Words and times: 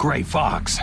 Gray 0.00 0.22
Fox. 0.22 0.78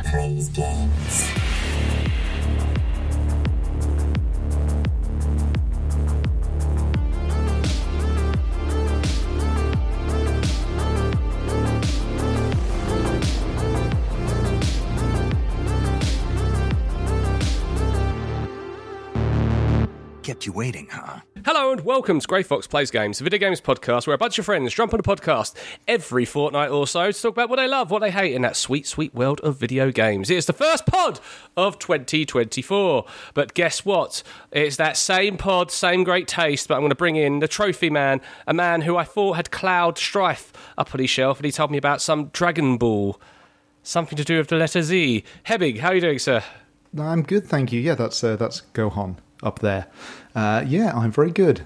You 20.47 20.53
waiting, 20.53 20.87
huh? 20.89 21.19
Hello 21.45 21.73
and 21.73 21.83
welcome 21.83 22.21
to 22.21 22.25
Grey 22.27 22.41
Fox 22.41 22.67
Plays 22.67 22.89
Games, 22.89 23.19
a 23.19 23.23
video 23.25 23.37
games 23.37 23.59
podcast 23.59 24.07
where 24.07 24.13
a 24.13 24.17
bunch 24.17 24.39
of 24.39 24.45
friends 24.45 24.73
jump 24.73 24.93
on 24.93 24.99
a 25.01 25.03
podcast 25.03 25.53
every 25.89 26.23
fortnight 26.23 26.71
or 26.71 26.87
so 26.87 27.11
to 27.11 27.21
talk 27.21 27.33
about 27.33 27.49
what 27.49 27.57
they 27.57 27.67
love, 27.67 27.91
what 27.91 27.99
they 27.99 28.11
hate 28.11 28.33
in 28.33 28.43
that 28.43 28.55
sweet, 28.55 28.87
sweet 28.87 29.13
world 29.13 29.41
of 29.41 29.57
video 29.57 29.91
games. 29.91 30.29
It's 30.29 30.45
the 30.45 30.53
first 30.53 30.85
pod 30.85 31.19
of 31.57 31.77
2024. 31.79 33.05
But 33.33 33.55
guess 33.55 33.83
what? 33.83 34.23
It's 34.53 34.77
that 34.77 34.95
same 34.95 35.35
pod, 35.35 35.69
same 35.69 36.05
great 36.05 36.29
taste, 36.29 36.69
but 36.69 36.75
I'm 36.75 36.81
going 36.81 36.91
to 36.91 36.95
bring 36.95 37.17
in 37.17 37.39
the 37.39 37.49
trophy 37.49 37.89
man, 37.89 38.21
a 38.47 38.53
man 38.53 38.81
who 38.81 38.95
I 38.95 39.03
thought 39.03 39.33
had 39.33 39.51
Cloud 39.51 39.97
Strife 39.97 40.53
up 40.77 40.95
on 40.95 41.01
his 41.01 41.09
shelf, 41.09 41.39
and 41.39 41.45
he 41.45 41.51
told 41.51 41.71
me 41.71 41.77
about 41.77 42.01
some 42.01 42.27
Dragon 42.27 42.77
Ball. 42.77 43.19
Something 43.83 44.15
to 44.15 44.23
do 44.23 44.37
with 44.37 44.47
the 44.47 44.55
letter 44.55 44.81
Z. 44.81 45.25
Hebig, 45.45 45.79
how 45.79 45.89
are 45.89 45.95
you 45.95 46.01
doing, 46.01 46.19
sir? 46.19 46.41
I'm 46.97 47.23
good, 47.23 47.45
thank 47.45 47.73
you. 47.73 47.81
Yeah, 47.81 47.95
that's 47.95 48.23
uh, 48.23 48.37
that's 48.37 48.61
Gohan 48.73 49.17
up 49.43 49.59
there. 49.59 49.87
Uh, 50.35 50.63
yeah, 50.65 50.91
I'm 50.95 51.11
very 51.11 51.31
good. 51.31 51.65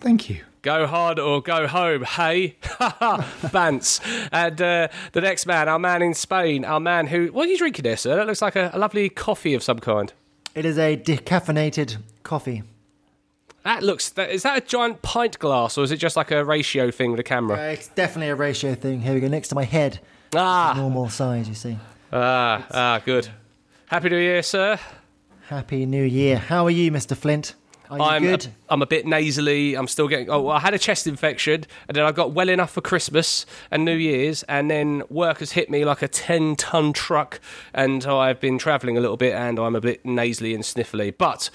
Thank 0.00 0.28
you. 0.30 0.42
Go 0.62 0.86
hard 0.86 1.18
or 1.18 1.42
go 1.42 1.66
home, 1.66 2.04
hey? 2.04 2.56
Bants. 2.62 4.00
And 4.32 4.60
uh, 4.62 4.88
the 5.12 5.20
next 5.20 5.44
man, 5.46 5.68
our 5.68 5.78
man 5.78 6.00
in 6.00 6.14
Spain, 6.14 6.64
our 6.64 6.80
man 6.80 7.06
who. 7.08 7.26
What 7.28 7.48
are 7.48 7.50
you 7.50 7.58
drinking 7.58 7.82
there, 7.82 7.96
sir? 7.98 8.16
That 8.16 8.26
looks 8.26 8.40
like 8.42 8.56
a, 8.56 8.70
a 8.72 8.78
lovely 8.78 9.08
coffee 9.10 9.52
of 9.54 9.62
some 9.62 9.78
kind. 9.78 10.12
It 10.54 10.64
is 10.64 10.78
a 10.78 10.96
decaffeinated 10.96 11.98
coffee. 12.22 12.62
That 13.64 13.82
looks. 13.82 14.08
That, 14.10 14.30
is 14.30 14.42
that 14.44 14.56
a 14.58 14.60
giant 14.60 15.02
pint 15.02 15.38
glass 15.38 15.76
or 15.76 15.84
is 15.84 15.90
it 15.90 15.96
just 15.96 16.16
like 16.16 16.30
a 16.30 16.44
ratio 16.44 16.90
thing 16.90 17.10
with 17.10 17.20
a 17.20 17.24
camera? 17.24 17.58
Uh, 17.58 17.62
it's 17.72 17.88
definitely 17.88 18.30
a 18.30 18.34
ratio 18.34 18.74
thing. 18.74 19.00
Here 19.00 19.12
we 19.14 19.20
go, 19.20 19.28
next 19.28 19.48
to 19.48 19.54
my 19.54 19.64
head. 19.64 20.00
ah, 20.34 20.74
Normal 20.76 21.08
size, 21.10 21.48
you 21.48 21.54
see. 21.54 21.76
ah, 22.12 22.66
ah, 22.70 23.02
good. 23.04 23.28
Happy 23.86 24.08
New 24.08 24.18
Year, 24.18 24.42
sir. 24.42 24.78
Happy 25.48 25.84
New 25.84 26.04
Year. 26.04 26.38
How 26.38 26.64
are 26.64 26.70
you, 26.70 26.90
Mr. 26.90 27.14
Flint? 27.14 27.54
Are 27.90 27.98
you 27.98 28.04
I'm 28.04 28.22
good? 28.22 28.46
A, 28.46 28.72
I'm 28.72 28.80
a 28.80 28.86
bit 28.86 29.06
nasally. 29.06 29.74
I'm 29.74 29.88
still 29.88 30.08
getting. 30.08 30.30
Oh, 30.30 30.48
I 30.48 30.58
had 30.58 30.72
a 30.72 30.78
chest 30.78 31.06
infection, 31.06 31.66
and 31.86 31.94
then 31.94 32.04
I 32.04 32.12
got 32.12 32.32
well 32.32 32.48
enough 32.48 32.70
for 32.70 32.80
Christmas 32.80 33.44
and 33.70 33.84
New 33.84 33.94
Year's, 33.94 34.42
and 34.44 34.70
then 34.70 35.02
work 35.10 35.40
has 35.40 35.52
hit 35.52 35.68
me 35.68 35.84
like 35.84 36.00
a 36.00 36.08
ten 36.08 36.56
ton 36.56 36.94
truck, 36.94 37.40
and 37.74 38.06
I've 38.06 38.40
been 38.40 38.56
travelling 38.56 38.96
a 38.96 39.00
little 39.02 39.18
bit, 39.18 39.34
and 39.34 39.58
I'm 39.58 39.76
a 39.76 39.82
bit 39.82 40.04
nasally 40.04 40.54
and 40.54 40.64
sniffly, 40.64 41.14
but. 41.16 41.50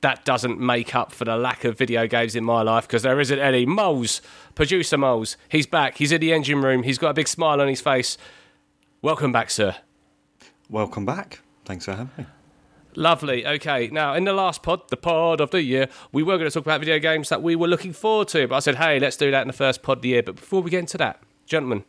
That 0.00 0.26
doesn't 0.26 0.60
make 0.60 0.94
up 0.94 1.12
for 1.12 1.24
the 1.24 1.34
lack 1.34 1.64
of 1.64 1.78
video 1.78 2.06
games 2.06 2.36
in 2.36 2.44
my 2.44 2.60
life 2.60 2.86
because 2.86 3.04
there 3.04 3.18
isn't 3.20 3.38
any. 3.38 3.64
Moles, 3.64 4.20
producer 4.54 4.98
Moles, 4.98 5.38
he's 5.48 5.66
back. 5.66 5.96
He's 5.96 6.12
in 6.12 6.20
the 6.20 6.30
engine 6.30 6.60
room. 6.60 6.82
He's 6.82 6.98
got 6.98 7.08
a 7.08 7.14
big 7.14 7.26
smile 7.26 7.58
on 7.58 7.68
his 7.68 7.80
face. 7.80 8.18
Welcome 9.00 9.32
back, 9.32 9.48
sir. 9.48 9.76
Welcome 10.68 11.06
back. 11.06 11.40
Thanks 11.64 11.86
for 11.86 11.92
having 11.92 12.10
me. 12.18 12.26
Lovely. 12.96 13.46
Okay. 13.46 13.88
Now, 13.92 14.14
in 14.14 14.24
the 14.24 14.32
last 14.32 14.62
pod, 14.62 14.88
the 14.88 14.96
pod 14.96 15.40
of 15.40 15.50
the 15.50 15.62
year, 15.62 15.88
we 16.12 16.22
were 16.22 16.38
going 16.38 16.50
to 16.50 16.54
talk 16.54 16.64
about 16.64 16.80
video 16.80 16.98
games 16.98 17.28
that 17.28 17.42
we 17.42 17.56
were 17.56 17.68
looking 17.68 17.92
forward 17.92 18.28
to. 18.28 18.46
But 18.46 18.56
I 18.56 18.58
said, 18.60 18.76
hey, 18.76 18.98
let's 19.00 19.16
do 19.16 19.30
that 19.30 19.42
in 19.42 19.48
the 19.48 19.52
first 19.52 19.82
pod 19.82 19.98
of 19.98 20.02
the 20.02 20.10
year. 20.10 20.22
But 20.22 20.36
before 20.36 20.62
we 20.62 20.70
get 20.70 20.80
into 20.80 20.98
that, 20.98 21.20
gentlemen, 21.46 21.84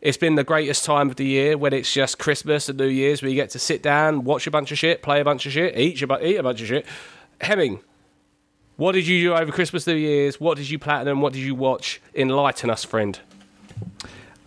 it's 0.00 0.16
been 0.16 0.34
the 0.34 0.44
greatest 0.44 0.84
time 0.84 1.10
of 1.10 1.16
the 1.16 1.26
year 1.26 1.58
when 1.58 1.72
it's 1.72 1.92
just 1.92 2.18
Christmas 2.18 2.68
and 2.68 2.78
New 2.78 2.86
Year's 2.86 3.22
where 3.22 3.28
you 3.28 3.34
get 3.34 3.50
to 3.50 3.58
sit 3.58 3.82
down, 3.82 4.24
watch 4.24 4.46
a 4.46 4.50
bunch 4.50 4.72
of 4.72 4.78
shit, 4.78 5.02
play 5.02 5.20
a 5.20 5.24
bunch 5.24 5.44
of 5.46 5.52
shit, 5.52 5.78
eat 5.78 6.06
bu- 6.06 6.22
eat 6.22 6.36
a 6.36 6.42
bunch 6.42 6.62
of 6.62 6.68
shit. 6.68 6.86
Hemming, 7.40 7.80
what 8.76 8.92
did 8.92 9.06
you 9.06 9.20
do 9.22 9.34
over 9.34 9.52
Christmas, 9.52 9.86
New 9.86 9.94
Year's? 9.94 10.40
What 10.40 10.56
did 10.56 10.70
you 10.70 10.78
platinum? 10.78 11.20
What 11.20 11.34
did 11.34 11.42
you 11.42 11.54
watch? 11.54 12.00
Enlighten 12.14 12.70
us, 12.70 12.82
friend. 12.82 13.20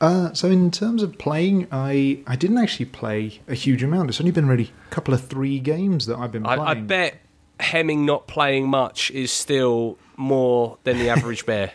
Uh, 0.02 0.34
so 0.34 0.50
in 0.50 0.70
terms 0.72 1.02
of 1.02 1.18
playing, 1.18 1.68
I 1.72 2.20
I 2.28 2.36
didn't 2.36 2.58
actually 2.58 2.86
play 2.86 3.40
a 3.48 3.54
huge 3.54 3.84
amount. 3.84 4.10
It's 4.10 4.20
only 4.20 4.32
been 4.32 4.48
really 4.48 4.72
a 4.88 4.90
couple 4.90 5.14
of 5.14 5.26
three 5.26 5.60
games 5.60 6.06
that 6.08 6.18
I've 6.18 6.32
been 6.32 6.44
playing. 6.44 6.60
I 6.60 6.74
bet 6.74 7.16
Hemming 7.60 8.06
not 8.06 8.28
playing 8.28 8.68
much 8.68 9.12
is 9.12 9.32
still 9.32 9.98
more 10.18 10.78
than 10.84 10.98
the 10.98 11.10
average 11.10 11.46
bear. 11.46 11.72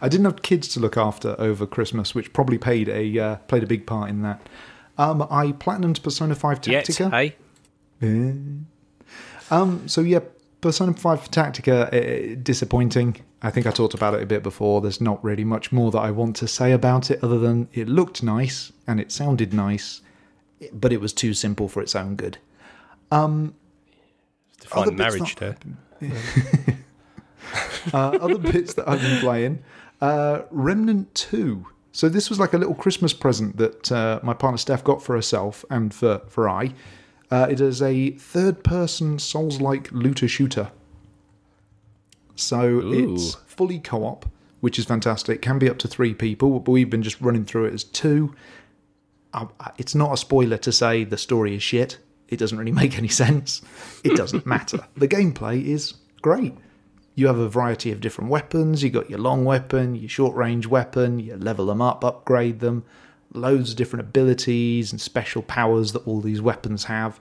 I 0.00 0.08
didn't 0.08 0.24
have 0.24 0.42
kids 0.42 0.68
to 0.68 0.80
look 0.80 0.96
after 0.96 1.36
over 1.38 1.66
Christmas, 1.66 2.14
which 2.14 2.32
probably 2.32 2.58
played 2.58 2.88
a 2.88 3.18
uh, 3.18 3.36
played 3.48 3.62
a 3.62 3.66
big 3.66 3.86
part 3.86 4.10
in 4.10 4.22
that. 4.22 4.40
Um, 4.98 5.22
I 5.30 5.52
platinumed 5.52 6.02
Persona 6.02 6.34
Five 6.34 6.66
Yet, 6.66 6.86
Tactica. 6.86 7.10
hey? 7.10 7.36
Um, 9.50 9.86
so 9.86 10.00
yeah, 10.00 10.20
Persona 10.62 10.94
5 10.94 11.30
Tactica, 11.30 11.92
uh, 11.92 12.40
disappointing. 12.42 13.16
I 13.42 13.50
think 13.50 13.66
I 13.66 13.70
talked 13.72 13.94
about 13.94 14.14
it 14.14 14.22
a 14.22 14.26
bit 14.26 14.42
before. 14.42 14.80
There's 14.80 15.00
not 15.00 15.22
really 15.22 15.44
much 15.44 15.72
more 15.72 15.90
that 15.90 15.98
I 15.98 16.10
want 16.12 16.36
to 16.36 16.48
say 16.48 16.72
about 16.72 17.10
it 17.10 17.22
other 17.22 17.38
than 17.38 17.68
it 17.74 17.88
looked 17.88 18.22
nice 18.22 18.72
and 18.86 19.00
it 19.00 19.12
sounded 19.12 19.52
nice, 19.52 20.00
but 20.72 20.92
it 20.92 21.00
was 21.00 21.12
too 21.12 21.34
simple 21.34 21.68
for 21.68 21.82
its 21.82 21.94
own 21.96 22.14
good. 22.16 22.38
Define 23.10 23.52
Other 24.72 24.90
bits 24.92 24.98
marriage 24.98 25.34
that- 25.36 25.58
there. 26.00 26.12
Uh, 27.92 28.16
other 28.22 28.38
bits 28.38 28.74
that 28.74 28.88
I've 28.88 29.00
been 29.00 29.18
playing, 29.18 29.62
uh, 30.00 30.42
Remnant 30.52 31.12
2. 31.16 31.66
So 31.90 32.08
this 32.08 32.30
was 32.30 32.38
like 32.38 32.54
a 32.54 32.56
little 32.58 32.76
Christmas 32.76 33.12
present 33.12 33.56
that 33.56 33.90
uh, 33.90 34.20
my 34.22 34.32
partner 34.32 34.56
Steph 34.56 34.84
got 34.84 35.02
for 35.02 35.16
herself 35.16 35.64
and 35.68 35.92
for, 35.92 36.20
for 36.28 36.48
I. 36.48 36.72
Uh, 37.32 37.46
it 37.50 37.62
is 37.62 37.80
a 37.80 38.10
third-person 38.10 39.18
Souls-like 39.18 39.90
looter 39.90 40.28
shooter. 40.28 40.70
So 42.36 42.82
it's 42.84 43.36
fully 43.46 43.78
co-op, 43.78 44.26
which 44.60 44.78
is 44.78 44.84
fantastic. 44.84 45.36
It 45.36 45.40
Can 45.40 45.58
be 45.58 45.70
up 45.70 45.78
to 45.78 45.88
three 45.88 46.12
people, 46.12 46.60
but 46.60 46.70
we've 46.70 46.90
been 46.90 47.02
just 47.02 47.18
running 47.22 47.46
through 47.46 47.64
it 47.64 47.72
as 47.72 47.84
two. 47.84 48.34
Uh, 49.32 49.46
it's 49.78 49.94
not 49.94 50.12
a 50.12 50.18
spoiler 50.18 50.58
to 50.58 50.70
say 50.70 51.04
the 51.04 51.16
story 51.16 51.56
is 51.56 51.62
shit. 51.62 51.96
It 52.28 52.38
doesn't 52.38 52.58
really 52.58 52.70
make 52.82 52.98
any 52.98 53.08
sense. 53.08 53.62
It 54.04 54.14
doesn't 54.14 54.44
matter. 54.44 54.86
The 54.98 55.08
gameplay 55.08 55.64
is 55.64 55.94
great. 56.20 56.52
You 57.14 57.28
have 57.28 57.38
a 57.38 57.48
variety 57.48 57.92
of 57.92 58.02
different 58.02 58.28
weapons. 58.28 58.82
You've 58.82 58.92
got 58.92 59.08
your 59.08 59.20
long 59.20 59.46
weapon, 59.46 59.94
your 59.94 60.10
short 60.10 60.36
range 60.36 60.66
weapon. 60.66 61.18
You 61.18 61.36
level 61.36 61.64
them 61.64 61.80
up, 61.80 62.04
upgrade 62.04 62.60
them. 62.60 62.84
Loads 63.34 63.70
of 63.70 63.76
different 63.76 64.06
abilities 64.06 64.92
and 64.92 65.00
special 65.00 65.42
powers 65.42 65.92
that 65.92 66.06
all 66.06 66.20
these 66.20 66.40
weapons 66.42 66.84
have. 66.84 67.20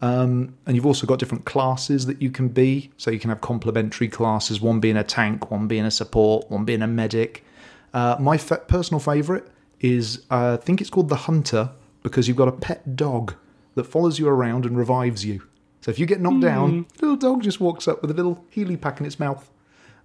Um, 0.00 0.56
and 0.66 0.74
you've 0.74 0.86
also 0.86 1.06
got 1.06 1.20
different 1.20 1.44
classes 1.44 2.06
that 2.06 2.20
you 2.20 2.30
can 2.30 2.48
be. 2.48 2.90
So 2.96 3.10
you 3.10 3.20
can 3.20 3.30
have 3.30 3.40
complementary 3.40 4.08
classes, 4.08 4.60
one 4.60 4.80
being 4.80 4.96
a 4.96 5.04
tank, 5.04 5.50
one 5.50 5.68
being 5.68 5.84
a 5.84 5.90
support, 5.90 6.50
one 6.50 6.64
being 6.64 6.82
a 6.82 6.88
medic. 6.88 7.44
Uh, 7.94 8.16
my 8.18 8.36
fa- 8.36 8.62
personal 8.66 8.98
favourite 8.98 9.44
is, 9.80 10.24
uh, 10.30 10.58
I 10.60 10.64
think 10.64 10.80
it's 10.80 10.90
called 10.90 11.08
the 11.08 11.16
Hunter, 11.16 11.70
because 12.02 12.26
you've 12.26 12.36
got 12.36 12.48
a 12.48 12.52
pet 12.52 12.96
dog 12.96 13.34
that 13.76 13.84
follows 13.84 14.18
you 14.18 14.26
around 14.26 14.66
and 14.66 14.76
revives 14.76 15.24
you. 15.24 15.42
So 15.82 15.90
if 15.90 15.98
you 15.98 16.06
get 16.06 16.20
knocked 16.20 16.40
down, 16.40 16.86
the 16.98 17.06
little 17.06 17.16
dog 17.16 17.42
just 17.42 17.60
walks 17.60 17.86
up 17.86 18.02
with 18.02 18.10
a 18.10 18.14
little 18.14 18.44
Healy 18.50 18.76
pack 18.76 19.00
in 19.00 19.06
its 19.06 19.18
mouth. 19.20 19.50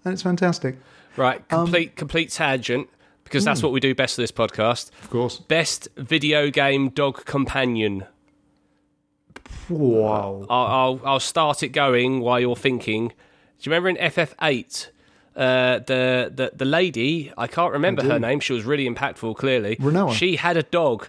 And 0.06 0.14
it's 0.14 0.22
fantastic. 0.22 0.78
Right, 1.16 1.44
Um, 1.52 1.66
complete 1.66 1.96
complete 1.96 2.30
tangent 2.30 2.88
because 3.28 3.44
that's 3.44 3.62
what 3.62 3.72
we 3.72 3.80
do 3.80 3.94
best 3.94 4.16
for 4.16 4.22
this 4.22 4.32
podcast. 4.32 4.92
Of 5.04 5.10
course. 5.10 5.38
Best 5.40 5.88
video 5.96 6.50
game 6.50 6.90
dog 6.90 7.26
companion. 7.26 8.06
Wow. 9.70 10.46
I'll 10.50 10.66
I'll, 10.66 11.02
I'll 11.06 11.20
start 11.20 11.64
it 11.64 11.70
going 11.70 12.22
while 12.22 12.40
you're 12.40 12.56
thinking. 12.56 13.10
Do 13.10 13.14
you 13.70 13.72
remember 13.72 13.90
in 13.90 14.12
FF8? 14.12 14.88
Uh, 15.36 15.78
the, 15.86 16.32
the 16.34 16.52
the 16.56 16.66
lady 16.66 17.32
I 17.38 17.46
can't 17.46 17.72
remember 17.72 18.04
her 18.04 18.18
name. 18.18 18.40
She 18.40 18.54
was 18.54 18.64
really 18.64 18.90
impactful. 18.90 19.36
Clearly, 19.38 19.76
Rinoa. 19.76 20.14
She 20.14 20.38
had 20.38 20.58
a 20.58 20.64
dog. 20.64 21.08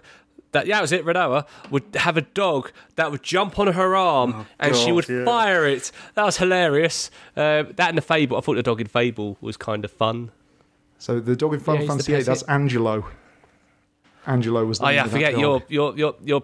That 0.51 0.67
yeah, 0.67 0.75
that 0.75 0.81
was 0.81 0.91
it. 0.91 1.03
Rinoa 1.03 1.47
would 1.71 1.83
have 1.95 2.15
a 2.15 2.21
dog 2.21 2.71
that 2.95 3.09
would 3.09 3.23
jump 3.23 3.57
on 3.57 3.73
her 3.73 3.95
arm 3.95 4.45
and 4.59 4.75
she 4.75 4.91
would 4.91 5.09
yeah. 5.09 5.25
fire 5.25 5.65
it. 5.65 5.91
That 6.13 6.25
was 6.25 6.37
hilarious. 6.37 7.09
Uh, 7.35 7.63
that 7.75 7.89
and 7.89 7.97
the 7.97 8.03
Fable. 8.03 8.37
I 8.37 8.41
thought 8.41 8.55
the 8.55 8.63
dog 8.63 8.79
in 8.81 8.87
Fable 8.87 9.37
was 9.41 9.57
kind 9.57 9.83
of 9.83 9.91
fun. 9.91 10.31
So 10.99 11.19
the 11.19 11.35
dog 11.35 11.53
in 11.55 11.59
Final 11.61 11.81
Yeah, 11.81 11.87
Fantasy 11.87 12.13
VIII, 12.13 12.23
that's. 12.23 12.43
Angelo. 12.43 13.05
Angelo 14.27 14.65
was 14.65 14.79
the 14.79 14.85
Oh 14.85 14.89
yeah, 14.89 15.05
I 15.05 15.07
forget 15.07 15.31
dog. 15.33 15.41
you're 15.41 15.63
you're 15.69 15.97
you're 15.97 16.15
you're 16.23 16.43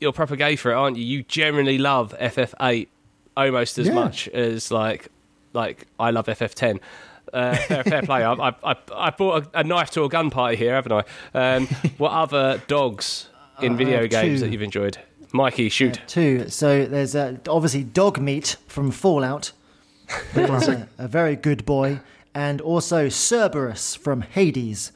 you're 0.00 0.12
proper 0.12 0.36
gay 0.36 0.56
for 0.56 0.70
it, 0.70 0.74
aren't 0.74 0.96
you? 0.96 1.04
You 1.04 1.22
generally 1.24 1.76
love 1.76 2.14
FF8 2.18 2.88
almost 3.36 3.78
as 3.78 3.88
Yeah. 3.88 3.94
much 3.94 4.28
as 4.28 4.70
like 4.70 5.08
like 5.52 5.86
I 5.98 6.10
love 6.10 6.26
FF10. 6.26 6.80
Uh, 7.32 7.54
fair, 7.54 7.84
fair 7.84 8.02
play. 8.02 8.24
I, 8.24 8.32
I, 8.32 8.54
I, 8.64 8.76
I 8.94 9.10
brought 9.10 9.44
a, 9.54 9.60
a 9.60 9.64
knife 9.64 9.90
to 9.92 10.02
a 10.04 10.08
gun 10.08 10.30
party 10.30 10.56
here, 10.56 10.74
haven't 10.74 10.92
I? 10.92 11.04
Um, 11.56 11.66
what 11.98 12.10
other 12.12 12.60
dogs 12.66 13.28
in 13.62 13.74
Uh, 13.74 13.76
video 13.76 14.06
games 14.08 14.40
two. 14.40 14.46
that 14.46 14.52
you've 14.52 14.62
enjoyed? 14.62 14.98
Mikey, 15.32 15.68
shoot. 15.68 16.00
Two. 16.08 16.48
So 16.48 16.86
there's 16.86 17.14
uh, 17.14 17.36
obviously 17.48 17.84
dog 17.84 18.18
meat 18.20 18.56
from 18.66 18.90
Fallout. 18.90 19.52
There's 20.34 20.66
a, 20.66 20.88
a 20.98 21.06
very 21.06 21.36
good 21.36 21.64
boy, 21.64 22.00
and 22.40 22.60
also 22.62 23.08
Cerberus 23.08 23.94
from 23.94 24.22
Hades, 24.22 24.92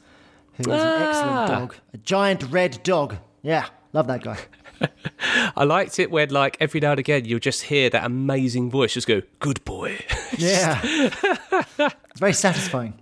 who 0.53 0.63
is 0.71 0.81
an 0.81 1.01
excellent 1.01 1.37
Ah. 1.37 1.47
dog. 1.59 1.75
A 1.93 1.97
giant 1.97 2.41
red 2.49 2.73
dog. 2.83 3.17
Yeah, 3.43 3.65
Love 3.93 4.07
that 4.07 4.23
guy. 4.23 4.37
I 5.55 5.63
liked 5.63 5.99
it 5.99 6.09
when, 6.11 6.29
like, 6.31 6.57
every 6.59 6.79
now 6.81 6.91
and 6.91 6.99
again, 6.99 7.23
you'll 7.25 7.39
just 7.51 7.63
hear 7.63 7.89
that 7.91 8.03
amazing 8.03 8.69
voice 8.69 8.93
just 8.93 9.07
go, 9.07 9.21
"Good 9.39 9.63
boy." 9.63 9.91
Yeah. 10.37 10.81
it's 10.83 12.19
very 12.19 12.33
satisfying. 12.33 12.93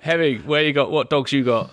Hemming, 0.00 0.40
where 0.50 0.62
you 0.64 0.72
got? 0.72 0.90
What 0.90 1.08
dogs 1.10 1.30
you 1.32 1.44
got? 1.44 1.70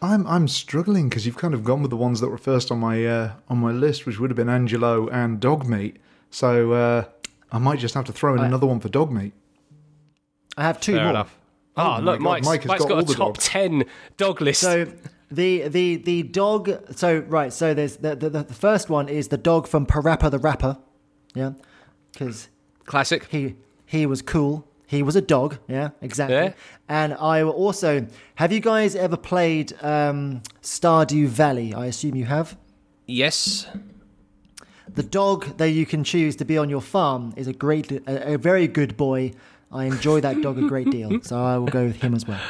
I'm 0.00 0.26
I'm 0.26 0.48
struggling 0.48 1.08
because 1.10 1.26
you've 1.26 1.36
kind 1.44 1.52
of 1.54 1.62
gone 1.64 1.82
with 1.82 1.90
the 1.90 1.96
ones 2.06 2.20
that 2.20 2.28
were 2.30 2.38
first 2.38 2.70
on 2.70 2.78
my 2.78 2.96
uh, 3.06 3.32
on 3.50 3.58
my 3.58 3.72
list, 3.72 4.06
which 4.06 4.18
would 4.18 4.30
have 4.30 4.36
been 4.36 4.48
Angelo 4.48 5.08
and 5.08 5.38
dog 5.40 5.66
meat. 5.66 5.96
So 6.30 6.72
uh, 6.72 7.04
I 7.52 7.58
might 7.58 7.78
just 7.78 7.94
have 7.94 8.06
to 8.06 8.12
throw 8.12 8.32
in 8.34 8.40
I- 8.40 8.46
another 8.46 8.66
one 8.66 8.80
for 8.80 8.88
dog 8.88 9.10
meat. 9.12 9.32
I 10.60 10.64
have 10.64 10.80
two 10.80 10.92
Fair 10.92 11.02
more. 11.02 11.10
enough. 11.10 11.36
Oh 11.76 11.96
Oh, 11.98 12.00
look, 12.02 12.20
Mike's, 12.20 12.46
Mike 12.46 12.62
has 12.62 12.68
Mike's 12.68 12.82
got 12.84 12.88
got, 12.88 12.98
a 13.04 13.06
the 13.06 13.14
top 13.14 13.34
dogs. 13.34 13.46
ten 13.46 13.84
dog 14.16 14.40
list. 14.40 14.60
So 14.60 14.86
the 15.30 15.68
the 15.68 15.96
the 15.96 16.22
dog. 16.24 16.70
So 16.96 17.20
right. 17.20 17.52
So 17.52 17.74
there's 17.74 17.96
the 17.96 18.14
the, 18.16 18.28
the 18.30 18.44
first 18.54 18.90
one 18.90 19.08
is 19.08 19.28
the 19.28 19.38
dog 19.38 19.66
from 19.66 19.86
Parappa 19.86 20.30
the 20.30 20.38
Rapper. 20.38 20.76
Yeah, 21.34 21.52
because 22.12 22.48
Classic. 22.84 23.24
he 23.30 23.54
he 23.86 24.04
was 24.06 24.20
cool. 24.22 24.66
He 24.86 25.02
was 25.04 25.14
a 25.14 25.20
dog. 25.22 25.58
Yeah, 25.68 25.90
exactly. 26.02 26.36
Yeah. 26.36 26.52
And 26.88 27.14
I 27.14 27.44
will 27.44 27.52
also 27.52 28.06
have 28.34 28.50
you 28.52 28.60
guys 28.60 28.96
ever 28.96 29.16
played 29.16 29.72
um, 29.82 30.42
Stardew 30.62 31.28
Valley? 31.28 31.72
I 31.72 31.86
assume 31.86 32.16
you 32.16 32.24
have. 32.26 32.56
Yes. 33.06 33.66
The 34.92 35.04
dog 35.04 35.56
that 35.58 35.70
you 35.70 35.86
can 35.86 36.02
choose 36.02 36.34
to 36.36 36.44
be 36.44 36.58
on 36.58 36.68
your 36.68 36.80
farm 36.80 37.32
is 37.36 37.46
a 37.46 37.52
great, 37.52 37.92
a, 37.92 38.34
a 38.34 38.38
very 38.38 38.66
good 38.66 38.96
boy. 38.96 39.32
I 39.72 39.84
enjoy 39.84 40.20
that 40.22 40.42
dog 40.42 40.58
a 40.58 40.66
great 40.68 40.90
deal, 40.90 41.20
so 41.22 41.42
I 41.42 41.56
will 41.58 41.66
go 41.68 41.84
with 41.86 41.96
him 42.02 42.14
as 42.14 42.26
well. 42.26 42.40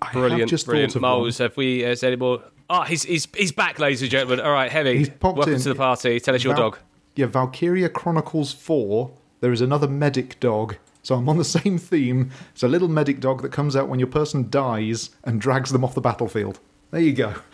I 0.00 0.12
Brilliant. 0.12 0.50
just 0.50 0.66
brilliant. 0.66 0.94
thought. 0.94 1.02
Moles, 1.02 1.38
have 1.38 1.56
we 1.56 1.84
uh, 1.84 1.88
has 1.88 2.02
any 2.02 2.16
more? 2.16 2.42
Oh, 2.70 2.82
he's, 2.82 3.02
he's, 3.04 3.28
he's 3.36 3.52
back, 3.52 3.78
ladies 3.78 4.02
and 4.02 4.10
gentlemen. 4.10 4.40
All 4.44 4.52
right, 4.52 4.70
Heavy. 4.72 4.96
He's 4.96 5.10
popped 5.10 5.36
welcome 5.36 5.54
in. 5.54 5.60
to 5.60 5.68
the 5.68 5.74
party. 5.74 6.18
Tell 6.20 6.34
us 6.34 6.42
your 6.42 6.54
Val- 6.54 6.70
dog. 6.70 6.78
Yeah, 7.14 7.26
Valkyria 7.26 7.88
Chronicles 7.90 8.52
4. 8.52 9.10
There 9.40 9.52
is 9.52 9.60
another 9.60 9.86
medic 9.86 10.40
dog. 10.40 10.76
So 11.02 11.14
I'm 11.16 11.28
on 11.28 11.36
the 11.36 11.44
same 11.60 11.76
theme. 11.78 12.30
It's 12.52 12.62
a 12.62 12.68
little 12.68 12.88
medic 12.88 13.20
dog 13.20 13.42
that 13.42 13.52
comes 13.52 13.76
out 13.76 13.88
when 13.88 13.98
your 14.00 14.08
person 14.08 14.48
dies 14.48 15.10
and 15.24 15.40
drags 15.40 15.70
them 15.70 15.84
off 15.84 15.94
the 15.94 16.00
battlefield. 16.00 16.58
There 16.90 17.00
you 17.00 17.12
go. 17.12 17.34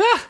Ah! 0.00 0.26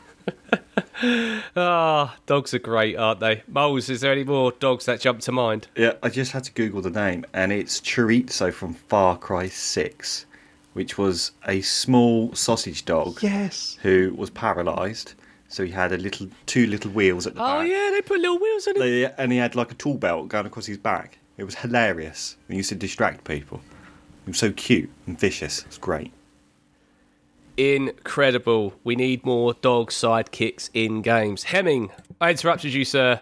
Ah, 1.55 2.15
dogs 2.25 2.53
are 2.53 2.59
great, 2.59 2.95
aren't 2.95 3.19
they? 3.19 3.43
Moles, 3.47 3.89
is 3.89 4.01
there 4.01 4.11
any 4.11 4.23
more 4.23 4.51
dogs 4.53 4.85
that 4.85 4.99
jump 5.01 5.19
to 5.21 5.31
mind? 5.31 5.67
Yeah, 5.75 5.93
I 6.03 6.09
just 6.09 6.31
had 6.31 6.43
to 6.45 6.51
Google 6.53 6.81
the 6.81 6.89
name, 6.89 7.25
and 7.33 7.51
it's 7.51 7.79
Chorizo 7.81 8.53
from 8.53 8.73
Far 8.73 9.17
Cry 9.17 9.47
6, 9.47 10.25
which 10.73 10.97
was 10.97 11.31
a 11.47 11.61
small 11.61 12.33
sausage 12.33 12.85
dog 12.85 13.21
Yes. 13.21 13.77
who 13.81 14.13
was 14.17 14.29
paralysed. 14.29 15.15
So 15.47 15.63
he 15.63 15.71
had 15.71 15.91
a 15.91 15.97
little, 15.97 16.27
two 16.47 16.65
little 16.67 16.91
wheels 16.91 17.27
at 17.27 17.35
the 17.35 17.41
Oh 17.41 17.45
back. 17.45 17.55
Oh 17.57 17.61
yeah, 17.61 17.91
they 17.91 18.01
put 18.01 18.19
little 18.19 18.39
wheels 18.39 18.67
on 18.67 18.81
it. 18.81 19.15
And 19.17 19.31
he 19.31 19.37
had 19.37 19.55
like 19.55 19.71
a 19.71 19.75
tool 19.75 19.93
belt 19.93 20.27
going 20.27 20.45
across 20.45 20.65
his 20.65 20.77
back. 20.77 21.17
It 21.37 21.43
was 21.43 21.55
hilarious. 21.55 22.35
He 22.49 22.55
used 22.55 22.69
to 22.69 22.75
distract 22.75 23.23
people. 23.25 23.61
He 24.25 24.31
was 24.31 24.39
so 24.39 24.51
cute 24.51 24.89
and 25.05 25.17
vicious. 25.19 25.63
It's 25.65 25.77
great. 25.77 26.11
Incredible. 27.57 28.73
We 28.83 28.95
need 28.95 29.25
more 29.25 29.53
dog 29.53 29.91
sidekicks 29.91 30.69
in 30.73 31.01
games. 31.01 31.43
Hemming, 31.43 31.89
I 32.19 32.31
interrupted 32.31 32.73
you, 32.73 32.85
sir. 32.85 33.21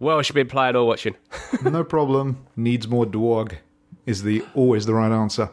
Else 0.00 0.28
you 0.30 0.34
been 0.34 0.48
playing 0.48 0.76
or 0.76 0.86
watching? 0.86 1.16
no 1.62 1.84
problem. 1.84 2.46
Needs 2.56 2.88
more 2.88 3.04
dog 3.04 3.56
is 4.06 4.22
the 4.22 4.42
always 4.54 4.86
the 4.86 4.94
right 4.94 5.12
answer. 5.12 5.50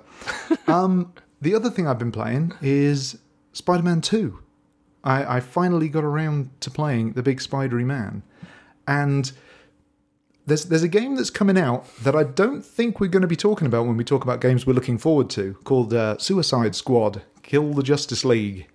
Um, 0.68 1.13
the 1.42 1.54
other 1.54 1.69
thing 1.69 1.86
I've 1.86 2.00
been 2.00 2.12
playing 2.12 2.54
is 2.62 3.18
Spider-Man 3.54 4.01
2. 4.01 4.39
I, 5.04 5.38
I 5.38 5.39
finally 5.42 5.89
got 5.89 6.04
around 6.04 6.50
to 6.62 6.71
playing 6.71 7.13
the 7.13 7.24
big 7.24 7.39
spidery 7.39 7.86
man, 7.86 8.24
and 8.88 9.31
there's 10.45 10.65
there's 10.65 10.83
a 10.83 10.88
game 10.88 11.15
that's 11.15 11.30
coming 11.30 11.57
out 11.57 11.86
that 12.00 12.15
I 12.15 12.24
don't 12.24 12.65
think 12.65 13.00
we're 13.00 13.07
going 13.07 13.21
to 13.21 13.27
be 13.27 13.36
talking 13.36 13.68
about 13.68 13.86
when 13.86 13.95
we 13.95 14.04
talk 14.04 14.24
about 14.24 14.42
games 14.42 14.65
we're 14.65 14.74
looking 14.74 14.98
forward 14.98 15.30
to, 15.31 15.54
called 15.63 15.94
uh, 15.94 16.18
Suicide 16.18 16.75
Squad: 16.75 17.21
Kill 17.47 17.73
the 17.73 17.81
Justice 17.81 18.23
League. 18.23 18.67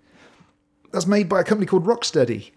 That's 0.92 1.06
made 1.06 1.28
by 1.28 1.40
a 1.40 1.44
company 1.44 1.66
called 1.66 1.84
Rocksteady 1.86 2.50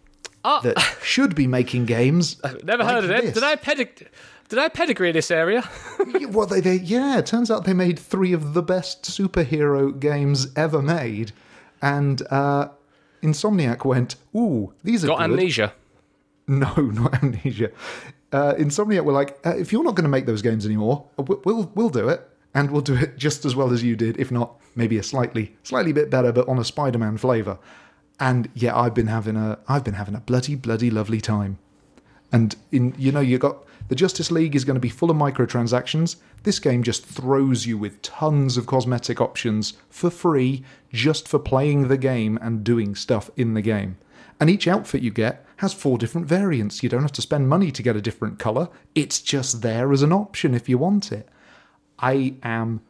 Oh, 0.44 0.62
that 0.63 0.79
should 1.03 1.33
be 1.35 1.47
making 1.47 1.85
games. 1.85 2.39
never 2.63 2.83
like 2.83 2.94
heard 2.94 3.03
of 3.03 3.09
them. 3.09 3.21
this. 3.25 3.33
Did 3.33 3.44
I 3.44 3.56
pedig- 3.56 4.07
Did 4.50 4.59
I 4.59 4.69
pedigree 4.69 5.12
this 5.12 5.29
area? 5.31 5.67
Yeah, 6.19 6.27
well, 6.27 6.45
they, 6.45 6.59
they 6.62 6.75
yeah. 6.75 7.17
It 7.17 7.25
turns 7.25 7.50
out 7.50 7.65
they 7.65 7.73
made 7.73 7.97
three 7.97 8.31
of 8.31 8.53
the 8.53 8.62
best 8.62 9.03
superhero 9.03 10.00
games 10.00 10.47
ever 10.56 10.81
made, 10.83 11.31
and 11.81 12.21
uh, 12.29 12.69
Insomniac 13.23 13.83
went, 13.85 14.15
"Ooh, 14.35 14.71
these 14.83 15.03
are 15.03 15.07
Got 15.07 15.17
good." 15.17 15.31
amnesia. 15.31 15.73
No, 16.47 16.73
not 16.75 17.21
amnesia. 17.23 17.71
Uh, 18.31 18.53
Insomniac 18.53 19.03
were 19.03 19.13
like, 19.13 19.39
uh, 19.45 19.56
"If 19.57 19.71
you're 19.73 19.83
not 19.83 19.95
going 19.95 20.03
to 20.03 20.09
make 20.09 20.27
those 20.27 20.44
games 20.44 20.63
anymore, 20.65 21.06
uh, 21.17 21.23
we'll 21.23 21.71
we'll 21.73 21.89
do 21.89 22.07
it, 22.09 22.21
and 22.55 22.71
we'll 22.71 22.81
do 22.81 22.95
it 22.95 23.17
just 23.17 23.45
as 23.45 23.55
well 23.55 23.71
as 23.71 23.83
you 23.83 23.95
did, 23.95 24.19
if 24.19 24.31
not 24.31 24.55
maybe 24.73 24.97
a 24.97 25.03
slightly 25.03 25.55
slightly 25.61 25.93
bit 25.93 26.09
better, 26.09 26.31
but 26.31 26.47
on 26.47 26.57
a 26.57 26.63
Spider-Man 26.63 27.17
flavor." 27.17 27.59
And 28.19 28.49
yeah, 28.55 28.75
I've 28.75 28.95
been 28.95 29.07
having 29.07 29.35
a 29.35 29.59
I've 29.67 29.83
been 29.83 29.93
having 29.93 30.15
a 30.15 30.21
bloody 30.21 30.55
bloody 30.55 30.89
lovely 30.89 31.21
time. 31.21 31.59
And 32.31 32.55
in 32.71 32.95
you 32.97 33.11
know 33.11 33.19
you 33.19 33.37
got 33.37 33.65
the 33.87 33.95
Justice 33.95 34.31
League 34.31 34.55
is 34.55 34.65
going 34.65 34.75
to 34.75 34.79
be 34.81 34.89
full 34.89 35.11
of 35.11 35.17
microtransactions. 35.17 36.15
This 36.41 36.57
game 36.57 36.81
just 36.81 37.05
throws 37.05 37.67
you 37.67 37.77
with 37.77 38.01
tons 38.01 38.57
of 38.57 38.65
cosmetic 38.65 39.21
options 39.21 39.73
for 39.89 40.09
free 40.09 40.63
just 40.91 41.27
for 41.27 41.37
playing 41.37 41.87
the 41.87 41.97
game 41.97 42.39
and 42.41 42.63
doing 42.63 42.95
stuff 42.95 43.29
in 43.35 43.53
the 43.53 43.61
game. 43.61 43.97
And 44.39 44.49
each 44.49 44.67
outfit 44.67 45.01
you 45.01 45.11
get 45.11 45.45
has 45.57 45.73
four 45.73 45.97
different 45.97 46.27
variants. 46.27 46.81
You 46.81 46.89
don't 46.89 47.03
have 47.03 47.11
to 47.13 47.21
spend 47.21 47.47
money 47.47 47.71
to 47.71 47.83
get 47.83 47.95
a 47.95 48.01
different 48.01 48.39
color. 48.39 48.69
It's 48.95 49.21
just 49.21 49.61
there 49.61 49.91
as 49.93 50.01
an 50.01 50.11
option 50.11 50.55
if 50.55 50.67
you 50.67 50.77
want 50.77 51.11
it. 51.11 51.29
I 52.00 52.36
am 52.44 52.81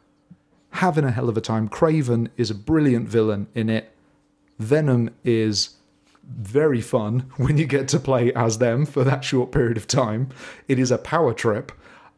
having 0.71 1.03
a 1.05 1.11
hell 1.11 1.29
of 1.29 1.37
a 1.37 1.41
time. 1.41 1.69
Kraven 1.69 2.29
is 2.37 2.49
a 2.51 2.55
brilliant 2.55 3.07
villain 3.07 3.47
in 3.53 3.69
it. 3.69 3.91
Venom 4.59 5.09
is 5.23 5.75
very 6.27 6.81
fun 6.81 7.19
when 7.37 7.57
you 7.57 7.65
get 7.65 7.87
to 7.89 7.99
play 7.99 8.33
as 8.33 8.57
them 8.57 8.85
for 8.85 9.03
that 9.03 9.23
short 9.23 9.51
period 9.51 9.77
of 9.77 9.87
time. 9.87 10.29
It 10.67 10.79
is 10.79 10.91
a 10.91 10.97
power 10.97 11.33
trip. 11.33 11.71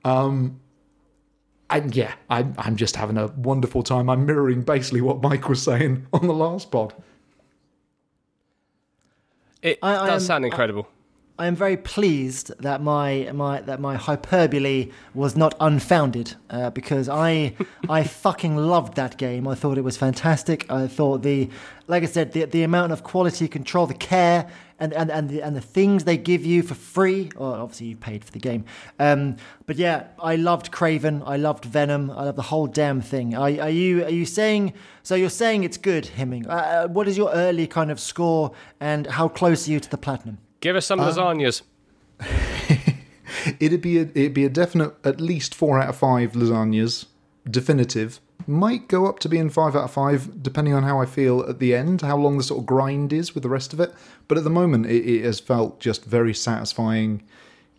Um, 0.06 0.60
and 1.69 1.94
yeah, 1.95 2.13
I'm, 2.30 2.54
I'm 2.57 2.78
just 2.78 2.95
having 2.95 3.18
a 3.18 3.28
wonderful 3.28 3.83
time. 3.83 4.10
I'm 4.10 4.25
mirroring 4.25 4.62
basically 4.62 5.01
what 5.01 5.22
Mike 5.22 5.50
was 5.50 5.62
saying 5.62 6.07
on 6.13 6.25
the 6.28 6.33
last 6.33 6.72
pod. 6.72 6.94
It 9.62 9.80
I- 9.81 9.98
I 9.98 10.07
does 10.07 10.24
am- 10.24 10.28
sound 10.28 10.45
incredible. 10.45 10.88
I 11.39 11.45
am 11.45 11.56
very 11.56 11.77
pleased 11.77 12.51
that 12.59 12.81
my 12.81 13.29
my 13.31 13.61
that 13.61 13.79
my 13.79 13.95
hyperbole 13.95 14.91
was 15.13 15.37
not 15.37 15.53
unfounded 15.59 16.35
uh, 16.49 16.71
because 16.71 17.07
I 17.09 17.53
I 17.89 18.03
fucking 18.03 18.57
loved 18.57 18.95
that 18.95 19.17
game. 19.17 19.47
I 19.47 19.53
thought 19.53 19.77
it 19.77 19.83
was 19.83 19.97
fantastic. 19.97 20.69
I 20.71 20.87
thought 20.87 21.21
the 21.21 21.49
like 21.87 22.01
I 22.01 22.07
said 22.07 22.31
the 22.31 22.45
the 22.45 22.63
amount 22.63 22.91
of 22.91 23.03
quality 23.03 23.47
control, 23.47 23.85
the 23.85 23.94
care, 23.94 24.49
and 24.79 24.94
and 24.94 25.11
and 25.11 25.29
the, 25.29 25.44
and 25.44 25.56
the 25.56 25.61
things 25.61 26.06
they 26.06 26.17
give 26.17 26.44
you 26.44 26.63
for 26.63 26.73
free. 26.73 27.29
Or 27.35 27.53
obviously 27.56 27.87
you 27.87 27.97
paid 27.97 28.23
for 28.23 28.31
the 28.31 28.39
game, 28.39 28.65
um, 28.97 29.35
but 29.67 29.75
yeah, 29.75 30.07
I 30.19 30.37
loved 30.37 30.71
Kraven. 30.71 31.21
I 31.23 31.37
loved 31.37 31.65
Venom. 31.65 32.09
I 32.09 32.23
love 32.23 32.35
the 32.35 32.41
whole 32.41 32.65
damn 32.65 32.99
thing. 32.99 33.35
Are, 33.35 33.44
are 33.44 33.69
you 33.69 34.03
are 34.06 34.09
you 34.09 34.25
saying 34.25 34.73
so? 35.03 35.13
You're 35.13 35.29
saying 35.29 35.63
it's 35.65 35.77
good, 35.77 36.07
Hemming. 36.07 36.47
Uh, 36.47 36.56
Uh, 36.67 36.87
what 36.87 37.07
is 37.07 37.15
your 37.15 37.31
early 37.31 37.67
kind 37.67 37.91
of 37.91 37.99
score, 37.99 38.53
and 38.79 39.06
how 39.06 39.27
close 39.29 39.67
are 39.67 39.71
you 39.71 39.79
to 39.79 39.89
the 39.89 39.97
platinum? 39.97 40.39
Give 40.59 40.76
us 40.76 40.85
some 40.85 40.99
Um, 40.99 41.07
lasagnas. 41.09 41.61
It'd 43.59 43.81
be 43.81 43.97
a, 43.97 44.02
it'd 44.02 44.33
be 44.33 44.44
a 44.45 44.49
definite 44.49 44.94
at 45.06 45.21
least 45.21 45.56
four 45.56 45.80
out 45.80 45.90
of 45.90 45.95
five 45.95 46.33
lasagnas, 46.33 47.06
definitive. 47.49 48.19
Might 48.45 48.87
go 48.87 49.06
up 49.06 49.19
to 49.19 49.30
being 49.30 49.49
five 49.49 49.76
out 49.76 49.83
of 49.85 49.92
five, 49.92 50.42
depending 50.44 50.73
on 50.73 50.83
how 50.83 50.99
I 51.02 51.06
feel 51.06 51.42
at 51.47 51.59
the 51.59 51.73
end, 51.76 52.02
how 52.02 52.18
long 52.18 52.37
the 52.37 52.44
sort 52.44 52.61
of 52.61 52.66
grind 52.66 53.14
is 53.14 53.33
with 53.33 53.44
the 53.44 53.49
rest 53.49 53.71
of 53.73 53.80
it. 53.80 53.94
But 54.28 54.37
at 54.37 54.44
the 54.44 54.49
moment, 54.49 54.85
it, 54.87 55.06
it 55.06 55.23
has 55.23 55.40
felt 55.40 55.80
just 55.80 56.04
very 56.06 56.33
satisfying. 56.33 57.23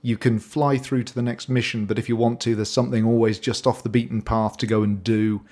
You 0.01 0.17
can 0.17 0.39
fly 0.39 0.79
through 0.79 1.05
to 1.05 1.15
the 1.15 1.23
next 1.23 1.49
mission, 1.49 1.85
but 1.87 1.99
if 1.99 2.09
you 2.09 2.17
want 2.17 2.41
to, 2.43 2.55
there's 2.55 2.71
something 2.71 3.05
always 3.05 3.39
just 3.39 3.67
off 3.67 3.83
the 3.83 3.89
beaten 3.89 4.23
path 4.23 4.57
to 4.59 4.67
go 4.67 4.83
and 4.83 5.03
do. 5.03 5.43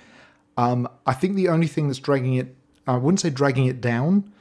Um, 0.57 0.87
I 1.05 1.13
think 1.13 1.35
the 1.35 1.49
only 1.49 1.67
thing 1.67 1.87
that's 1.87 1.99
dragging 1.99 2.35
it, 2.35 2.55
I 2.87 2.97
wouldn't 2.97 3.19
say 3.19 3.29
dragging 3.29 3.65
it 3.65 3.81
down, 3.81 4.31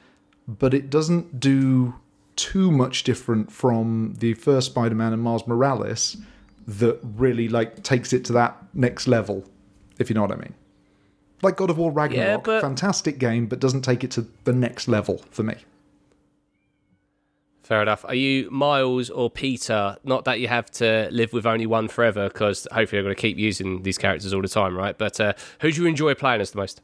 but 0.47 0.73
it 0.73 0.88
doesn't 0.90 1.38
do 1.40 1.95
too 2.37 2.71
much 2.71 3.02
different 3.02 3.50
from 3.50 4.14
the 4.19 4.35
first 4.35 4.66
Spider-Man 4.66 5.12
and 5.12 5.23
Miles 5.23 5.47
Morales 5.47 6.16
that 6.66 6.99
really 7.02 7.49
like 7.49 7.83
takes 7.83 8.12
it 8.12 8.25
to 8.26 8.33
that 8.35 8.57
next 8.75 9.07
level, 9.07 9.45
if 9.99 10.09
you 10.09 10.14
know 10.14 10.23
what 10.23 10.33
I 10.33 10.37
mean. 10.37 10.55
Like 11.43 11.57
God 11.57 11.71
of 11.71 11.78
War 11.78 11.90
Ragnarok, 11.90 12.45
but- 12.45 12.61
fantastic 12.61 13.19
game, 13.19 13.47
but 13.47 13.61
doesn't 13.61 13.83
take 13.83 14.05
it 14.05 14.11
to 14.12 14.26
the 14.45 14.52
next 14.52 14.88
level 14.88 15.23
for 15.31 15.43
me. 15.43 15.55
Fair 17.62 17.83
enough. 17.83 18.05
Are 18.05 18.14
you 18.14 18.49
Miles 18.52 19.11
or 19.11 19.28
Peter? 19.28 19.97
Not 20.05 20.25
that 20.26 20.38
you 20.38 20.47
have 20.47 20.71
to 20.73 21.09
live 21.11 21.33
with 21.33 21.47
only 21.47 21.66
one 21.66 21.88
forever, 21.88 22.28
because 22.28 22.69
hopefully 22.71 22.99
you're 22.99 23.02
going 23.02 23.16
to 23.16 23.21
keep 23.21 23.38
using 23.38 23.83
these 23.83 23.99
characters 23.99 24.33
all 24.33 24.40
the 24.40 24.47
time, 24.47 24.76
right? 24.76 24.97
But 24.97 25.19
uh, 25.19 25.33
who 25.61 25.73
do 25.73 25.83
you 25.83 25.88
enjoy 25.88 26.14
playing 26.14 26.40
as 26.40 26.52
the 26.52 26.59
most? 26.59 26.81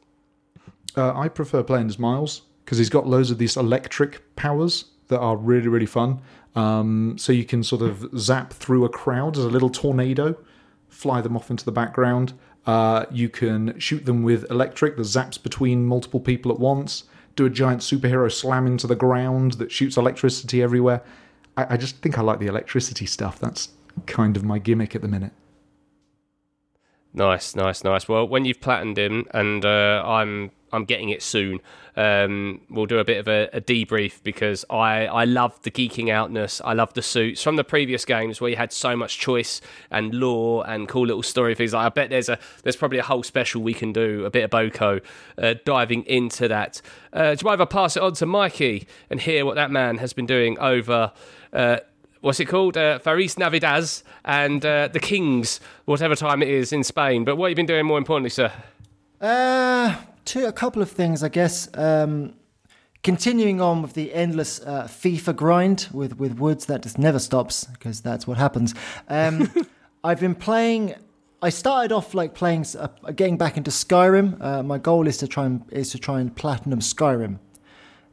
Uh, 0.97 1.17
I 1.17 1.29
prefer 1.29 1.63
playing 1.63 1.87
as 1.87 1.97
Miles 1.97 2.41
because 2.65 2.77
he's 2.79 2.89
got 2.89 3.07
loads 3.07 3.31
of 3.31 3.37
these 3.37 3.55
electric 3.55 4.35
powers 4.35 4.85
that 5.07 5.19
are 5.19 5.35
really 5.35 5.67
really 5.67 5.85
fun. 5.85 6.21
Um, 6.55 7.15
so 7.17 7.33
you 7.33 7.45
can 7.45 7.63
sort 7.63 7.81
of 7.81 8.07
zap 8.17 8.53
through 8.53 8.85
a 8.85 8.89
crowd 8.89 9.37
as 9.37 9.45
a 9.45 9.49
little 9.49 9.69
tornado, 9.69 10.37
fly 10.87 11.21
them 11.21 11.35
off 11.35 11.49
into 11.49 11.65
the 11.65 11.71
background. 11.71 12.33
Uh, 12.65 13.05
you 13.11 13.27
can 13.27 13.77
shoot 13.79 14.05
them 14.05 14.23
with 14.23 14.49
electric 14.49 14.95
that 14.95 15.03
zaps 15.03 15.41
between 15.41 15.85
multiple 15.85 16.19
people 16.19 16.51
at 16.51 16.59
once. 16.59 17.05
Do 17.35 17.45
a 17.45 17.49
giant 17.49 17.81
superhero 17.81 18.31
slam 18.31 18.67
into 18.67 18.85
the 18.85 18.95
ground 18.95 19.53
that 19.53 19.71
shoots 19.71 19.97
electricity 19.97 20.61
everywhere. 20.61 21.03
I, 21.57 21.73
I 21.73 21.77
just 21.77 21.97
think 21.97 22.17
I 22.17 22.21
like 22.21 22.39
the 22.39 22.47
electricity 22.47 23.05
stuff. 23.05 23.39
That's 23.39 23.69
kind 24.05 24.37
of 24.37 24.43
my 24.43 24.59
gimmick 24.59 24.95
at 24.95 25.01
the 25.01 25.07
minute. 25.07 25.33
Nice, 27.13 27.55
nice, 27.55 27.83
nice. 27.83 28.07
Well, 28.07 28.27
when 28.27 28.45
you've 28.45 28.59
platinumed 28.59 28.97
him, 28.97 29.25
and 29.31 29.65
uh, 29.65 30.03
I'm 30.05 30.51
I'm 30.73 30.85
getting 30.85 31.09
it 31.09 31.21
soon. 31.21 31.59
Um, 31.95 32.61
we'll 32.69 32.87
do 32.87 32.97
a 32.97 33.03
bit 33.03 33.17
of 33.17 33.27
a, 33.27 33.49
a, 33.53 33.61
debrief 33.61 34.23
because 34.23 34.65
I 34.69 35.05
I 35.05 35.25
love 35.25 35.61
the 35.61 35.69
geeking 35.69 36.09
outness. 36.09 36.59
I 36.65 36.73
love 36.73 36.93
the 36.93 37.03
suits 37.03 37.43
from 37.43 37.55
the 37.55 37.63
previous 37.63 38.03
games 38.03 38.41
where 38.41 38.49
you 38.49 38.57
had 38.57 38.73
so 38.73 38.95
much 38.95 39.19
choice 39.19 39.61
and 39.91 40.13
lore 40.13 40.67
and 40.67 40.87
cool 40.87 41.05
little 41.05 41.21
story 41.21 41.53
things. 41.53 41.73
Like 41.73 41.85
I 41.85 41.89
bet 41.89 42.09
there's 42.09 42.29
a 42.29 42.39
there's 42.63 42.75
probably 42.75 42.97
a 42.97 43.03
whole 43.03 43.21
special 43.21 43.61
we 43.61 43.75
can 43.75 43.93
do 43.93 44.25
a 44.25 44.31
bit 44.31 44.43
of 44.43 44.49
Boko 44.49 45.01
uh, 45.37 45.53
diving 45.65 46.03
into 46.03 46.47
that. 46.47 46.81
Uh, 47.11 47.35
do 47.35 47.45
you 47.45 47.51
either 47.51 47.67
pass 47.67 47.95
it 47.95 48.01
on 48.01 48.13
to 48.13 48.25
Mikey 48.25 48.87
and 49.11 49.21
hear 49.21 49.45
what 49.45 49.55
that 49.55 49.69
man 49.69 49.99
has 49.99 50.13
been 50.13 50.25
doing 50.25 50.57
over? 50.57 51.11
Uh, 51.51 51.77
what's 52.21 52.39
it 52.39 52.45
called? 52.45 52.75
Uh, 52.75 52.97
Faris 52.97 53.37
Navidad 53.37 53.85
and 54.25 54.65
uh, 54.65 54.87
the 54.87 54.99
Kings, 54.99 55.59
whatever 55.85 56.15
time 56.15 56.41
it 56.41 56.47
is 56.47 56.73
in 56.73 56.83
Spain. 56.83 57.23
But 57.23 57.35
what 57.35 57.47
have 57.47 57.51
you 57.51 57.55
been 57.55 57.65
doing 57.67 57.85
more 57.85 57.99
importantly, 57.99 58.31
sir? 58.31 58.51
Uh, 59.21 59.95
two, 60.25 60.45
a 60.45 60.53
couple 60.53 60.81
of 60.81 60.89
things, 60.89 61.23
I 61.23 61.29
guess. 61.29 61.69
Um, 61.73 62.35
continuing 63.03 63.59
on 63.59 63.81
with 63.81 63.93
the 63.93 64.13
endless 64.13 64.61
uh, 64.61 64.83
FIFA 64.83 65.35
grind 65.35 65.87
with, 65.91 66.17
with 66.17 66.39
Woods, 66.39 66.65
that 66.67 66.81
just 66.81 66.97
never 66.97 67.19
stops 67.19 67.65
because 67.65 68.01
that's 68.01 68.25
what 68.25 68.37
happens. 68.37 68.73
Um, 69.07 69.51
I've 70.03 70.19
been 70.19 70.35
playing. 70.35 70.95
I 71.41 71.49
started 71.49 71.91
off 71.91 72.13
like 72.13 72.33
playing, 72.33 72.65
uh, 72.79 72.87
getting 73.15 73.37
back 73.37 73.57
into 73.57 73.71
Skyrim. 73.71 74.41
Uh, 74.41 74.63
my 74.63 74.77
goal 74.77 75.07
is 75.07 75.17
to 75.17 75.27
try 75.27 75.45
and 75.45 75.63
is 75.71 75.91
to 75.91 75.99
try 75.99 76.21
and 76.21 76.33
platinum 76.35 76.79
Skyrim, 76.79 77.39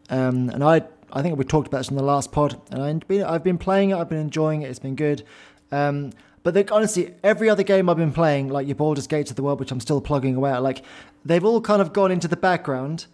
um, 0.08 0.50
and 0.50 0.64
I 0.64 0.82
I 1.12 1.22
think 1.22 1.38
we 1.38 1.44
talked 1.44 1.68
about 1.68 1.78
this 1.78 1.90
in 1.90 1.96
the 1.96 2.02
last 2.02 2.32
pod, 2.32 2.60
and 2.70 2.82
I've 2.82 3.08
been, 3.08 3.22
I've 3.22 3.44
been 3.44 3.58
playing 3.58 3.90
it. 3.90 3.96
I've 3.96 4.08
been 4.08 4.18
enjoying 4.18 4.62
it. 4.62 4.70
It's 4.70 4.78
been 4.78 4.96
good. 4.96 5.24
Um, 5.72 6.10
but 6.42 6.70
honestly, 6.70 7.14
every 7.22 7.50
other 7.50 7.62
game 7.62 7.88
I've 7.88 7.96
been 7.96 8.12
playing, 8.12 8.48
like 8.48 8.66
your 8.66 8.76
Baldur's 8.76 9.06
Gate 9.06 9.26
to 9.26 9.34
the 9.34 9.42
World, 9.42 9.60
which 9.60 9.70
I'm 9.70 9.80
still 9.80 10.00
plugging 10.00 10.36
away 10.36 10.52
at, 10.52 10.62
like 10.62 10.82
they've 11.24 11.44
all 11.44 11.60
kind 11.60 11.82
of 11.82 11.92
gone 11.92 12.10
into 12.10 12.28
the 12.28 12.36
background 12.36 13.06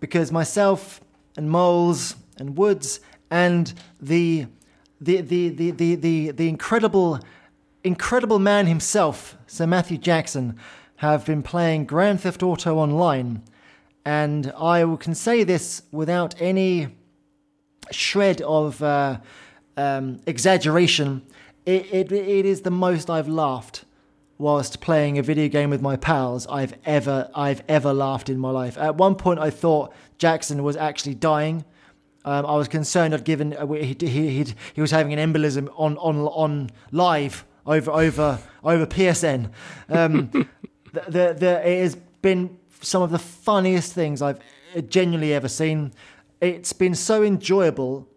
because 0.00 0.30
myself 0.30 1.00
and 1.36 1.50
Moles 1.50 2.16
and 2.38 2.56
Woods 2.58 3.00
and 3.30 3.72
the 4.00 4.46
the 5.00 5.20
the 5.20 5.48
the 5.48 5.70
the 5.70 5.94
the, 5.94 6.30
the 6.30 6.48
incredible 6.48 7.20
incredible 7.82 8.38
man 8.38 8.66
himself, 8.66 9.36
Sir 9.46 9.66
Matthew 9.66 9.98
Jackson, 9.98 10.58
have 10.96 11.26
been 11.26 11.42
playing 11.42 11.86
Grand 11.86 12.20
Theft 12.20 12.42
Auto 12.42 12.76
Online, 12.76 13.42
and 14.04 14.52
I 14.58 14.96
can 15.00 15.14
say 15.14 15.44
this 15.44 15.82
without 15.90 16.34
any 16.40 16.88
shred 17.90 18.40
of 18.42 18.82
uh, 18.82 19.18
um, 19.76 20.20
exaggeration. 20.26 21.22
It, 21.66 21.86
it, 21.92 22.12
it 22.12 22.46
is 22.46 22.62
the 22.62 22.70
most 22.70 23.08
I've 23.08 23.28
laughed 23.28 23.84
whilst 24.36 24.80
playing 24.80 25.18
a 25.18 25.22
video 25.22 25.48
game 25.48 25.70
with 25.70 25.80
my 25.80 25.96
pals 25.96 26.46
I've 26.48 26.74
ever 26.84 27.30
I've 27.34 27.62
ever 27.68 27.92
laughed 27.92 28.28
in 28.28 28.38
my 28.38 28.50
life. 28.50 28.76
At 28.76 28.96
one 28.96 29.14
point, 29.14 29.40
I 29.40 29.50
thought 29.50 29.92
Jackson 30.18 30.62
was 30.62 30.76
actually 30.76 31.14
dying. 31.14 31.64
Um, 32.24 32.46
I 32.46 32.56
was 32.56 32.68
concerned 32.68 33.14
I'd 33.14 33.24
given 33.24 33.54
uh, 33.54 33.66
he, 33.66 33.96
he, 34.00 34.46
he 34.74 34.80
was 34.80 34.90
having 34.90 35.12
an 35.12 35.32
embolism 35.32 35.72
on 35.76 35.96
on 35.98 36.18
on 36.18 36.70
live 36.90 37.44
over 37.66 37.90
over 37.90 38.38
over 38.62 38.86
PSN. 38.86 39.50
Um, 39.88 40.30
the, 40.92 41.00
the, 41.08 41.36
the, 41.38 41.68
it 41.68 41.82
has 41.82 41.96
been 42.22 42.58
some 42.80 43.02
of 43.02 43.10
the 43.10 43.18
funniest 43.18 43.92
things 43.92 44.20
I've 44.20 44.38
genuinely 44.88 45.32
ever 45.32 45.48
seen. 45.48 45.92
It's 46.40 46.72
been 46.72 46.94
so 46.94 47.22
enjoyable. 47.22 48.08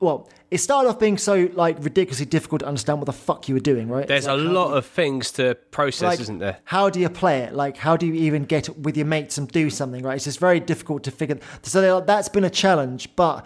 Well, 0.00 0.28
it 0.50 0.58
started 0.58 0.88
off 0.88 0.98
being 0.98 1.18
so 1.18 1.48
like 1.54 1.76
ridiculously 1.80 2.26
difficult 2.26 2.60
to 2.60 2.66
understand 2.66 2.98
what 2.98 3.06
the 3.06 3.12
fuck 3.12 3.48
you 3.48 3.54
were 3.54 3.60
doing, 3.60 3.88
right? 3.88 4.06
There's 4.06 4.26
like, 4.26 4.38
a 4.38 4.40
lot 4.40 4.76
of 4.76 4.86
things 4.86 5.32
to 5.32 5.56
process, 5.72 6.02
like, 6.02 6.20
isn't 6.20 6.38
there? 6.38 6.58
How 6.64 6.88
do 6.88 7.00
you 7.00 7.08
play 7.08 7.40
it? 7.40 7.52
Like, 7.52 7.76
how 7.76 7.96
do 7.96 8.06
you 8.06 8.14
even 8.14 8.44
get 8.44 8.68
with 8.78 8.96
your 8.96 9.06
mates 9.06 9.38
and 9.38 9.48
do 9.48 9.70
something, 9.70 10.02
right? 10.02 10.16
It's 10.16 10.24
just 10.24 10.38
very 10.38 10.60
difficult 10.60 11.02
to 11.04 11.10
figure. 11.10 11.38
So 11.62 12.00
that's 12.00 12.28
been 12.28 12.44
a 12.44 12.50
challenge, 12.50 13.14
but 13.16 13.44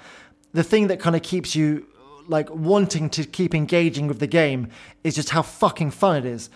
the 0.52 0.62
thing 0.62 0.88
that 0.88 1.00
kind 1.00 1.16
of 1.16 1.22
keeps 1.22 1.54
you 1.54 1.86
like 2.28 2.50
wanting 2.50 3.08
to 3.10 3.24
keep 3.24 3.54
engaging 3.54 4.06
with 4.06 4.20
the 4.20 4.26
game 4.26 4.68
is 5.02 5.14
just 5.14 5.30
how 5.30 5.42
fucking 5.42 5.92
fun 5.92 6.16
it 6.18 6.26
is. 6.26 6.50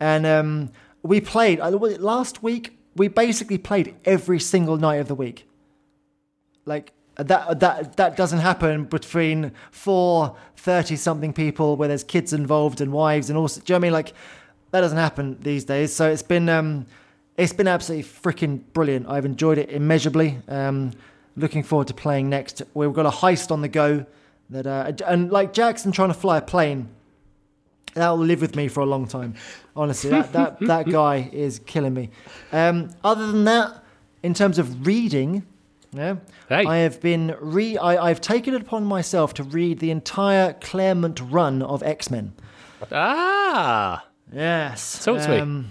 And 0.00 0.24
um, 0.24 0.70
we 1.02 1.20
played 1.20 1.58
last 1.60 2.42
week. 2.42 2.78
We 2.96 3.08
basically 3.08 3.58
played 3.58 3.94
every 4.04 4.40
single 4.40 4.76
night 4.76 4.96
of 4.96 5.08
the 5.08 5.14
week. 5.14 5.46
Like 6.64 6.92
that 7.22 7.60
that 7.60 7.96
that 7.96 8.16
doesn't 8.16 8.38
happen 8.38 8.84
between 8.84 9.52
four 9.70 10.36
30 10.56 10.96
something 10.96 11.32
people 11.32 11.76
where 11.76 11.88
there's 11.88 12.04
kids 12.04 12.32
involved 12.32 12.80
and 12.80 12.92
wives 12.92 13.30
and 13.30 13.38
all 13.38 13.46
do 13.46 13.54
you 13.54 13.60
know 13.60 13.74
what 13.74 13.76
I 13.76 13.78
mean? 13.78 13.92
Like 13.92 14.12
that 14.70 14.80
doesn't 14.82 14.98
happen 14.98 15.38
these 15.40 15.64
days. 15.64 15.94
So 15.94 16.10
it's 16.10 16.22
been 16.22 16.48
um 16.48 16.86
it's 17.36 17.52
been 17.52 17.68
absolutely 17.68 18.04
freaking 18.04 18.60
brilliant. 18.72 19.08
I've 19.08 19.24
enjoyed 19.24 19.58
it 19.58 19.70
immeasurably. 19.70 20.38
Um 20.48 20.92
looking 21.36 21.62
forward 21.62 21.88
to 21.88 21.94
playing 21.94 22.28
next. 22.28 22.62
We've 22.74 22.92
got 22.92 23.06
a 23.06 23.10
heist 23.10 23.50
on 23.50 23.62
the 23.62 23.68
go 23.68 24.04
that 24.50 24.66
uh, 24.66 24.92
and 25.06 25.30
like 25.30 25.52
Jackson 25.52 25.92
trying 25.92 26.08
to 26.08 26.14
fly 26.14 26.38
a 26.38 26.42
plane 26.42 26.88
that 27.94 28.08
will 28.10 28.18
live 28.18 28.40
with 28.40 28.54
me 28.54 28.68
for 28.68 28.80
a 28.80 28.86
long 28.86 29.08
time. 29.08 29.34
Honestly 29.74 30.10
that 30.10 30.32
that, 30.32 30.60
that 30.60 30.90
guy 30.90 31.30
is 31.32 31.58
killing 31.60 31.94
me. 31.94 32.10
Um 32.52 32.90
other 33.02 33.26
than 33.26 33.44
that 33.44 33.82
in 34.22 34.34
terms 34.34 34.58
of 34.58 34.86
reading 34.86 35.46
yeah. 35.92 36.16
Hey. 36.48 36.64
I 36.64 36.78
have 36.78 37.00
been 37.00 37.36
re 37.40 37.76
I, 37.76 38.10
I've 38.10 38.20
taken 38.20 38.54
it 38.54 38.62
upon 38.62 38.84
myself 38.84 39.34
to 39.34 39.42
read 39.42 39.80
the 39.80 39.90
entire 39.90 40.52
Claremont 40.54 41.20
run 41.20 41.62
of 41.62 41.82
X 41.82 42.10
Men. 42.10 42.32
Ah. 42.92 44.06
Yes. 44.32 45.04
Talk 45.04 45.20
to 45.22 45.42
um, 45.42 45.62
me. 45.62 45.66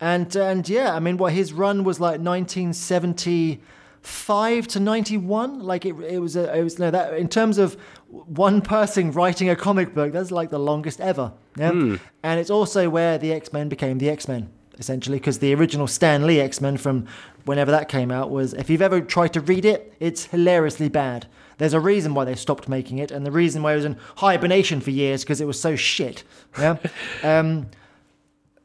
And 0.00 0.34
and 0.36 0.68
yeah, 0.68 0.94
I 0.94 0.98
mean, 0.98 1.16
what 1.16 1.32
his 1.32 1.52
run 1.52 1.84
was 1.84 2.00
like 2.00 2.18
1975 2.20 4.66
to 4.68 4.80
91. 4.80 5.60
Like 5.60 5.86
it, 5.86 5.94
it 6.00 6.18
was 6.18 6.34
a, 6.36 6.56
it 6.56 6.62
was 6.62 6.78
no 6.78 6.90
that 6.90 7.14
in 7.14 7.28
terms 7.28 7.58
of 7.58 7.76
one 8.08 8.60
person 8.60 9.12
writing 9.12 9.48
a 9.48 9.56
comic 9.56 9.94
book, 9.94 10.12
that's 10.12 10.32
like 10.32 10.50
the 10.50 10.58
longest 10.58 11.00
ever. 11.00 11.32
Yeah. 11.56 11.70
Mm. 11.70 12.00
And 12.22 12.40
it's 12.40 12.50
also 12.50 12.90
where 12.90 13.16
the 13.18 13.32
X 13.32 13.52
Men 13.52 13.68
became 13.68 13.98
the 13.98 14.10
X 14.10 14.26
Men 14.26 14.50
essentially 14.78 15.18
because 15.18 15.38
the 15.38 15.54
original 15.54 15.86
Stan 15.86 16.26
Lee 16.26 16.40
X 16.40 16.60
Men 16.60 16.76
from 16.76 17.06
whenever 17.44 17.70
that 17.70 17.88
came 17.88 18.10
out 18.10 18.30
was 18.30 18.54
if 18.54 18.70
you've 18.70 18.82
ever 18.82 19.00
tried 19.00 19.32
to 19.34 19.40
read 19.40 19.64
it, 19.64 19.94
it's 20.00 20.26
hilariously 20.26 20.88
bad. 20.88 21.26
There's 21.58 21.74
a 21.74 21.80
reason 21.80 22.14
why 22.14 22.24
they 22.24 22.34
stopped 22.34 22.68
making 22.68 22.98
it, 22.98 23.10
and 23.10 23.24
the 23.24 23.30
reason 23.30 23.62
why 23.62 23.72
it 23.72 23.76
was 23.76 23.84
in 23.84 23.96
hibernation 24.16 24.80
for 24.80 24.90
years 24.90 25.22
because 25.22 25.40
it 25.40 25.46
was 25.46 25.60
so 25.60 25.76
shit. 25.76 26.24
Yeah. 26.58 26.78
um, 27.22 27.68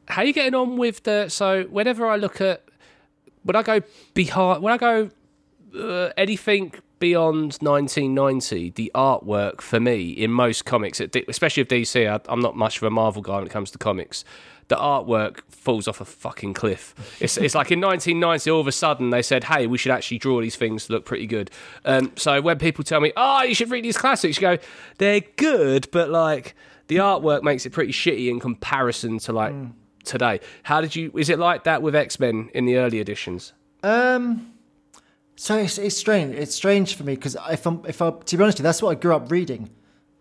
How 0.07 0.21
are 0.21 0.25
you 0.25 0.33
getting 0.33 0.55
on 0.55 0.77
with 0.77 1.03
the? 1.03 1.29
So 1.29 1.63
whenever 1.65 2.07
I 2.07 2.15
look 2.15 2.41
at 2.41 2.63
when 3.43 3.55
I 3.55 3.63
go 3.63 3.81
behind, 4.13 4.63
when 4.63 4.73
I 4.73 4.77
go 4.77 5.09
uh, 5.77 6.09
anything 6.17 6.73
beyond 6.99 7.57
1990, 7.61 8.71
the 8.71 8.91
artwork 8.93 9.61
for 9.61 9.79
me 9.79 10.09
in 10.09 10.31
most 10.31 10.65
comics, 10.65 10.99
especially 10.99 11.61
of 11.61 11.67
DC, 11.67 12.09
I, 12.09 12.19
I'm 12.27 12.41
not 12.41 12.57
much 12.57 12.77
of 12.77 12.83
a 12.83 12.89
Marvel 12.89 13.21
guy 13.21 13.37
when 13.37 13.45
it 13.45 13.51
comes 13.51 13.71
to 13.71 13.77
comics 13.77 14.25
the 14.69 14.75
artwork 14.75 15.41
falls 15.49 15.87
off 15.87 15.99
a 15.99 16.05
fucking 16.05 16.53
cliff. 16.53 16.95
It's, 17.19 17.37
it's 17.37 17.55
like 17.55 17.71
in 17.71 17.81
1990, 17.81 18.49
all 18.49 18.61
of 18.61 18.67
a 18.67 18.71
sudden 18.71 19.09
they 19.09 19.21
said, 19.21 19.43
hey, 19.43 19.67
we 19.67 19.77
should 19.77 19.91
actually 19.91 20.19
draw 20.19 20.39
these 20.39 20.55
things 20.55 20.85
to 20.85 20.93
look 20.93 21.05
pretty 21.05 21.27
good. 21.27 21.51
Um, 21.85 22.13
so 22.15 22.39
when 22.39 22.57
people 22.59 22.83
tell 22.83 23.01
me, 23.01 23.11
oh, 23.17 23.43
you 23.43 23.55
should 23.55 23.69
read 23.71 23.83
these 23.83 23.97
classics, 23.97 24.37
you 24.37 24.41
go, 24.41 24.57
they're 24.99 25.21
good, 25.35 25.89
but 25.91 26.09
like 26.09 26.55
the 26.87 26.97
artwork 26.97 27.43
makes 27.43 27.65
it 27.65 27.71
pretty 27.71 27.91
shitty 27.91 28.29
in 28.29 28.39
comparison 28.39 29.17
to 29.19 29.33
like 29.33 29.53
mm. 29.53 29.71
today. 30.03 30.39
How 30.63 30.81
did 30.81 30.95
you, 30.95 31.11
is 31.15 31.29
it 31.29 31.39
like 31.39 31.63
that 31.65 31.81
with 31.81 31.95
X 31.95 32.19
Men 32.19 32.49
in 32.53 32.65
the 32.65 32.77
early 32.77 32.99
editions? 32.99 33.53
Um, 33.81 34.53
so 35.35 35.57
it's, 35.57 35.79
it's 35.79 35.97
strange. 35.97 36.35
It's 36.35 36.53
strange 36.53 36.95
for 36.95 37.03
me 37.03 37.15
because 37.15 37.35
if 37.49 37.65
I'm, 37.65 37.83
if 37.87 38.03
I, 38.03 38.11
to 38.11 38.37
be 38.37 38.43
honest, 38.43 38.59
you, 38.59 38.63
that's 38.63 38.83
what 38.83 38.91
I 38.91 38.99
grew 38.99 39.15
up 39.15 39.31
reading. 39.31 39.71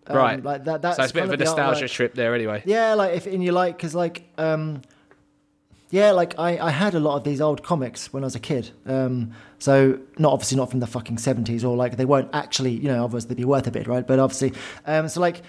Um, 0.08 0.16
right. 0.16 0.42
Like 0.42 0.64
that. 0.64 0.82
That's 0.82 0.96
so 0.96 1.02
it's 1.02 1.12
a 1.12 1.14
bit 1.14 1.24
of 1.24 1.32
a 1.32 1.36
nostalgia 1.36 1.88
trip 1.88 2.14
there, 2.14 2.34
anyway. 2.34 2.62
Yeah, 2.64 2.94
like 2.94 3.14
if 3.14 3.26
and 3.26 3.42
you 3.42 3.52
like 3.52 3.76
because 3.76 3.94
like 3.94 4.24
um, 4.38 4.82
yeah, 5.90 6.12
like 6.12 6.38
I 6.38 6.58
I 6.58 6.70
had 6.70 6.94
a 6.94 7.00
lot 7.00 7.16
of 7.16 7.24
these 7.24 7.40
old 7.40 7.62
comics 7.62 8.12
when 8.12 8.22
I 8.22 8.26
was 8.26 8.34
a 8.34 8.40
kid. 8.40 8.70
Um, 8.86 9.32
so 9.58 9.98
not 10.18 10.32
obviously 10.32 10.56
not 10.56 10.70
from 10.70 10.80
the 10.80 10.86
fucking 10.86 11.18
seventies 11.18 11.64
or 11.64 11.76
like 11.76 11.96
they 11.96 12.04
weren't 12.04 12.30
actually 12.32 12.72
you 12.72 12.88
know 12.88 13.04
obviously 13.04 13.28
they'd 13.28 13.36
be 13.36 13.44
worth 13.44 13.66
a 13.66 13.70
bit, 13.70 13.86
right? 13.86 14.06
But 14.06 14.18
obviously, 14.18 14.52
um, 14.86 15.08
so 15.08 15.20
like 15.20 15.42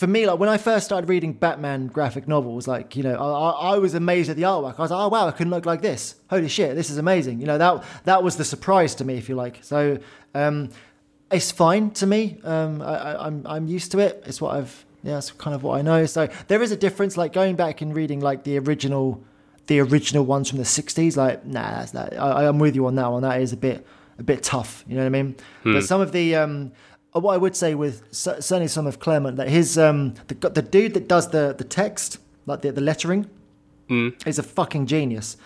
for 0.00 0.06
me, 0.06 0.26
like 0.26 0.38
when 0.38 0.48
I 0.48 0.56
first 0.56 0.86
started 0.86 1.10
reading 1.10 1.34
Batman 1.34 1.88
graphic 1.88 2.26
novels, 2.26 2.66
like 2.66 2.96
you 2.96 3.02
know, 3.02 3.16
I, 3.16 3.74
I, 3.74 3.78
was 3.78 3.92
amazed 3.92 4.30
at 4.30 4.36
the 4.36 4.44
artwork. 4.44 4.78
I 4.78 4.82
was 4.82 4.90
like, 4.90 4.98
oh 4.98 5.08
wow, 5.08 5.28
I 5.28 5.30
can 5.30 5.50
look 5.50 5.66
like 5.66 5.82
this. 5.82 6.14
Holy 6.30 6.48
shit, 6.48 6.74
this 6.74 6.88
is 6.88 6.96
amazing. 6.96 7.38
You 7.38 7.46
know, 7.46 7.58
that 7.58 7.84
that 8.04 8.22
was 8.22 8.38
the 8.38 8.44
surprise 8.44 8.94
to 8.94 9.04
me, 9.04 9.18
if 9.18 9.28
you 9.28 9.34
like. 9.34 9.58
So, 9.60 9.98
um, 10.34 10.70
it's 11.30 11.50
fine 11.50 11.90
to 11.92 12.06
me. 12.06 12.38
Um, 12.44 12.82
I, 12.82 12.94
I, 12.94 13.26
I'm 13.26 13.46
I'm 13.46 13.66
used 13.66 13.92
to 13.92 13.98
it. 13.98 14.22
It's 14.26 14.40
what 14.40 14.56
I've 14.56 14.84
yeah, 15.02 15.18
it's 15.18 15.30
kind 15.30 15.54
of 15.54 15.62
what 15.62 15.78
I 15.78 15.82
know. 15.82 16.06
So 16.06 16.28
there 16.48 16.62
is 16.62 16.72
a 16.72 16.76
difference. 16.76 17.16
Like 17.16 17.32
going 17.32 17.56
back 17.56 17.80
and 17.80 17.94
reading 17.94 18.20
like 18.20 18.44
the 18.44 18.58
original, 18.58 19.22
the 19.66 19.80
original 19.80 20.24
ones 20.24 20.48
from 20.48 20.58
the 20.58 20.64
'60s. 20.64 21.16
Like 21.16 21.46
nah, 21.46 21.70
that's 21.70 21.92
that. 21.92 22.18
I, 22.18 22.46
I'm 22.46 22.58
with 22.58 22.74
you 22.74 22.86
on 22.86 22.96
that 22.96 23.10
one. 23.10 23.22
That 23.22 23.40
is 23.40 23.52
a 23.52 23.56
bit 23.56 23.86
a 24.18 24.22
bit 24.22 24.42
tough. 24.42 24.84
You 24.86 24.96
know 24.96 25.02
what 25.02 25.06
I 25.06 25.22
mean? 25.22 25.36
But 25.64 25.84
some 25.84 26.00
of 26.00 26.12
the 26.12 26.36
um, 26.36 26.72
uh, 27.14 27.20
what 27.20 27.34
I 27.34 27.36
would 27.38 27.56
say 27.56 27.74
with 27.74 28.02
certainly 28.12 28.68
some 28.68 28.86
of 28.86 28.98
Claremont 28.98 29.36
that 29.36 29.48
his 29.48 29.78
um 29.78 30.14
the 30.28 30.34
the 30.50 30.62
dude 30.62 30.94
that 30.94 31.08
does 31.08 31.30
the 31.30 31.54
the 31.56 31.64
text 31.64 32.18
like 32.46 32.60
the 32.62 32.72
the 32.72 32.80
lettering 32.80 33.28
is 34.26 34.38
a 34.38 34.42
fucking 34.42 34.86
genius. 34.86 35.36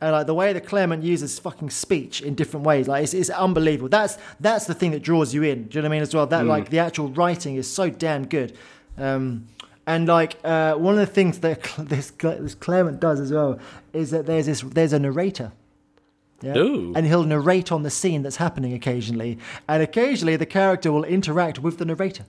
And 0.00 0.12
like 0.12 0.26
the 0.26 0.34
way 0.34 0.52
that 0.52 0.66
Claremont 0.66 1.02
uses 1.02 1.38
fucking 1.38 1.70
speech 1.70 2.20
in 2.20 2.34
different 2.34 2.66
ways, 2.66 2.86
like 2.86 3.02
it's, 3.04 3.14
it's 3.14 3.30
unbelievable. 3.30 3.88
That's 3.88 4.18
that's 4.40 4.66
the 4.66 4.74
thing 4.74 4.90
that 4.90 5.02
draws 5.02 5.32
you 5.32 5.42
in. 5.42 5.64
Do 5.64 5.78
you 5.78 5.82
know 5.82 5.88
what 5.88 5.92
I 5.92 5.96
mean? 5.96 6.02
As 6.02 6.14
well, 6.14 6.26
that 6.26 6.44
like 6.44 6.68
the 6.68 6.80
actual 6.80 7.08
writing 7.08 7.56
is 7.56 7.70
so 7.70 7.88
damn 7.88 8.26
good. 8.26 8.56
Um, 8.98 9.46
and 9.86 10.06
like 10.06 10.36
uh, 10.44 10.74
one 10.74 10.94
of 10.94 11.00
the 11.00 11.06
things 11.06 11.38
that 11.38 11.62
this 11.78 12.10
this 12.10 12.54
Claremont 12.54 13.00
does 13.00 13.20
as 13.20 13.32
well 13.32 13.58
is 13.92 14.10
that 14.10 14.26
there's 14.26 14.46
this 14.46 14.60
there's 14.60 14.92
a 14.92 14.98
narrator. 14.98 15.52
Yeah? 16.42 16.52
And 16.54 17.06
he'll 17.06 17.24
narrate 17.24 17.72
on 17.72 17.82
the 17.82 17.88
scene 17.88 18.22
that's 18.22 18.36
happening 18.36 18.74
occasionally, 18.74 19.38
and 19.66 19.82
occasionally 19.82 20.36
the 20.36 20.44
character 20.44 20.92
will 20.92 21.04
interact 21.04 21.60
with 21.60 21.78
the 21.78 21.86
narrator 21.86 22.26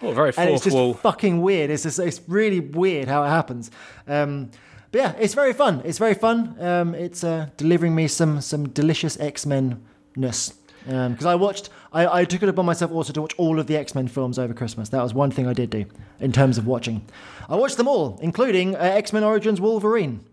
Oh, 0.00 0.12
very 0.12 0.32
and 0.36 0.50
it's 0.50 0.64
just 0.64 0.76
wall. 0.76 0.94
fucking 0.94 1.40
weird. 1.40 1.70
It's 1.70 1.82
just, 1.82 1.98
it's 1.98 2.20
really 2.28 2.60
weird 2.60 3.08
how 3.08 3.24
it 3.24 3.28
happens. 3.28 3.70
Um, 4.06 4.50
but 4.90 4.98
yeah, 4.98 5.14
it's 5.18 5.34
very 5.34 5.52
fun. 5.52 5.82
It's 5.84 5.98
very 5.98 6.14
fun. 6.14 6.56
Um, 6.60 6.94
it's 6.94 7.22
uh, 7.24 7.48
delivering 7.56 7.94
me 7.94 8.08
some 8.08 8.40
some 8.40 8.68
delicious 8.68 9.18
X 9.20 9.46
Men 9.46 9.82
ness. 10.16 10.54
Because 10.84 11.26
I 11.26 11.34
watched, 11.34 11.68
I, 11.92 12.20
I 12.20 12.24
took 12.24 12.42
it 12.42 12.48
upon 12.48 12.64
myself 12.64 12.90
also 12.92 13.12
to 13.12 13.20
watch 13.20 13.34
all 13.36 13.60
of 13.60 13.66
the 13.66 13.76
X 13.76 13.94
Men 13.94 14.08
films 14.08 14.38
over 14.38 14.54
Christmas. 14.54 14.88
That 14.88 15.02
was 15.02 15.12
one 15.12 15.30
thing 15.30 15.46
I 15.46 15.52
did 15.52 15.68
do 15.68 15.84
in 16.18 16.32
terms 16.32 16.56
of 16.56 16.66
watching. 16.66 17.04
I 17.48 17.56
watched 17.56 17.76
them 17.76 17.88
all, 17.88 18.18
including 18.22 18.74
uh, 18.74 18.78
X 18.78 19.12
Men 19.12 19.22
Origins 19.22 19.60
Wolverine. 19.60 20.24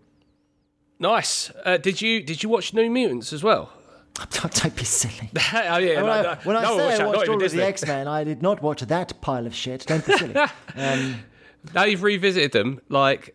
Nice. 0.98 1.50
Uh, 1.64 1.76
did 1.76 2.00
you 2.00 2.22
did 2.22 2.42
you 2.42 2.48
watch 2.48 2.72
New 2.72 2.90
Mutants 2.90 3.32
as 3.32 3.42
well? 3.42 3.70
Don't 4.30 4.76
be 4.76 4.84
silly. 4.84 5.30
oh 5.36 5.76
yeah. 5.76 5.96
when 5.96 6.06
no, 6.06 6.10
I, 6.10 6.22
no, 6.22 6.38
when 6.44 6.56
I 6.56 6.62
no 6.62 6.76
say 6.76 6.84
watched 6.86 7.00
I 7.00 7.06
watched 7.06 7.28
all 7.28 7.44
of 7.44 7.52
the 7.52 7.64
X 7.64 7.86
Men, 7.86 8.08
I 8.08 8.24
did 8.24 8.40
not 8.40 8.62
watch 8.62 8.80
that 8.80 9.20
pile 9.20 9.46
of 9.46 9.54
shit. 9.54 9.84
Don't 9.86 10.06
be 10.06 10.16
silly. 10.16 10.34
um, 10.76 11.16
now 11.74 11.84
you've 11.84 12.02
revisited 12.02 12.52
them, 12.52 12.80
like 12.88 13.34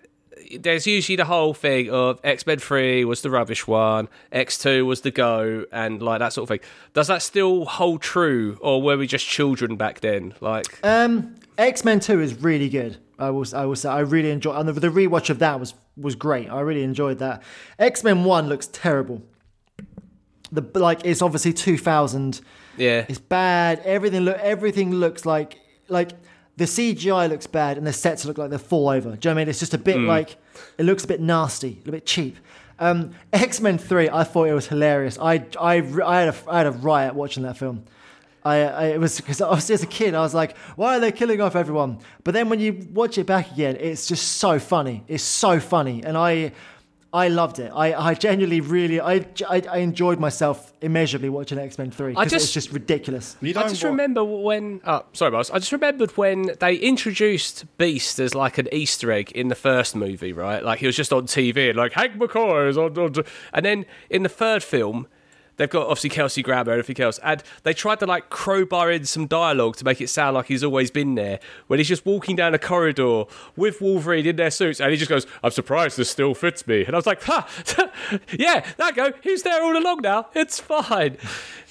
there's 0.58 0.86
usually 0.88 1.16
the 1.16 1.26
whole 1.26 1.54
thing 1.54 1.90
of 1.90 2.20
X 2.24 2.46
Men 2.46 2.60
Three 2.60 3.06
was 3.06 3.22
the 3.22 3.30
rubbish 3.30 3.68
one, 3.68 4.10
X 4.32 4.58
Two 4.58 4.86
was 4.86 5.02
the 5.02 5.12
go, 5.12 5.66
and 5.72 6.02
like 6.02 6.20
that 6.20 6.34
sort 6.34 6.44
of 6.44 6.50
thing. 6.50 6.68
Does 6.94 7.08
that 7.08 7.22
still 7.22 7.66
hold 7.66 8.02
true, 8.02 8.58
or 8.62 8.82
were 8.82 8.98
we 8.98 9.08
just 9.08 9.28
children 9.28 9.76
back 9.78 10.00
then? 10.02 10.34
Like, 10.42 10.66
Um, 10.84 11.36
X 11.58 11.84
Men 11.86 12.00
Two 12.00 12.20
is 12.22 12.42
really 12.42 12.70
good. 12.70 12.98
I 13.20 13.30
will. 13.30 13.46
I 13.56 13.66
will 13.66 13.76
say 13.76 13.90
I 13.90 14.00
really 14.00 14.32
enjoy. 14.32 14.54
And 14.56 14.68
the, 14.68 14.74
the 14.74 14.90
rewatch 14.90 15.30
of 15.30 15.40
that 15.40 15.60
was 15.60 15.74
was 15.96 16.16
great. 16.16 16.50
I 16.50 16.62
really 16.62 16.84
enjoyed 16.84 17.20
that. 17.20 17.44
X 17.78 18.04
Men 18.04 18.24
One 18.24 18.48
looks 18.50 18.68
terrible. 18.68 19.22
The 20.52 20.64
like 20.80 21.02
it's 21.06 21.22
obviously 21.22 21.54
two 21.54 21.78
thousand. 21.78 22.42
yeah, 22.78 23.06
It's 23.08 23.20
bad. 23.20 23.80
Everything 23.86 24.22
look. 24.22 24.38
Everything 24.40 24.92
looks 24.92 25.26
like 25.26 25.58
like 25.88 26.12
the 26.62 26.68
CGI 26.68 27.28
looks 27.28 27.48
bad 27.48 27.80
and 27.80 27.88
the 27.88 27.92
sets 27.92 28.24
look 28.24 28.38
like 28.38 28.52
they're 28.52 28.60
fall 28.60 28.88
over. 28.88 29.16
Do 29.16 29.16
you 29.16 29.16
know 29.16 29.18
what 29.18 29.32
I 29.32 29.34
mean? 29.46 29.50
It's 29.50 29.60
just 29.60 29.74
a 29.74 29.80
bit 29.80 29.98
like 29.98 30.36
it 30.78 30.84
looks 30.84 31.04
a 31.04 31.08
bit 31.08 31.20
nasty, 31.20 31.70
a 31.70 31.76
little 31.78 31.94
bit 31.94 32.06
cheap. 32.06 32.38
Um, 32.78 33.16
X 33.34 33.60
Men 33.60 33.80
Three, 33.80 34.10
I 34.10 34.24
thought 34.24 34.44
it 34.48 34.54
was 34.54 34.68
hilarious. 34.68 35.18
I 35.20 35.44
I 35.60 35.78
I 36.06 36.20
had 36.20 36.30
a 36.30 36.36
I 36.48 36.58
had 36.60 36.68
a 36.68 36.72
riot 36.72 37.16
watching 37.16 37.42
that 37.44 37.58
film. 37.58 37.82
I, 38.46 38.58
I 38.58 38.86
it 38.90 39.00
was 39.00 39.20
because 39.20 39.42
obviously 39.42 39.74
as 39.74 39.82
a 39.82 39.88
kid 39.88 40.14
I 40.14 40.22
was 40.22 40.36
like, 40.36 40.56
why 40.76 40.98
are 40.98 41.00
they 41.00 41.12
killing 41.12 41.42
off 41.42 41.56
everyone? 41.56 41.98
But 42.24 42.36
then 42.36 42.48
when 42.48 42.60
you 42.60 42.88
watch 42.94 43.18
it 43.18 43.26
back 43.26 43.52
again, 43.52 43.76
it's 43.80 44.06
just 44.06 44.34
so 44.34 44.60
funny. 44.60 45.04
It's 45.08 45.24
so 45.24 45.60
funny, 45.60 46.04
and 46.04 46.16
I 46.16 46.52
I 47.14 47.28
loved 47.28 47.60
it. 47.60 47.72
I, 47.76 47.94
I 47.94 48.14
genuinely 48.14 48.62
really 48.62 49.02
I, 49.02 49.26
I, 49.50 49.62
I 49.70 49.78
enjoyed 49.80 50.18
myself 50.18 50.72
immeasurably 50.82 51.28
watching 51.28 51.60
X 51.60 51.78
Men 51.78 51.92
Three. 51.92 52.14
I 52.14 52.24
'cause 52.24 52.32
just- 52.32 52.46
it's 52.46 52.54
just 52.54 52.72
ridiculous. 52.72 53.36
You 53.42 53.50
I 53.50 53.54
don't 53.54 53.70
just 53.70 53.84
wa- 53.84 53.90
remember 53.90 54.24
when. 54.24 54.80
Oh, 54.86 55.04
sorry, 55.12 55.32
boss. 55.32 55.52
I 55.52 55.60
just 55.60 55.74
remembered 55.74 56.12
when 56.18 56.52
they 56.60 56.76
introduced 56.76 57.66
Beast 57.78 58.18
as 58.20 58.34
like 58.34 58.58
an 58.58 58.70
Easter 58.72 59.12
egg 59.12 59.32
in 59.34 59.50
the 59.50 59.56
first 59.56 59.96
movie, 59.96 60.32
right? 60.32 60.64
Like 60.64 60.80
he 60.80 60.86
was 60.86 60.96
just 60.96 61.12
on 61.12 61.24
TV 61.28 61.70
and 61.70 61.78
like 61.78 61.92
Hank 61.94 62.14
McCoy 62.18 62.70
is 62.70 62.78
on, 62.78 62.98
on 62.98 63.14
and 63.54 63.66
then 63.66 63.86
in 64.10 64.24
the 64.24 64.30
third 64.30 64.64
film. 64.64 65.08
They've 65.62 65.70
got 65.70 65.84
obviously 65.84 66.10
Kelsey 66.10 66.42
Grammer 66.42 66.72
and 66.72 66.80
everything 66.80 67.06
else, 67.06 67.20
and 67.20 67.44
they 67.62 67.76
tried 67.76 68.00
to 68.00 68.08
like 68.08 68.32
crowbar 68.32 68.90
in 68.90 69.06
some 69.06 69.28
dialogue 69.28 69.76
to 69.76 69.86
make 69.86 70.02
it 70.02 70.08
sound 70.08 70.34
like 70.34 70.48
he's 70.48 70.64
always 70.64 70.90
been 70.90 71.14
there. 71.14 71.40
When 71.68 71.78
he's 71.78 71.88
just 71.88 72.04
walking 72.04 72.36
down 72.36 72.56
a 72.56 72.58
corridor 72.58 73.26
with 73.56 73.80
Wolverine 73.80 74.26
in 74.26 74.38
their 74.38 74.50
suits, 74.50 74.82
and 74.82 74.90
he 74.90 74.98
just 74.98 75.08
goes, 75.08 75.28
"I'm 75.44 75.52
surprised 75.52 75.98
this 75.98 76.10
still 76.10 76.34
fits 76.34 76.66
me." 76.66 76.84
And 76.84 76.96
I 76.96 76.98
was 76.98 77.06
like, 77.06 77.22
"Ha, 77.26 77.48
yeah, 78.40 78.66
that 78.78 78.96
go. 78.96 79.14
He's 79.22 79.44
there 79.44 79.62
all 79.62 79.78
along 79.78 80.02
now. 80.02 80.30
It's 80.34 80.60
fine." 80.60 81.20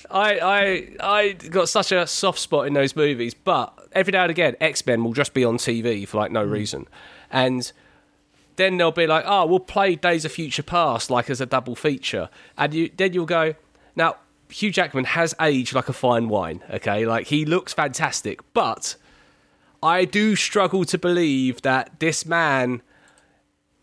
I 0.09 0.39
I 0.39 0.89
I 1.01 1.33
got 1.33 1.69
such 1.69 1.91
a 1.91 2.07
soft 2.07 2.39
spot 2.39 2.69
in 2.69 2.75
those 2.75 2.95
movies, 2.95 3.35
but 3.35 3.77
every 3.91 4.13
now 4.13 4.23
and 4.23 4.31
again, 4.31 4.55
X 4.61 4.87
Men 4.87 5.03
will 5.03 5.15
just 5.15 5.35
be 5.35 5.45
on 5.45 5.57
TV 5.59 6.07
for 6.07 6.19
like 6.19 6.31
no 6.31 6.47
mm. 6.47 6.53
reason, 6.53 6.87
and 7.29 7.73
then 8.55 8.77
they'll 8.77 8.93
be 8.93 9.09
like, 9.09 9.25
"Oh, 9.27 9.47
we'll 9.47 9.59
play 9.59 9.97
Days 9.97 10.25
of 10.25 10.31
Future 10.31 10.63
Past 10.63 11.11
like 11.11 11.29
as 11.29 11.41
a 11.41 11.47
double 11.47 11.75
feature," 11.75 12.31
and 12.57 12.73
you 12.73 12.91
then 12.97 13.15
you'll 13.15 13.27
go, 13.27 13.57
"Now 13.97 14.17
Hugh 14.49 14.71
Jackman 14.73 15.05
has 15.05 15.35
aged 15.41 15.75
like 15.75 15.89
a 15.89 15.93
fine 15.93 16.29
wine, 16.29 16.63
okay? 16.71 17.07
Like 17.07 17.29
he 17.29 17.45
looks 17.45 17.73
fantastic, 17.73 18.41
but 18.53 18.97
I 19.83 20.05
do 20.05 20.37
struggle 20.37 20.85
to 20.87 20.99
believe 20.99 21.63
that 21.63 21.99
this 22.01 22.25
man." 22.27 22.83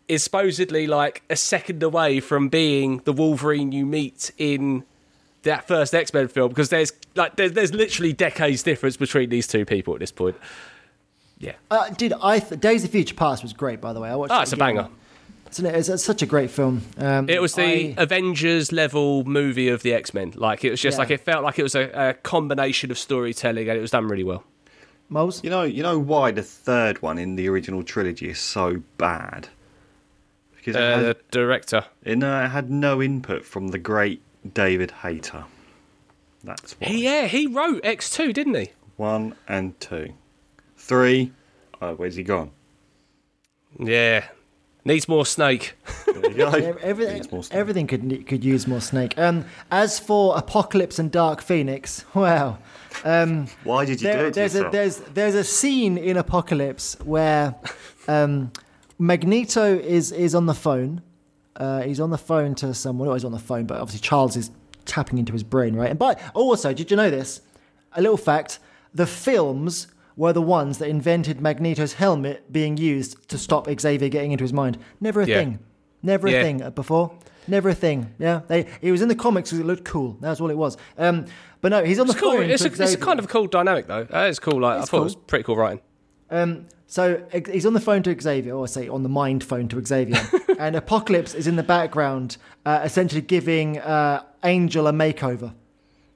Is 0.06 0.22
supposedly 0.22 0.86
like 0.86 1.22
a 1.28 1.36
second 1.36 1.82
away 1.82 2.20
from 2.20 2.48
being 2.48 3.02
the 3.04 3.12
Wolverine 3.12 3.72
you 3.72 3.84
meet 3.84 4.30
in 4.38 4.84
that 5.42 5.68
first 5.68 5.94
X 5.94 6.14
Men 6.14 6.28
film 6.28 6.48
because 6.48 6.70
there's 6.70 6.94
like 7.14 7.36
there's, 7.36 7.52
there's 7.52 7.74
literally 7.74 8.14
decades 8.14 8.62
difference 8.62 8.96
between 8.96 9.28
these 9.28 9.46
two 9.46 9.66
people 9.66 9.92
at 9.92 10.00
this 10.00 10.10
point. 10.10 10.36
Yeah, 11.38 11.52
Uh, 11.70 11.90
dude, 11.90 12.14
I 12.22 12.38
th- 12.38 12.58
Days 12.58 12.84
of 12.84 12.90
Future 12.90 13.14
Past 13.14 13.42
was 13.42 13.52
great. 13.52 13.82
By 13.82 13.92
the 13.92 14.00
way, 14.00 14.08
I 14.08 14.16
watched. 14.16 14.32
oh, 14.32 14.38
it 14.38 14.44
it's 14.44 14.54
a 14.54 14.56
banger. 14.56 14.88
It's, 15.48 15.58
an, 15.58 15.66
it's, 15.66 15.88
it's 15.88 16.04
such 16.04 16.22
a 16.22 16.26
great 16.26 16.50
film. 16.50 16.82
Um, 16.98 17.28
It 17.28 17.40
was 17.42 17.54
the 17.54 17.62
I- 17.62 17.94
Avengers 17.98 18.70
level 18.70 19.24
movie 19.24 19.68
of 19.68 19.82
the 19.82 19.92
X 19.92 20.14
Men. 20.14 20.32
Like 20.36 20.64
it 20.64 20.70
was 20.70 20.80
just 20.80 20.94
Yeah. 20.96 21.00
like 21.00 21.10
it 21.10 21.20
felt 21.20 21.42
like 21.42 21.58
it 21.58 21.62
was 21.62 21.74
a, 21.74 21.90
a 22.10 22.14
combination 22.14 22.90
of 22.90 22.98
storytelling 22.98 23.68
and 23.68 23.76
it 23.76 23.80
was 23.80 23.90
done 23.90 24.06
really 24.08 24.24
well. 24.24 24.44
Moles. 25.08 25.42
You 25.42 25.50
know, 25.50 25.62
you 25.62 25.82
know 25.82 25.98
why 25.98 26.30
the 26.32 26.42
third 26.42 27.00
one 27.02 27.18
in 27.18 27.36
the 27.36 27.48
original 27.48 27.82
trilogy 27.82 28.28
is 28.28 28.38
so 28.38 28.82
bad? 28.98 29.48
Because 30.56 30.76
it, 30.76 30.82
Uh, 30.82 30.96
had, 30.96 31.04
the 31.06 31.16
director. 31.30 31.84
it, 32.04 32.22
uh, 32.22 32.42
it 32.44 32.48
had 32.48 32.70
no 32.70 33.00
input 33.02 33.44
from 33.44 33.68
the 33.68 33.78
great 33.78 34.20
David 34.54 34.90
Hayter. 35.02 35.44
That's 36.44 36.72
why. 36.74 36.88
Yeah, 36.90 37.26
he 37.26 37.46
wrote 37.46 37.80
X 37.84 38.10
two, 38.10 38.32
didn't 38.34 38.54
he? 38.54 38.70
One 38.96 39.34
and 39.48 39.78
two, 39.80 40.12
three. 40.76 41.32
Oh, 41.80 41.94
where's 41.94 42.16
he 42.16 42.22
gone? 42.22 42.50
Yeah, 43.78 44.26
needs 44.88 45.08
more 45.08 45.24
Snake. 45.24 45.74
There 46.06 46.30
you 46.30 46.36
go. 46.36 46.48
Ev- 46.48 46.78
Everything, 46.78 47.14
Needs 47.14 47.30
more 47.30 47.44
stuff. 47.44 47.56
everything 47.56 47.86
could 47.86 48.26
could 48.26 48.42
use 48.44 48.66
more 48.66 48.80
Snake. 48.80 49.16
Um, 49.16 49.44
as 49.70 49.98
for 50.00 50.36
Apocalypse 50.36 50.98
and 50.98 51.10
Dark 51.12 51.40
Phoenix, 51.40 52.04
wow. 52.14 52.58
Um, 53.04 53.46
Why 53.62 53.84
did 53.84 54.00
you 54.02 54.10
do 54.12 54.18
it 54.18 54.34
to 54.34 54.40
there's 54.40 54.56
a 54.56 54.68
there's 54.70 54.96
there's 55.14 55.34
a 55.36 55.44
scene 55.44 55.96
in 55.98 56.16
Apocalypse 56.16 56.96
where 57.04 57.54
um, 58.08 58.50
Magneto 58.98 59.78
is 59.78 60.10
is 60.10 60.34
on 60.34 60.46
the 60.46 60.54
phone. 60.54 61.02
Uh, 61.54 61.82
he's 61.82 62.00
on 62.00 62.10
the 62.10 62.18
phone 62.18 62.54
to 62.56 62.72
someone. 62.74 63.06
Well, 63.08 63.14
he's 63.16 63.24
on 63.24 63.32
the 63.32 63.38
phone, 63.38 63.66
but 63.66 63.80
obviously 63.80 64.00
Charles 64.00 64.36
is 64.36 64.50
tapping 64.84 65.18
into 65.18 65.32
his 65.32 65.42
brain, 65.42 65.76
right? 65.76 65.90
And 65.90 65.98
by 65.98 66.16
also, 66.34 66.72
did 66.72 66.90
you 66.90 66.96
know 66.96 67.10
this? 67.10 67.40
A 67.92 68.00
little 68.00 68.16
fact: 68.16 68.58
the 68.94 69.06
films 69.06 69.88
were 70.18 70.34
the 70.34 70.42
ones 70.42 70.76
that 70.78 70.88
invented 70.88 71.40
Magneto's 71.40 71.94
helmet 71.94 72.52
being 72.52 72.76
used 72.76 73.26
to 73.30 73.38
stop 73.38 73.66
Xavier 73.80 74.10
getting 74.10 74.32
into 74.32 74.44
his 74.44 74.52
mind. 74.52 74.76
Never 75.00 75.22
a 75.22 75.26
Yeah. 75.26 75.38
thing. 75.38 75.58
Never 76.02 76.26
a 76.26 76.32
Yeah. 76.32 76.42
thing 76.42 76.70
before. 76.74 77.12
Never 77.46 77.70
a 77.70 77.74
thing. 77.74 78.12
Yeah, 78.18 78.40
they. 78.48 78.66
He 78.82 78.90
was 78.92 79.00
in 79.00 79.08
the 79.08 79.14
comics 79.14 79.48
because 79.50 79.60
it 79.60 79.66
looked 79.66 79.84
cool. 79.84 80.18
That's 80.20 80.38
all 80.40 80.50
it 80.50 80.56
was. 80.58 80.76
Um, 80.98 81.24
but 81.62 81.70
no, 81.70 81.82
he's 81.84 81.98
on 81.98 82.06
the 82.06 82.12
cool. 82.14 82.32
phone. 82.32 82.50
It's 82.50 82.62
to 82.64 82.68
a, 82.68 82.72
it's 82.84 82.92
a 82.94 82.98
kind 82.98 83.18
of 83.18 83.24
a 83.24 83.28
cool 83.28 83.46
dynamic 83.46 83.86
though. 83.86 84.04
That 84.04 84.28
is 84.28 84.38
cool. 84.38 84.60
Like 84.60 84.76
I 84.78 84.80
It's 84.82 84.90
thought 84.90 85.00
it 85.00 85.04
was 85.04 85.16
pretty 85.16 85.44
cool 85.44 85.56
writing. 85.56 85.80
Um, 86.30 86.66
so 86.86 87.22
he's 87.50 87.64
on 87.64 87.72
the 87.72 87.80
phone 87.80 88.02
to 88.02 88.20
Xavier, 88.20 88.54
or 88.54 88.68
say 88.68 88.86
on 88.88 89.02
the 89.02 89.08
mind 89.08 89.42
phone 89.44 89.68
to 89.68 89.82
Xavier, 89.84 90.20
and 90.58 90.74
Apocalypse 90.76 91.34
is 91.34 91.46
in 91.46 91.56
the 91.56 91.62
background, 91.62 92.36
uh, 92.66 92.80
essentially 92.84 93.20
giving 93.22 93.78
uh, 93.78 94.22
Angel 94.44 94.86
a 94.88 94.92
makeover. 94.92 95.52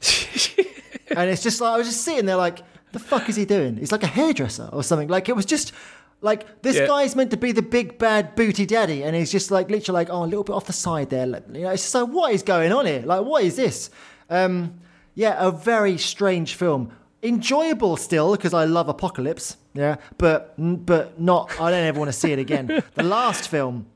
and 1.16 1.30
it's 1.30 1.42
just 1.42 1.60
like 1.60 1.74
I 1.74 1.78
was 1.78 1.86
just 1.86 2.02
sitting 2.02 2.26
there, 2.26 2.36
like, 2.36 2.60
the 2.92 2.98
fuck 2.98 3.28
is 3.28 3.36
he 3.36 3.44
doing? 3.44 3.76
He's 3.76 3.92
like 3.92 4.02
a 4.02 4.06
hairdresser 4.08 4.68
or 4.72 4.82
something. 4.82 5.08
Like 5.08 5.28
it 5.28 5.36
was 5.36 5.44
just 5.46 5.72
like 6.20 6.62
this 6.62 6.76
Yeah. 6.76 6.86
guy's 6.86 7.16
meant 7.16 7.30
to 7.32 7.36
be 7.36 7.52
the 7.52 7.62
big 7.62 7.98
bad 7.98 8.34
booty 8.34 8.64
daddy, 8.66 9.02
and 9.02 9.16
he's 9.16 9.32
just 9.32 9.50
like 9.50 9.70
literally 9.70 10.00
like, 10.00 10.08
oh, 10.10 10.24
a 10.24 10.26
little 10.26 10.44
bit 10.44 10.52
off 10.54 10.66
the 10.66 10.72
side 10.72 11.10
there. 11.10 11.26
Like, 11.26 11.44
you 11.52 11.62
know, 11.62 11.70
it's 11.70 11.82
just 11.82 11.94
like, 11.94 12.08
what 12.08 12.32
is 12.32 12.42
going 12.42 12.72
on 12.72 12.86
here? 12.86 13.02
Like, 13.04 13.24
what 13.24 13.42
is 13.44 13.56
this? 13.56 13.90
Um, 14.30 14.74
yeah, 15.14 15.34
a 15.38 15.50
very 15.50 15.98
strange 15.98 16.54
film. 16.54 16.92
enjoyable 17.24 17.96
still 17.96 18.32
because 18.36 18.52
I 18.54 18.64
love 18.64 18.88
Apocalypse. 18.88 19.56
Yeah, 19.74 19.96
but 20.18 20.54
but 20.58 21.18
not. 21.20 21.50
I 21.60 21.70
don't 21.70 21.84
ever 21.84 21.98
want 21.98 22.08
to 22.10 22.18
see 22.18 22.32
it 22.32 22.38
again. 22.38 22.66
the 22.94 23.02
last 23.02 23.48
film, 23.48 23.86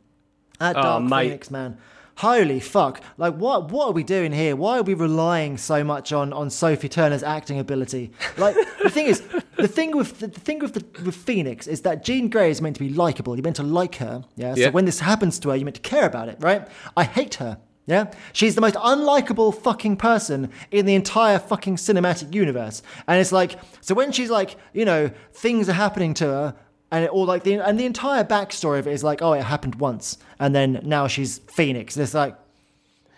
that 0.58 0.74
Dark 0.74 1.02
mate. 1.04 1.24
Phoenix, 1.28 1.50
man. 1.50 1.76
Holy 2.16 2.60
fuck! 2.60 3.02
Like 3.18 3.34
what? 3.34 3.70
What 3.70 3.88
are 3.88 3.92
we 3.92 4.02
doing 4.02 4.32
here? 4.32 4.56
Why 4.56 4.78
are 4.78 4.82
we 4.82 4.94
relying 4.94 5.58
so 5.58 5.84
much 5.84 6.12
on 6.12 6.32
on 6.32 6.48
Sophie 6.48 6.88
Turner's 6.88 7.22
acting 7.22 7.58
ability? 7.58 8.10
Like 8.38 8.56
the 8.82 8.88
thing 8.88 9.06
is, 9.06 9.20
the 9.56 9.68
thing 9.68 9.94
with 9.96 10.20
the, 10.20 10.28
the 10.28 10.40
thing 10.40 10.60
with 10.60 10.72
the, 10.74 11.02
with 11.04 11.14
Phoenix 11.14 11.66
is 11.66 11.82
that 11.82 12.04
Jean 12.04 12.30
Grey 12.30 12.50
is 12.50 12.62
meant 12.62 12.76
to 12.76 12.80
be 12.82 12.88
likable. 12.88 13.36
You're 13.36 13.42
meant 13.44 13.56
to 13.56 13.62
like 13.62 13.96
her. 13.96 14.24
Yeah. 14.36 14.54
So 14.54 14.60
Yeah. 14.62 14.68
when 14.70 14.86
this 14.86 15.00
happens 15.00 15.38
to 15.40 15.50
her, 15.50 15.56
you're 15.56 15.66
meant 15.66 15.76
to 15.76 15.82
care 15.82 16.06
about 16.06 16.28
it, 16.30 16.38
right? 16.40 16.66
I 16.96 17.04
hate 17.04 17.34
her. 17.34 17.58
Yeah, 17.88 18.10
she's 18.32 18.56
the 18.56 18.60
most 18.60 18.74
unlikable 18.74 19.54
fucking 19.54 19.98
person 19.98 20.50
in 20.72 20.86
the 20.86 20.96
entire 20.96 21.38
fucking 21.38 21.76
cinematic 21.76 22.34
universe, 22.34 22.82
and 23.06 23.20
it's 23.20 23.30
like 23.30 23.60
so 23.80 23.94
when 23.94 24.10
she's 24.10 24.28
like, 24.28 24.56
you 24.72 24.84
know, 24.84 25.08
things 25.32 25.68
are 25.68 25.72
happening 25.74 26.12
to 26.14 26.24
her, 26.24 26.56
and 26.90 27.04
it 27.04 27.10
all 27.10 27.24
like 27.24 27.42
the 27.42 27.54
and 27.54 27.78
the 27.78 27.86
entire 27.86 28.24
backstory 28.24 28.78
of 28.78 28.86
it 28.86 28.92
is 28.92 29.02
like, 29.04 29.22
oh, 29.22 29.32
it 29.32 29.42
happened 29.42 29.76
once, 29.76 30.18
and 30.38 30.54
then 30.54 30.80
now 30.84 31.06
she's 31.06 31.38
Phoenix. 31.38 31.96
And 31.96 32.02
it's 32.04 32.14
like, 32.14 32.36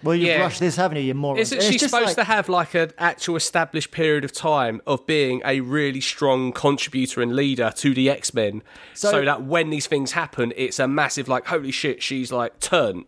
well, 0.02 0.14
you've 0.14 0.28
Yeah. 0.28 0.40
rushed 0.42 0.60
this, 0.60 0.76
haven't 0.76 0.96
you, 0.98 1.02
you 1.02 1.14
moron? 1.14 1.38
Isn't 1.40 1.58
And 1.58 1.64
it's 1.64 1.72
she 1.72 1.78
just 1.78 1.90
supposed 1.90 2.16
like- 2.16 2.26
to 2.26 2.32
have 2.32 2.48
like 2.48 2.74
an 2.74 2.92
actual 2.98 3.34
established 3.36 3.90
period 3.90 4.24
of 4.24 4.32
time 4.32 4.80
of 4.86 5.04
being 5.06 5.42
a 5.44 5.60
really 5.60 6.00
strong 6.00 6.52
contributor 6.52 7.20
and 7.20 7.34
leader 7.34 7.72
to 7.76 7.94
the 7.94 8.08
X 8.08 8.32
Men, 8.32 8.62
so, 8.94 9.10
So- 9.10 9.24
that 9.24 9.42
when 9.42 9.70
these 9.70 9.86
things 9.88 10.12
happen, 10.12 10.52
it's 10.56 10.78
a 10.78 10.86
massive 10.88 11.28
like 11.28 11.46
holy 11.46 11.72
shit, 11.72 12.02
she's 12.02 12.30
like 12.32 12.60
turned. 12.60 13.04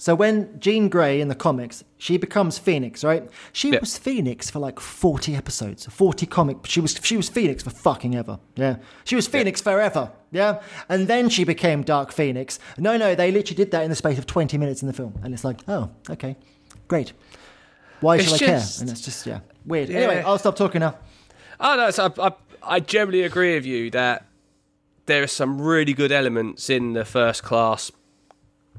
So 0.00 0.14
when 0.14 0.58
Jean 0.60 0.88
Grey 0.88 1.20
in 1.20 1.26
the 1.26 1.34
comics, 1.34 1.82
she 1.96 2.18
becomes 2.18 2.56
Phoenix, 2.56 3.02
right? 3.02 3.28
She 3.52 3.70
Yeah. 3.72 3.80
was 3.80 3.98
Phoenix 3.98 4.48
for 4.48 4.60
like 4.60 4.78
forty 4.78 5.34
episodes, 5.34 5.86
forty 5.86 6.24
comic. 6.24 6.58
She 6.66 6.80
was 6.80 6.98
she 7.02 7.16
was 7.16 7.28
Phoenix 7.28 7.64
for 7.64 7.70
fucking 7.70 8.14
ever. 8.14 8.38
Yeah, 8.54 8.76
she 9.04 9.16
was 9.16 9.26
Phoenix 9.26 9.60
forever. 9.60 10.12
Yeah, 10.30 10.60
and 10.88 11.08
then 11.08 11.28
she 11.28 11.42
became 11.42 11.82
Dark 11.82 12.12
Phoenix. 12.12 12.60
No, 12.78 12.96
no, 12.96 13.14
they 13.16 13.32
literally 13.32 13.56
did 13.56 13.72
that 13.72 13.82
in 13.82 13.90
the 13.90 13.96
space 13.96 14.18
of 14.18 14.26
twenty 14.26 14.56
minutes 14.56 14.82
in 14.82 14.86
the 14.86 14.94
film, 14.94 15.18
and 15.24 15.34
it's 15.34 15.42
like, 15.44 15.58
oh, 15.66 15.90
okay, 16.08 16.36
great. 16.86 17.12
Why 18.00 18.16
It's 18.16 18.24
should 18.26 18.34
I 18.34 18.38
care? 18.38 18.62
And 18.80 18.88
it's 18.90 19.00
just 19.00 19.26
yeah, 19.26 19.40
weird. 19.66 19.90
Anyway, 19.90 20.22
I'll 20.24 20.38
stop 20.38 20.54
talking 20.54 20.78
now. 20.80 20.96
Oh 21.58 21.74
no, 21.76 21.90
so 21.90 22.12
I, 22.18 22.28
I, 22.28 22.32
I 22.76 22.80
generally 22.80 23.22
agree 23.24 23.56
with 23.56 23.66
you 23.66 23.90
that 23.90 24.26
there 25.06 25.24
are 25.24 25.26
some 25.26 25.60
really 25.60 25.92
good 25.92 26.12
elements 26.12 26.70
in 26.70 26.92
the 26.92 27.04
first 27.04 27.42
class 27.42 27.90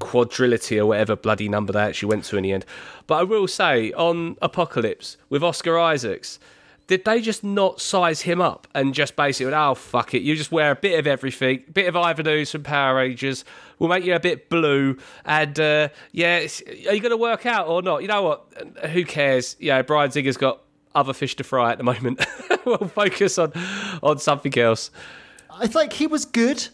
quadrility 0.00 0.80
or 0.80 0.86
whatever 0.86 1.14
bloody 1.14 1.48
number 1.48 1.72
they 1.72 1.82
actually 1.82 2.08
went 2.08 2.24
to 2.24 2.36
in 2.36 2.42
the 2.42 2.52
end. 2.52 2.64
But 3.06 3.16
I 3.16 3.22
will 3.22 3.46
say 3.46 3.92
on 3.92 4.36
Apocalypse 4.42 5.16
with 5.28 5.44
Oscar 5.44 5.78
Isaacs, 5.78 6.40
did 6.88 7.04
they 7.04 7.20
just 7.20 7.44
not 7.44 7.80
size 7.80 8.22
him 8.22 8.40
up 8.40 8.66
and 8.74 8.92
just 8.92 9.14
basically, 9.14 9.54
oh 9.54 9.76
fuck 9.76 10.12
it, 10.12 10.22
you 10.22 10.34
just 10.34 10.50
wear 10.50 10.72
a 10.72 10.74
bit 10.74 10.98
of 10.98 11.06
everything, 11.06 11.62
bit 11.72 11.86
of 11.86 11.94
Ivan 11.94 12.26
Ooze 12.26 12.50
from 12.50 12.64
Power 12.64 12.96
Rangers, 12.96 13.44
we'll 13.78 13.88
make 13.88 14.04
you 14.04 14.12
a 14.12 14.18
bit 14.18 14.48
blue, 14.48 14.96
and 15.24 15.60
uh, 15.60 15.88
yeah, 16.10 16.38
it's, 16.38 16.60
are 16.62 16.92
you 16.92 17.00
going 17.00 17.10
to 17.10 17.16
work 17.16 17.46
out 17.46 17.68
or 17.68 17.80
not? 17.80 18.02
You 18.02 18.08
know 18.08 18.22
what? 18.22 18.52
Who 18.90 19.04
cares? 19.04 19.54
Yeah, 19.60 19.82
Bryan 19.82 20.10
Singer's 20.10 20.36
got 20.36 20.62
other 20.92 21.12
fish 21.12 21.36
to 21.36 21.44
fry 21.44 21.70
at 21.70 21.78
the 21.78 21.84
moment. 21.84 22.26
we'll 22.64 22.78
focus 22.78 23.38
on 23.38 23.52
on 24.02 24.18
something 24.18 24.58
else. 24.58 24.90
I 25.48 25.68
think 25.68 25.92
he 25.92 26.08
was 26.08 26.24
good. 26.24 26.68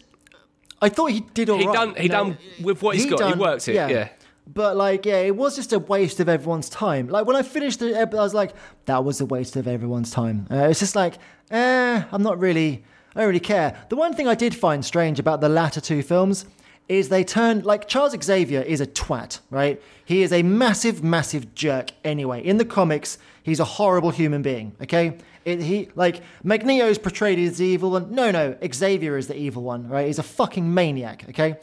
I 0.81 0.89
thought 0.89 1.11
he 1.11 1.21
did 1.33 1.49
all 1.49 1.57
He 1.57 1.65
right, 1.65 1.73
done- 1.73 1.95
he 1.95 2.03
you 2.03 2.09
know. 2.09 2.23
done 2.23 2.37
with 2.61 2.81
what 2.81 2.95
he's 2.95 3.05
got, 3.07 3.33
he 3.33 3.39
worked 3.39 3.67
it, 3.67 3.75
yeah. 3.75 4.09
But 4.53 4.77
like, 4.77 5.05
yeah, 5.05 5.17
it 5.19 5.35
was 5.35 5.55
just 5.57 5.73
a 5.73 5.79
waste 5.79 6.19
of 6.21 6.29
everyone's 6.29 6.69
time. 6.69 7.07
Like 7.09 7.25
when 7.25 7.35
I 7.35 7.41
finished 7.43 7.79
the 7.79 7.93
episode, 7.99 8.19
I 8.19 8.23
was 8.23 8.33
like, 8.33 8.53
that 8.85 9.03
was 9.03 9.19
a 9.19 9.25
waste 9.25 9.57
of 9.57 9.67
everyone's 9.67 10.09
time. 10.11 10.47
Uh, 10.49 10.67
it's 10.69 10.79
just 10.79 10.95
like, 10.95 11.15
eh, 11.51 12.03
I'm 12.11 12.23
not 12.23 12.39
really, 12.39 12.83
I 13.13 13.19
don't 13.19 13.27
really 13.27 13.39
care. 13.41 13.75
The 13.89 13.97
one 13.97 14.13
thing 14.13 14.25
I 14.27 14.35
did 14.35 14.55
find 14.55 14.85
strange 14.85 15.19
about 15.19 15.41
the 15.41 15.49
latter 15.49 15.81
two 15.81 16.01
films 16.01 16.45
is 16.87 17.09
they 17.09 17.25
turned 17.25 17.65
like 17.65 17.89
Charles 17.89 18.15
Xavier 18.23 18.61
is 18.61 18.79
a 18.79 18.87
twat, 18.87 19.41
right? 19.49 19.81
He 20.05 20.21
is 20.21 20.31
a 20.31 20.43
massive, 20.43 21.03
massive 21.03 21.53
jerk. 21.53 21.89
Anyway, 22.05 22.41
in 22.41 22.55
the 22.57 22.63
comics, 22.63 23.17
he's 23.43 23.59
a 23.59 23.65
horrible 23.65 24.11
human 24.11 24.41
being. 24.41 24.73
Okay, 24.81 25.17
it, 25.47 25.61
he 25.61 25.89
like 25.95 26.21
Magneto 26.43 26.87
is 26.87 26.97
portrayed 26.97 27.39
as 27.39 27.57
the 27.57 27.65
evil 27.65 27.91
one. 27.91 28.13
No, 28.13 28.31
no, 28.31 28.57
Xavier 28.73 29.17
is 29.17 29.27
the 29.27 29.37
evil 29.37 29.63
one, 29.63 29.87
right? 29.87 30.07
He's 30.07 30.19
a 30.19 30.23
fucking 30.23 30.73
maniac. 30.73 31.25
Okay, 31.29 31.55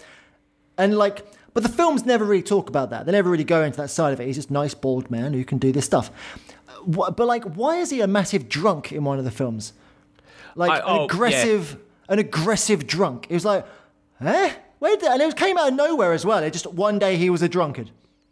and 0.79 0.97
like, 0.97 1.27
but 1.53 1.63
the 1.63 1.69
films 1.69 2.07
never 2.07 2.25
really 2.25 2.43
talk 2.43 2.71
about 2.71 2.91
that. 2.91 3.05
They 3.05 3.13
never 3.13 3.31
really 3.31 3.45
go 3.45 3.63
into 3.63 3.77
that 3.77 3.91
side 3.91 4.15
of 4.15 4.21
it. 4.21 4.27
He's 4.27 4.37
just 4.37 4.51
nice 4.51 4.73
bald 4.73 5.11
man 5.11 5.35
who 5.35 5.45
can 5.45 5.59
do 5.59 5.71
this 5.71 5.85
stuff. 5.85 6.11
But 6.87 7.19
like, 7.19 7.45
why 7.45 7.77
is 7.77 7.91
he 7.91 8.01
a 8.01 8.07
massive 8.07 8.49
drunk 8.49 8.91
in 8.91 9.05
one 9.05 9.19
of 9.19 9.25
the 9.27 9.31
films? 9.31 9.75
Like 10.55 10.71
I- 10.71 10.77
an 10.79 10.83
oh, 10.87 10.97
yeah. 10.97 11.05
aggressive, 11.05 11.77
an 12.09 12.19
aggressive 12.19 12.87
drunk. 12.87 13.27
It 13.29 13.35
was 13.35 13.45
like, 13.45 13.67
eh? 14.23 14.53
Where 14.79 14.97
did, 14.97 15.03
that? 15.03 15.21
and 15.21 15.23
it 15.23 15.37
came 15.37 15.57
out 15.59 15.69
of 15.69 15.75
nowhere 15.75 16.13
as 16.13 16.25
well. 16.25 16.43
It 16.43 16.53
just 16.53 16.67
one 16.67 16.99
day 16.99 17.17
he 17.17 17.31
was 17.31 17.43
a 17.43 17.49
drunkard. 17.49 17.91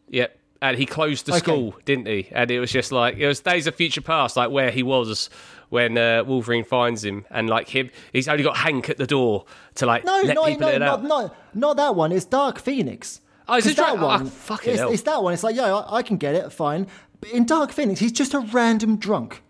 Yep. 0.08 0.38
And 0.62 0.79
he 0.79 0.87
closed 0.87 1.27
the 1.27 1.33
Okay. 1.33 1.40
school, 1.40 1.75
didn't 1.85 2.07
he? 2.07 2.29
And 2.33 2.48
it 2.51 2.61
was 2.61 2.70
just 2.70 2.92
like 2.92 3.16
it 3.16 3.27
was 3.27 3.40
Days 3.40 3.66
of 3.66 3.75
Future 3.75 4.01
Past, 4.01 4.37
like 4.37 4.51
where 4.51 4.70
he 4.70 4.83
was 4.85 5.29
when 5.70 5.98
uh, 5.98 6.22
Wolverine 6.25 6.64
finds 6.64 7.05
him, 7.05 7.25
and 7.31 7.51
like 7.51 7.68
him, 7.68 7.90
he's 8.12 8.29
only 8.29 8.44
got 8.44 8.57
Hank 8.59 8.88
at 8.88 8.96
the 8.96 9.07
door 9.07 9.44
to 9.75 9.87
like 9.87 10.05
No, 10.05 10.20
let 10.25 10.35
no, 10.37 10.44
people 10.44 10.68
no, 10.68 10.72
in 10.75 10.81
not, 10.81 10.88
out. 11.01 11.03
not, 11.05 11.37
not 11.55 11.77
that 11.79 11.94
one. 11.96 12.12
It's 12.12 12.25
Dark 12.27 12.59
Phoenix. 12.61 13.20
Oh, 13.48 13.57
is 13.57 13.66
it 13.66 13.70
'Cause 13.70 13.77
that 13.77 13.87
Dark- 13.96 14.01
oh, 14.01 14.07
one? 14.07 14.27
fucking 14.27 14.72
it's, 14.75 14.83
it's 14.83 15.03
that 15.03 15.22
one. 15.22 15.33
It's 15.35 15.42
like, 15.42 15.57
yeah, 15.57 15.75
I, 15.75 15.96
I 15.96 16.03
can 16.03 16.16
get 16.16 16.35
it, 16.37 16.53
fine. 16.53 16.87
But 17.20 17.31
in 17.31 17.44
Dark 17.44 17.72
Phoenix, 17.72 17.98
he's 18.01 18.12
just 18.12 18.33
a 18.35 18.38
random 18.40 18.98
drunk. 18.98 19.42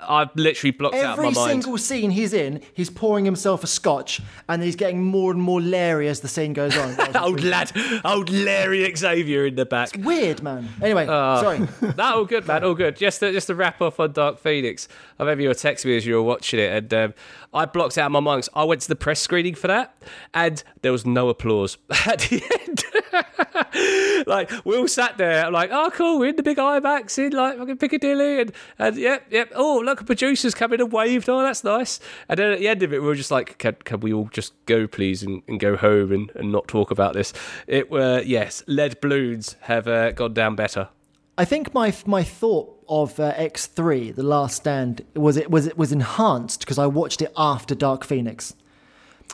I've 0.00 0.34
literally 0.36 0.70
blocked 0.72 0.94
out 0.96 1.18
Every 1.18 1.28
of 1.28 1.34
my 1.34 1.40
mind. 1.46 1.62
single 1.64 1.78
scene 1.78 2.10
he's 2.10 2.32
in, 2.32 2.62
he's 2.74 2.90
pouring 2.90 3.24
himself 3.24 3.62
a 3.64 3.66
scotch, 3.66 4.20
and 4.48 4.62
he's 4.62 4.76
getting 4.76 5.02
more 5.04 5.30
and 5.32 5.40
more 5.40 5.60
leery 5.60 6.08
as 6.08 6.20
the 6.20 6.28
scene 6.28 6.52
goes 6.52 6.76
on. 6.76 7.16
old 7.16 7.42
lad, 7.42 7.72
old 8.04 8.30
Larry 8.30 8.92
Xavier 8.94 9.46
in 9.46 9.54
the 9.56 9.66
back. 9.66 9.90
Weird, 9.98 10.42
man. 10.42 10.68
Anyway, 10.82 11.06
Ah. 11.08 11.40
sorry. 11.40 11.58
that 11.80 12.00
all 12.14 12.24
good, 12.24 12.46
man. 12.46 12.64
All 12.64 12.74
good. 12.74 12.96
Just 12.96 13.20
to, 13.20 13.32
just 13.32 13.46
to 13.48 13.54
wrap 13.54 13.80
off 13.80 13.98
on 14.00 14.12
Dark 14.12 14.38
Phoenix. 14.38 14.88
I 15.18 15.22
remember 15.24 15.42
you 15.42 15.48
were 15.48 15.54
texting 15.54 15.86
me 15.86 15.96
as 15.96 16.06
you 16.06 16.14
were 16.14 16.22
watching 16.22 16.60
it, 16.60 16.72
and 16.72 16.94
um, 16.94 17.14
I 17.52 17.64
blocked 17.64 17.96
out 17.98 18.10
my. 18.10 18.20
'cause 18.20 18.48
I 18.54 18.64
went 18.64 18.82
to 18.82 18.88
the 18.88 18.96
press 18.96 19.20
screening 19.20 19.54
for 19.54 19.68
that, 19.68 19.94
and 20.34 20.62
there 20.82 20.92
was 20.92 21.06
no 21.06 21.28
applause 21.28 21.78
at 22.06 22.20
the 22.20 22.42
end. 22.60 22.84
like 24.26 24.50
we 24.64 24.76
all 24.76 24.88
sat 24.88 25.16
there, 25.18 25.50
like, 25.50 25.70
oh 25.72 25.90
cool, 25.92 26.18
we're 26.18 26.28
in 26.30 26.36
the 26.36 26.42
big 26.42 26.58
IMAX 26.58 27.18
in 27.18 27.32
like 27.32 27.58
fucking 27.58 27.78
Piccadilly, 27.78 28.40
and 28.42 28.52
and 28.78 28.96
yep, 28.96 29.26
yep. 29.30 29.50
Oh 29.54 29.80
look, 29.84 30.00
a 30.00 30.04
producer's 30.04 30.54
come 30.54 30.72
in 30.72 30.80
and 30.80 30.92
waved. 30.92 31.28
Oh, 31.28 31.42
that's 31.42 31.64
nice. 31.64 32.00
And 32.28 32.38
then 32.38 32.52
at 32.52 32.58
the 32.58 32.68
end 32.68 32.82
of 32.82 32.92
it, 32.92 33.00
we 33.00 33.06
were 33.06 33.14
just 33.14 33.30
like, 33.30 33.58
can, 33.58 33.76
can 33.84 34.00
we 34.00 34.12
all 34.12 34.28
just 34.32 34.52
go, 34.66 34.86
please, 34.86 35.22
and, 35.22 35.42
and 35.48 35.58
go 35.58 35.76
home 35.76 36.12
and, 36.12 36.30
and 36.34 36.52
not 36.52 36.68
talk 36.68 36.90
about 36.90 37.14
this? 37.14 37.32
It 37.66 37.90
were 37.90 38.20
yes, 38.20 38.62
lead 38.66 39.00
balloons 39.00 39.56
have 39.60 39.88
uh, 39.88 40.12
gone 40.12 40.34
down 40.34 40.54
better. 40.56 40.88
I 41.36 41.44
think 41.44 41.72
my 41.72 41.94
my 42.04 42.22
thought 42.22 42.77
of 42.88 43.18
uh, 43.20 43.32
X3, 43.34 44.14
The 44.14 44.22
Last 44.22 44.56
Stand, 44.56 45.02
was 45.14 45.36
it 45.36 45.50
was 45.50 45.66
it 45.66 45.76
was 45.78 45.92
enhanced 45.92 46.60
because 46.60 46.78
I 46.78 46.86
watched 46.86 47.22
it 47.22 47.32
after 47.36 47.74
Dark 47.74 48.04
Phoenix. 48.04 48.54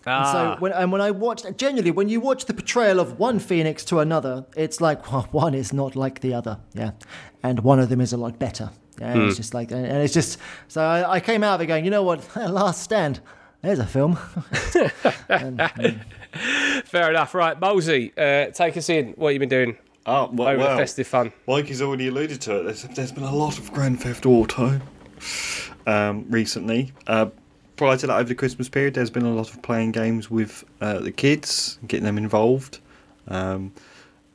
And 0.07 0.15
Ah. 0.27 0.33
so 0.57 0.61
when 0.61 0.73
and 0.73 0.93
when 0.93 1.01
I 1.01 1.11
watched 1.13 1.47
genuinely 1.57 1.91
when 1.91 2.09
you 2.09 2.21
watch 2.21 2.45
the 2.45 2.53
portrayal 2.55 3.01
of 3.01 3.19
one 3.19 3.39
Phoenix 3.39 3.85
to 3.87 4.01
another, 4.01 4.45
it's 4.57 4.81
like 4.81 5.11
well, 5.13 5.29
one 5.31 5.55
is 5.55 5.73
not 5.73 5.97
like 5.97 6.21
the 6.21 6.35
other, 6.35 6.59
yeah, 6.75 6.91
and 7.43 7.61
one 7.61 7.79
of 7.81 7.89
them 7.89 8.01
is 8.01 8.13
a 8.13 8.17
lot 8.19 8.39
better. 8.39 8.71
Yeah, 9.01 9.15
Hmm. 9.15 9.21
it's 9.29 9.37
just 9.37 9.55
like 9.55 9.71
and 9.73 9.87
it's 9.87 10.13
just 10.15 10.39
so 10.69 10.83
I, 10.83 11.15
I 11.15 11.21
came 11.21 11.43
out 11.43 11.55
of 11.55 11.61
it 11.63 11.67
going, 11.67 11.85
you 11.85 11.91
know 11.91 12.03
what, 12.03 12.21
Last 12.37 12.83
Stand, 12.83 13.21
there's 13.63 13.79
a 13.79 13.87
film. 13.87 14.17
Fair 16.85 17.11
enough. 17.11 17.35
Right, 17.35 17.59
Molesy, 17.59 18.13
uh, 18.17 18.51
take 18.53 18.77
us 18.77 18.89
in. 18.89 19.09
What 19.17 19.33
you 19.33 19.39
been 19.41 19.49
doing 19.49 19.77
Oh, 20.07 20.29
well, 20.33 20.49
over 20.49 20.59
the 20.59 20.65
well, 20.69 20.77
festive 20.77 21.07
fun? 21.07 21.33
Like 21.47 21.67
he's 21.67 21.81
already 21.81 22.09
alluded 22.09 22.41
to 22.43 22.61
it, 22.61 22.63
there's, 22.65 22.83
there's 22.83 23.13
been 23.13 23.25
a 23.25 23.35
lot 23.35 23.59
of 23.59 23.73
Grand 23.73 24.01
Theft 24.01 24.27
Auto 24.27 24.81
um, 25.87 26.27
recently. 26.29 26.93
Uh, 27.07 27.27
prior 27.77 27.97
to 27.97 28.07
that, 28.07 28.15
over 28.17 28.29
the 28.29 28.35
Christmas 28.35 28.69
period, 28.69 28.95
there's 28.95 29.11
been 29.11 29.25
a 29.25 29.35
lot 29.35 29.51
of 29.53 29.63
playing 29.63 29.93
games 29.93 30.31
with 30.31 30.65
uh, 30.81 30.99
the 30.99 31.13
kids, 31.13 31.79
getting 31.87 32.05
them 32.05 32.19
involved. 32.19 32.81
Um, 33.29 33.73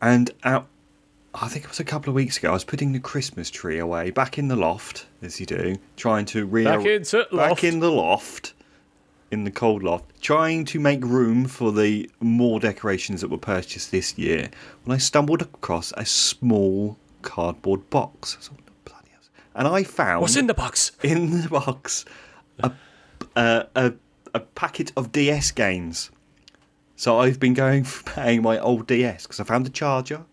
and 0.02 0.32
out, 0.44 0.68
I 1.36 1.48
think 1.48 1.66
it 1.66 1.70
was 1.70 1.80
a 1.80 1.84
couple 1.84 2.10
of 2.10 2.16
weeks 2.16 2.38
ago, 2.38 2.50
I 2.50 2.54
was 2.54 2.64
putting 2.64 2.92
the 2.92 3.00
Christmas 3.00 3.52
tree 3.52 3.78
away 3.78 4.10
back 4.10 4.38
in 4.40 4.48
the 4.48 4.56
loft, 4.56 5.06
as 5.22 5.40
you 5.40 5.46
do, 5.46 5.76
trying 5.96 6.26
to 6.26 6.46
re- 6.46 6.64
Back 6.64 6.86
into 6.86 7.18
back 7.32 7.32
loft. 7.32 7.64
in 7.64 7.80
the 7.80 7.92
loft, 7.92 8.54
in 9.32 9.44
the 9.44 9.52
cold 9.52 9.84
loft, 9.84 10.22
trying 10.22 10.66
to 10.66 10.80
make 10.80 11.04
room 11.04 11.46
for 11.46 11.72
the 11.72 12.10
more 12.20 12.60
decorations 12.60 13.22
that 13.22 13.30
were 13.30 13.38
purchased 13.38 13.92
this 13.92 14.18
year. 14.18 14.50
When 14.84 14.96
I 14.96 14.98
stumbled 14.98 15.42
across 15.42 15.94
a 15.98 16.06
small 16.06 16.98
cardboard 17.22 17.90
box, 17.90 18.38
I 18.40 18.44
thought, 18.44 18.60
"Bloody 18.86 19.10
hell." 19.12 19.22
and 19.56 19.68
I 19.68 19.84
found 19.84 20.22
What's 20.22 20.36
in 20.36 20.48
the 20.48 20.54
box? 20.54 20.92
in 21.04 21.42
the 21.42 21.50
box 21.50 22.06
a, 22.60 22.72
a, 23.36 23.68
a, 23.76 23.94
a 24.34 24.40
packet 24.40 24.92
of 24.98 25.12
DS 25.12 25.52
games. 25.52 26.10
So 26.96 27.20
I've 27.20 27.40
been 27.40 27.54
going 27.54 27.84
for 27.86 28.04
paying 28.12 28.42
my 28.42 28.60
old 28.60 28.88
DS 28.88 29.24
because 29.24 29.40
I 29.40 29.44
found 29.44 29.66
the 29.66 29.70
charger, 29.70 30.26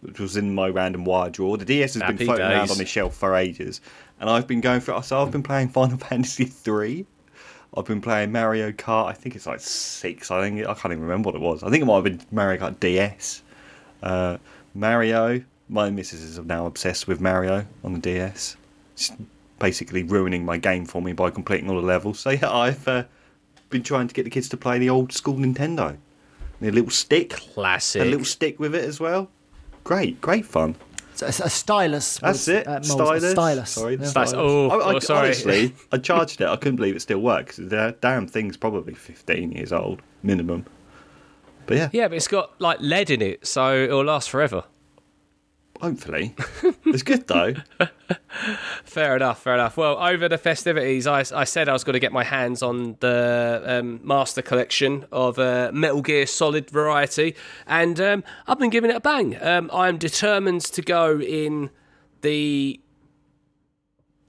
which 0.00 0.18
was 0.18 0.36
in 0.36 0.54
my 0.54 0.68
random 0.68 1.04
wire 1.04 1.28
drawer. 1.30 1.58
The 1.58 1.64
DS 1.66 1.94
has 1.94 2.02
Happy 2.02 2.16
been 2.18 2.26
floating 2.28 2.46
around 2.46 2.70
on 2.70 2.78
the 2.78 2.86
shelf 2.86 3.14
for 3.14 3.34
ages, 3.34 3.80
and 4.20 4.30
I've 4.30 4.46
been 4.46 4.60
going 4.60 4.80
for. 4.80 5.02
So 5.02 5.20
I've 5.20 5.30
been 5.30 5.42
playing 5.42 5.68
Final 5.68 5.98
Fantasy 6.08 6.44
three. 6.44 7.06
I've 7.76 7.84
been 7.84 8.00
playing 8.00 8.30
Mario 8.30 8.70
Kart. 8.70 9.06
I 9.06 9.12
think 9.12 9.34
it's 9.34 9.46
like 9.46 9.60
six. 9.60 10.30
I 10.30 10.40
think 10.40 10.60
I 10.66 10.74
can't 10.74 10.92
even 10.92 11.00
remember 11.00 11.28
what 11.28 11.34
it 11.34 11.40
was. 11.40 11.62
I 11.62 11.70
think 11.70 11.82
it 11.82 11.86
might 11.86 11.96
have 11.96 12.04
been 12.04 12.20
Mario 12.30 12.60
Kart 12.60 12.78
DS. 12.80 13.42
Uh, 14.02 14.38
Mario. 14.74 15.42
My 15.68 15.90
missus 15.90 16.20
is 16.20 16.38
now 16.38 16.66
obsessed 16.66 17.08
with 17.08 17.20
Mario 17.20 17.66
on 17.82 17.94
the 17.94 17.98
DS. 17.98 18.56
It's 18.92 19.10
basically 19.58 20.02
ruining 20.02 20.44
my 20.44 20.58
game 20.58 20.84
for 20.84 21.00
me 21.00 21.14
by 21.14 21.30
completing 21.30 21.70
all 21.70 21.80
the 21.80 21.86
levels. 21.86 22.20
So 22.20 22.30
yeah, 22.30 22.50
I've 22.50 22.86
uh, 22.86 23.04
been 23.70 23.82
trying 23.82 24.06
to 24.08 24.14
get 24.14 24.24
the 24.24 24.30
kids 24.30 24.48
to 24.50 24.56
play 24.56 24.78
the 24.78 24.90
old 24.90 25.12
school 25.12 25.36
Nintendo. 25.36 25.96
The 26.60 26.70
little 26.70 26.90
stick, 26.90 27.30
Classic. 27.30 28.02
a 28.02 28.04
little 28.04 28.24
stick 28.24 28.60
with 28.60 28.74
it 28.74 28.84
as 28.84 29.00
well. 29.00 29.30
Great, 29.82 30.20
great 30.20 30.46
fun. 30.46 30.76
So 31.32 31.44
a, 31.44 31.46
a 31.46 31.50
stylus. 31.50 32.18
That's 32.18 32.46
was, 32.46 32.48
it. 32.48 32.66
uh, 32.66 32.82
stylus. 32.82 33.30
stylus. 33.30 33.70
Sorry, 33.70 33.96
yeah. 33.96 34.06
Stylus. 34.06 34.30
stylus. 34.30 34.32
Oh, 34.34 34.68
I, 34.70 34.74
I, 34.74 34.94
oh, 34.94 34.98
sorry. 34.98 35.26
Honestly, 35.28 35.74
I 35.92 35.98
charged 35.98 36.40
it. 36.40 36.46
I 36.48 36.56
couldn't 36.56 36.76
believe 36.76 36.96
it 36.96 37.00
still 37.00 37.20
works. 37.20 37.56
The 37.56 37.96
damn 38.00 38.26
thing's 38.26 38.56
probably 38.56 38.94
15 38.94 39.52
years 39.52 39.72
old, 39.72 40.02
minimum. 40.22 40.66
But 41.66 41.76
yeah, 41.76 41.88
Yeah, 41.92 42.08
but 42.08 42.16
it's 42.16 42.28
got 42.28 42.58
like 42.60 42.78
lead 42.80 43.10
in 43.10 43.22
it, 43.22 43.46
so 43.46 43.74
it'll 43.84 44.04
last 44.04 44.28
forever. 44.30 44.64
hopefully. 45.80 46.34
it's 46.94 47.02
good 47.02 47.26
though. 47.26 47.54
Fair 48.84 49.16
enough, 49.16 49.42
fair 49.42 49.54
enough. 49.54 49.76
Well, 49.76 49.96
over 49.96 50.28
the 50.28 50.38
festivities, 50.38 51.06
I, 51.06 51.24
I 51.34 51.44
said 51.44 51.68
I 51.68 51.72
was 51.72 51.84
going 51.84 51.94
to 51.94 52.00
get 52.00 52.12
my 52.12 52.24
hands 52.24 52.62
on 52.62 52.96
the 53.00 53.62
um, 53.64 54.00
master 54.02 54.42
collection 54.42 55.06
of 55.10 55.38
uh, 55.38 55.70
Metal 55.72 56.02
Gear 56.02 56.26
Solid 56.26 56.70
variety, 56.70 57.34
and 57.66 58.00
um, 58.00 58.24
I've 58.46 58.58
been 58.58 58.70
giving 58.70 58.90
it 58.90 58.96
a 58.96 59.00
bang. 59.00 59.42
Um, 59.42 59.70
I'm 59.72 59.98
determined 59.98 60.62
to 60.62 60.82
go 60.82 61.20
in 61.20 61.70
the 62.20 62.80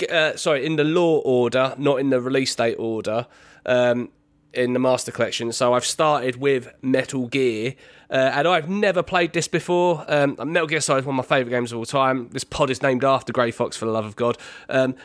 uh, 0.09 0.35
sorry 0.35 0.65
in 0.65 0.75
the 0.75 0.83
lore 0.83 1.21
order, 1.25 1.75
not 1.77 1.99
in 1.99 2.09
the 2.09 2.21
release 2.21 2.55
date 2.55 2.75
order. 2.79 3.27
Um, 3.65 4.09
in 4.55 4.73
the 4.73 4.79
Master 4.79 5.11
Collection. 5.11 5.51
So 5.51 5.73
I've 5.73 5.85
started 5.85 6.37
with 6.37 6.73
Metal 6.81 7.27
Gear, 7.27 7.75
uh, 8.09 8.31
and 8.33 8.47
I've 8.47 8.69
never 8.69 9.03
played 9.03 9.33
this 9.33 9.47
before. 9.47 10.05
Um, 10.07 10.35
Metal 10.43 10.67
Gear 10.67 10.81
Solid 10.81 10.99
is 10.99 11.05
one 11.05 11.17
of 11.19 11.29
my 11.29 11.35
favourite 11.35 11.55
games 11.55 11.71
of 11.71 11.77
all 11.77 11.85
time. 11.85 12.29
This 12.29 12.43
pod 12.43 12.69
is 12.69 12.81
named 12.81 13.03
after 13.03 13.33
Grey 13.33 13.51
Fox, 13.51 13.77
for 13.77 13.85
the 13.85 13.91
love 13.91 14.05
of 14.05 14.15
God. 14.15 14.37
Um, 14.69 14.95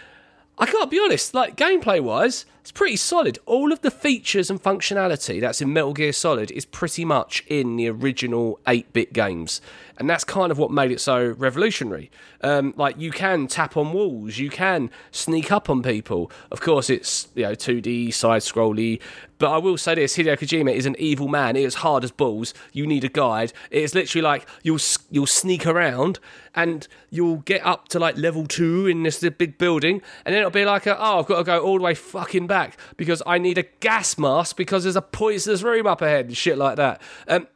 I 0.58 0.66
can't 0.66 0.90
be 0.90 1.00
honest, 1.00 1.32
like 1.32 1.56
gameplay 1.56 2.00
wise, 2.00 2.44
it's 2.60 2.72
pretty 2.72 2.96
solid. 2.96 3.38
All 3.46 3.72
of 3.72 3.80
the 3.80 3.90
features 3.90 4.50
and 4.50 4.62
functionality 4.62 5.40
that's 5.40 5.60
in 5.62 5.72
Metal 5.72 5.94
Gear 5.94 6.12
Solid 6.12 6.50
is 6.50 6.64
pretty 6.64 7.04
much 7.04 7.42
in 7.46 7.76
the 7.76 7.88
original 7.88 8.60
8 8.66 8.92
bit 8.92 9.12
games. 9.12 9.60
And 9.96 10.08
that's 10.08 10.24
kind 10.24 10.50
of 10.50 10.58
what 10.58 10.70
made 10.70 10.90
it 10.90 11.00
so 11.00 11.34
revolutionary. 11.38 12.10
Um, 12.42 12.72
like, 12.76 12.98
you 12.98 13.10
can 13.10 13.46
tap 13.46 13.76
on 13.76 13.92
walls, 13.92 14.38
you 14.38 14.50
can 14.50 14.90
sneak 15.10 15.52
up 15.52 15.68
on 15.68 15.82
people. 15.82 16.30
Of 16.50 16.60
course, 16.60 16.88
it's, 16.88 17.28
you 17.34 17.42
know, 17.42 17.52
2D, 17.52 18.12
side 18.12 18.42
scrolly. 18.42 19.00
But 19.40 19.52
I 19.52 19.58
will 19.58 19.78
say 19.78 19.94
this 19.94 20.16
Hideo 20.16 20.38
Kojima 20.38 20.74
is 20.74 20.84
an 20.84 20.96
evil 20.98 21.26
man. 21.26 21.56
It 21.56 21.64
is 21.64 21.76
hard 21.76 22.04
as 22.04 22.10
balls. 22.10 22.52
You 22.72 22.86
need 22.86 23.04
a 23.04 23.08
guide. 23.08 23.54
It 23.70 23.82
is 23.82 23.94
literally 23.94 24.22
like 24.22 24.46
you'll, 24.62 24.80
you'll 25.10 25.26
sneak 25.26 25.66
around 25.66 26.18
and 26.54 26.86
you'll 27.08 27.38
get 27.38 27.64
up 27.64 27.88
to 27.88 27.98
like 27.98 28.18
level 28.18 28.46
two 28.46 28.86
in 28.86 29.02
this 29.02 29.20
big 29.20 29.56
building. 29.56 30.02
And 30.24 30.34
then 30.34 30.40
it'll 30.40 30.50
be 30.50 30.64
like, 30.64 30.86
a, 30.86 30.98
oh, 30.98 31.20
I've 31.20 31.26
got 31.26 31.38
to 31.38 31.44
go 31.44 31.60
all 31.60 31.78
the 31.78 31.84
way 31.84 31.94
fucking 31.94 32.46
back 32.50 32.76
because 32.98 33.22
I 33.24 33.38
need 33.38 33.56
a 33.56 33.62
gas 33.62 34.18
mask 34.18 34.56
because 34.56 34.82
there's 34.82 34.96
a 34.96 35.02
poisonous 35.02 35.62
room 35.62 35.86
up 35.86 36.02
ahead 36.02 36.26
and 36.26 36.36
shit 36.36 36.58
like 36.58 36.76
that. 36.76 37.00
Um, 37.28 37.46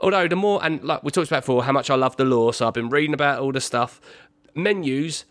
although 0.00 0.28
the 0.28 0.36
more 0.36 0.62
and 0.62 0.84
like 0.84 1.02
we 1.02 1.10
talked 1.10 1.28
about 1.28 1.42
before, 1.42 1.64
how 1.64 1.72
much 1.72 1.90
I 1.90 1.94
love 1.96 2.16
the 2.16 2.24
lore, 2.24 2.52
so 2.52 2.68
I've 2.68 2.74
been 2.74 2.90
reading 2.90 3.14
about 3.14 3.40
all 3.40 3.52
the 3.52 3.60
stuff. 3.60 4.00
Menus, 4.54 5.24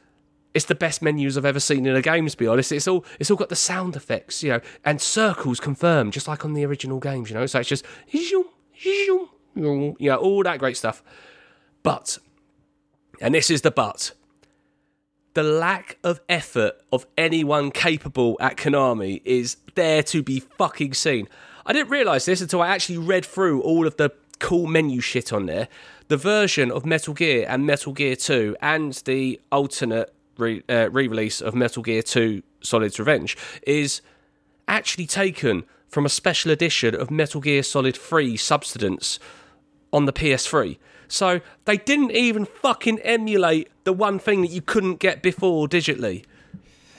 it's 0.54 0.66
the 0.66 0.76
best 0.76 1.02
menus 1.02 1.38
I've 1.38 1.46
ever 1.46 1.60
seen 1.60 1.86
in 1.86 1.96
a 1.96 2.02
game. 2.02 2.28
To 2.28 2.36
be 2.36 2.48
honest, 2.48 2.72
it's 2.72 2.88
all 2.88 3.06
it's 3.20 3.30
all 3.32 3.38
got 3.38 3.50
the 3.50 3.56
sound 3.56 3.96
effects, 3.96 4.44
you 4.44 4.50
know, 4.50 4.62
and 4.84 5.00
circles 5.00 5.60
confirmed, 5.60 6.14
just 6.14 6.28
like 6.28 6.44
on 6.44 6.54
the 6.54 6.66
original 6.66 7.00
games, 7.00 7.30
you 7.30 7.36
know. 7.36 7.46
So 7.46 7.60
it's 7.60 7.70
just 7.70 7.86
you 8.12 8.50
know 10.10 10.16
all 10.18 10.44
that 10.44 10.58
great 10.58 10.76
stuff. 10.76 11.04
But, 11.84 12.18
and 13.22 13.36
this 13.36 13.52
is 13.52 13.62
the 13.62 13.72
but. 13.72 14.14
The 15.34 15.44
lack 15.44 15.98
of 16.04 16.22
effort 16.30 16.80
of 16.92 17.08
anyone 17.18 17.72
capable 17.72 18.38
at 18.40 18.56
Konami 18.56 19.22
is 19.26 19.58
there 19.74 20.04
to 20.04 20.22
be 20.22 20.40
fucking 20.40 20.94
seen. 20.94 21.28
I 21.66 21.74
didn't 21.74 21.90
realise 21.90 22.26
this 22.26 22.42
until 22.42 22.62
I 22.62 22.68
actually 22.68 23.00
read 23.00 23.26
through 23.26 23.62
all 23.62 23.88
of 23.88 23.98
the 23.98 24.12
cool 24.40 24.68
menu 24.68 25.02
shit 25.02 25.34
on 25.34 25.48
there. 25.48 25.70
The 26.08 26.18
version 26.18 26.70
of 26.70 26.86
Metal 26.86 27.16
Gear 27.16 27.48
and 27.50 27.66
Metal 27.66 27.94
Gear 27.94 28.16
2 28.16 28.58
and 28.62 28.94
the 29.06 29.40
alternate 29.52 30.14
re 30.38 30.62
uh, 30.70 30.90
release 30.92 31.42
of 31.42 31.56
Metal 31.56 31.82
Gear 31.82 32.04
2 32.04 32.44
Solid's 32.62 33.00
Revenge 33.00 33.36
is 33.66 34.02
actually 34.68 35.08
taken 35.08 35.64
from 35.88 36.06
a 36.06 36.10
special 36.10 36.52
edition 36.52 36.94
of 36.94 37.10
Metal 37.10 37.42
Gear 37.42 37.64
Solid 37.64 37.98
3 37.98 38.38
Substance 38.38 39.18
on 39.92 40.06
the 40.06 40.14
PS3. 40.14 40.78
So 41.14 41.42
they 41.66 41.78
didn't 41.78 42.10
even 42.12 42.44
fucking 42.44 42.98
emulate 43.02 43.70
the 43.84 43.94
one 43.94 44.18
thing 44.18 44.42
that 44.42 44.50
you 44.50 44.64
couldn't 44.64 44.96
get 44.96 45.22
before 45.22 45.68
digitally. 45.68 46.26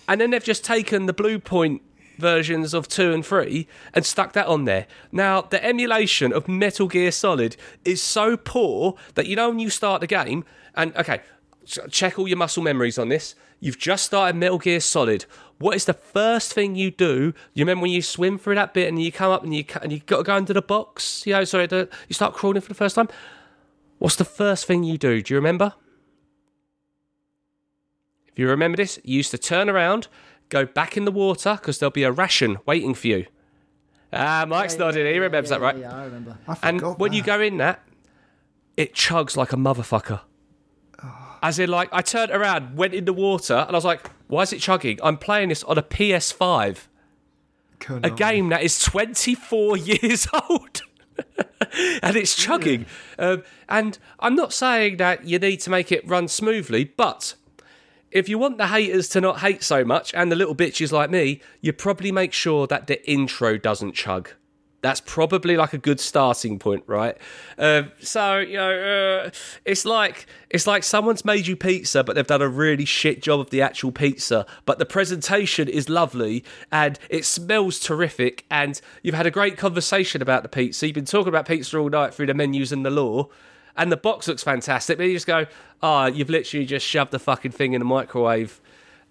And 0.07 0.21
then 0.21 0.31
they've 0.31 0.45
just 0.45 0.65
taken 0.65 1.07
the 1.07 1.13
Bluepoint 1.13 1.81
versions 2.17 2.75
of 2.75 2.87
2 2.87 3.13
and 3.13 3.27
3 3.27 3.67
and 3.93 4.07
stuck 4.07 4.33
that 4.35 4.47
on 4.47 4.67
there. 4.67 4.87
Now, 5.11 5.43
the 5.43 5.63
emulation 5.65 6.33
of 6.33 6.47
Metal 6.47 6.87
Gear 6.87 7.11
Solid 7.11 7.57
is 7.85 8.01
so 8.01 8.37
poor 8.37 8.95
that 9.17 9.27
you 9.27 9.35
know 9.35 9.49
when 9.49 9.59
you 9.59 9.69
start 9.69 10.01
the 10.01 10.07
game, 10.07 10.45
and 10.77 10.97
okay, 10.97 11.21
check 11.91 12.17
all 12.17 12.29
your 12.29 12.39
muscle 12.39 12.63
memories 12.63 12.99
on 12.99 13.09
this. 13.09 13.35
You've 13.59 13.79
just 13.79 14.05
started 14.05 14.37
Metal 14.37 14.59
Gear 14.59 14.79
Solid. 14.79 15.25
What 15.59 15.75
is 15.75 15.87
the 15.87 15.95
first 15.95 16.53
thing 16.53 16.77
you 16.77 16.93
do? 16.93 17.35
You 17.53 17.65
remember 17.65 17.83
when 17.83 17.91
you 17.91 18.03
swim 18.03 18.39
through 18.39 18.55
that 18.55 18.75
bit 18.75 18.87
and 18.87 19.03
you 19.03 19.11
come 19.11 19.33
up 19.33 19.43
and 19.43 19.53
you 19.53 19.65
and 19.83 19.91
you 19.91 19.99
got 20.07 20.19
to 20.19 20.23
go 20.23 20.37
into 20.37 20.53
the 20.53 20.63
box? 20.63 21.27
You 21.27 21.33
know, 21.33 21.45
sorry, 21.45 21.67
the, 21.67 21.89
you 22.09 22.15
start 22.15 22.35
crawling 22.35 22.61
for 22.61 22.69
the 22.69 22.75
first 22.75 22.95
time. 22.95 23.09
What's 23.99 24.17
the 24.17 24.25
first 24.25 24.67
thing 24.67 24.85
you 24.85 24.99
do? 24.99 25.23
Do 25.23 25.35
you 25.35 25.39
remember? 25.39 25.75
If 28.27 28.39
you 28.39 28.49
remember 28.49 28.77
this, 28.77 28.99
you 29.05 29.17
used 29.17 29.31
to 29.31 29.39
turn 29.39 29.71
around, 29.71 30.09
go 30.49 30.67
back 30.67 30.97
in 30.97 31.05
the 31.05 31.13
water 31.13 31.55
because 31.55 31.79
there'll 31.79 31.93
be 31.93 32.03
a 32.03 32.11
ration 32.11 32.59
waiting 32.67 32.95
for 32.95 33.07
you. 33.07 33.27
Ah, 34.13 34.45
Mike's 34.47 34.77
nodding. 34.77 35.07
he 35.07 35.19
remembers 35.19 35.51
yeah, 35.51 35.59
that, 35.59 35.65
right? 35.65 35.79
Yeah, 35.79 35.97
I 35.97 36.05
remember. 36.05 36.39
I 36.47 36.57
And 36.63 36.81
when 36.99 37.13
you 37.13 37.23
go 37.23 37.41
in 37.41 37.59
that, 37.59 37.81
it 38.77 38.95
chugs 38.95 39.37
like 39.37 39.53
a 39.53 39.57
motherfucker. 39.57 40.21
As 41.43 41.59
in, 41.59 41.69
like, 41.69 41.91
I 41.93 42.01
turned 42.01 42.31
around, 42.31 42.77
went 42.77 42.95
in 42.95 43.05
the 43.05 43.13
water, 43.13 43.55
and 43.55 43.71
I 43.71 43.75
was 43.75 43.85
like, 43.85 44.11
why 44.29 44.43
is 44.43 44.53
it 44.53 44.61
chugging? 44.61 44.99
I'm 45.03 45.19
playing 45.19 45.51
this 45.51 45.63
on 45.65 45.77
a 45.77 45.83
PS5, 45.83 46.87
a 48.03 48.11
game 48.11 48.49
that 48.49 48.63
is 48.63 48.83
24 48.83 49.77
years 49.77 50.27
old. 50.49 50.83
and 52.03 52.17
it's 52.17 52.35
chugging. 52.35 52.87
Um, 53.19 53.43
and 53.69 53.99
I'm 54.21 54.35
not 54.35 54.53
saying 54.53 54.99
that 54.99 55.25
you 55.25 55.39
need 55.39 55.61
to 55.61 55.71
make 55.71 55.91
it 55.93 56.07
run 56.07 56.29
smoothly, 56.29 56.85
but 56.85 57.35
if 58.11 58.29
you 58.29 58.39
want 58.39 58.59
the 58.59 58.69
haters 58.69 59.09
to 59.11 59.21
not 59.21 59.41
hate 59.41 59.63
so 59.63 59.85
much 59.85 60.15
and 60.15 60.31
the 60.31 60.37
little 60.37 60.55
bitches 60.55 60.93
like 60.93 61.11
me, 61.11 61.41
you 61.61 61.73
probably 61.73 62.13
make 62.13 62.33
sure 62.33 62.67
that 62.67 62.87
the 62.87 63.05
intro 63.11 63.59
doesn't 63.59 63.93
chug. 63.93 64.31
That's 64.85 65.01
probably 65.01 65.57
like 65.57 65.73
a 65.73 65.79
good 65.79 65.99
starting 65.99 66.59
point, 66.59 66.85
right? 66.87 67.17
Um, 67.57 67.91
so 68.01 68.39
you 68.39 68.59
know, 68.59 69.25
uh, 69.25 69.31
it's 69.65 69.87
like 69.87 70.27
it's 70.51 70.67
like 70.67 70.85
someone's 70.85 71.25
made 71.25 71.47
you 71.47 71.57
pizza, 71.57 72.05
but 72.05 72.15
they've 72.15 72.27
done 72.27 72.43
a 72.43 72.49
really 72.51 72.85
shit 72.85 73.23
job 73.23 73.41
of 73.41 73.49
the 73.49 73.63
actual 73.63 73.93
pizza. 73.93 74.45
But 74.67 74.79
the 74.79 74.85
presentation 74.85 75.69
is 75.69 75.89
lovely 75.89 76.45
and 76.71 76.99
it 77.09 77.25
smells 77.25 77.81
terrific, 77.81 78.45
and 78.51 78.79
you've 79.03 79.15
had 79.15 79.25
a 79.25 79.31
great 79.31 79.57
conversation 79.57 80.21
about 80.21 80.43
the 80.43 80.51
pizza. 80.51 80.87
You've 80.87 80.95
been 80.95 81.07
talking 81.07 81.29
about 81.29 81.49
pizza 81.49 81.79
all 81.79 81.89
night 81.89 82.13
through 82.13 82.27
the 82.27 82.35
menus 82.35 82.71
and 82.71 82.85
the 82.85 82.91
lore 82.91 83.31
and 83.77 83.91
the 83.91 83.97
box 83.97 84.29
looks 84.29 84.43
fantastic. 84.43 84.99
But 84.99 85.05
you 85.05 85.15
just 85.15 85.27
go, 85.27 85.47
ah, 85.83 86.07
you've 86.07 86.31
literally 86.31 86.67
just 86.67 86.87
shoved 86.87 87.11
the 87.11 87.19
fucking 87.19 87.53
thing 87.53 87.73
in 87.73 87.81
the 87.81 87.85
microwave, 87.85 88.61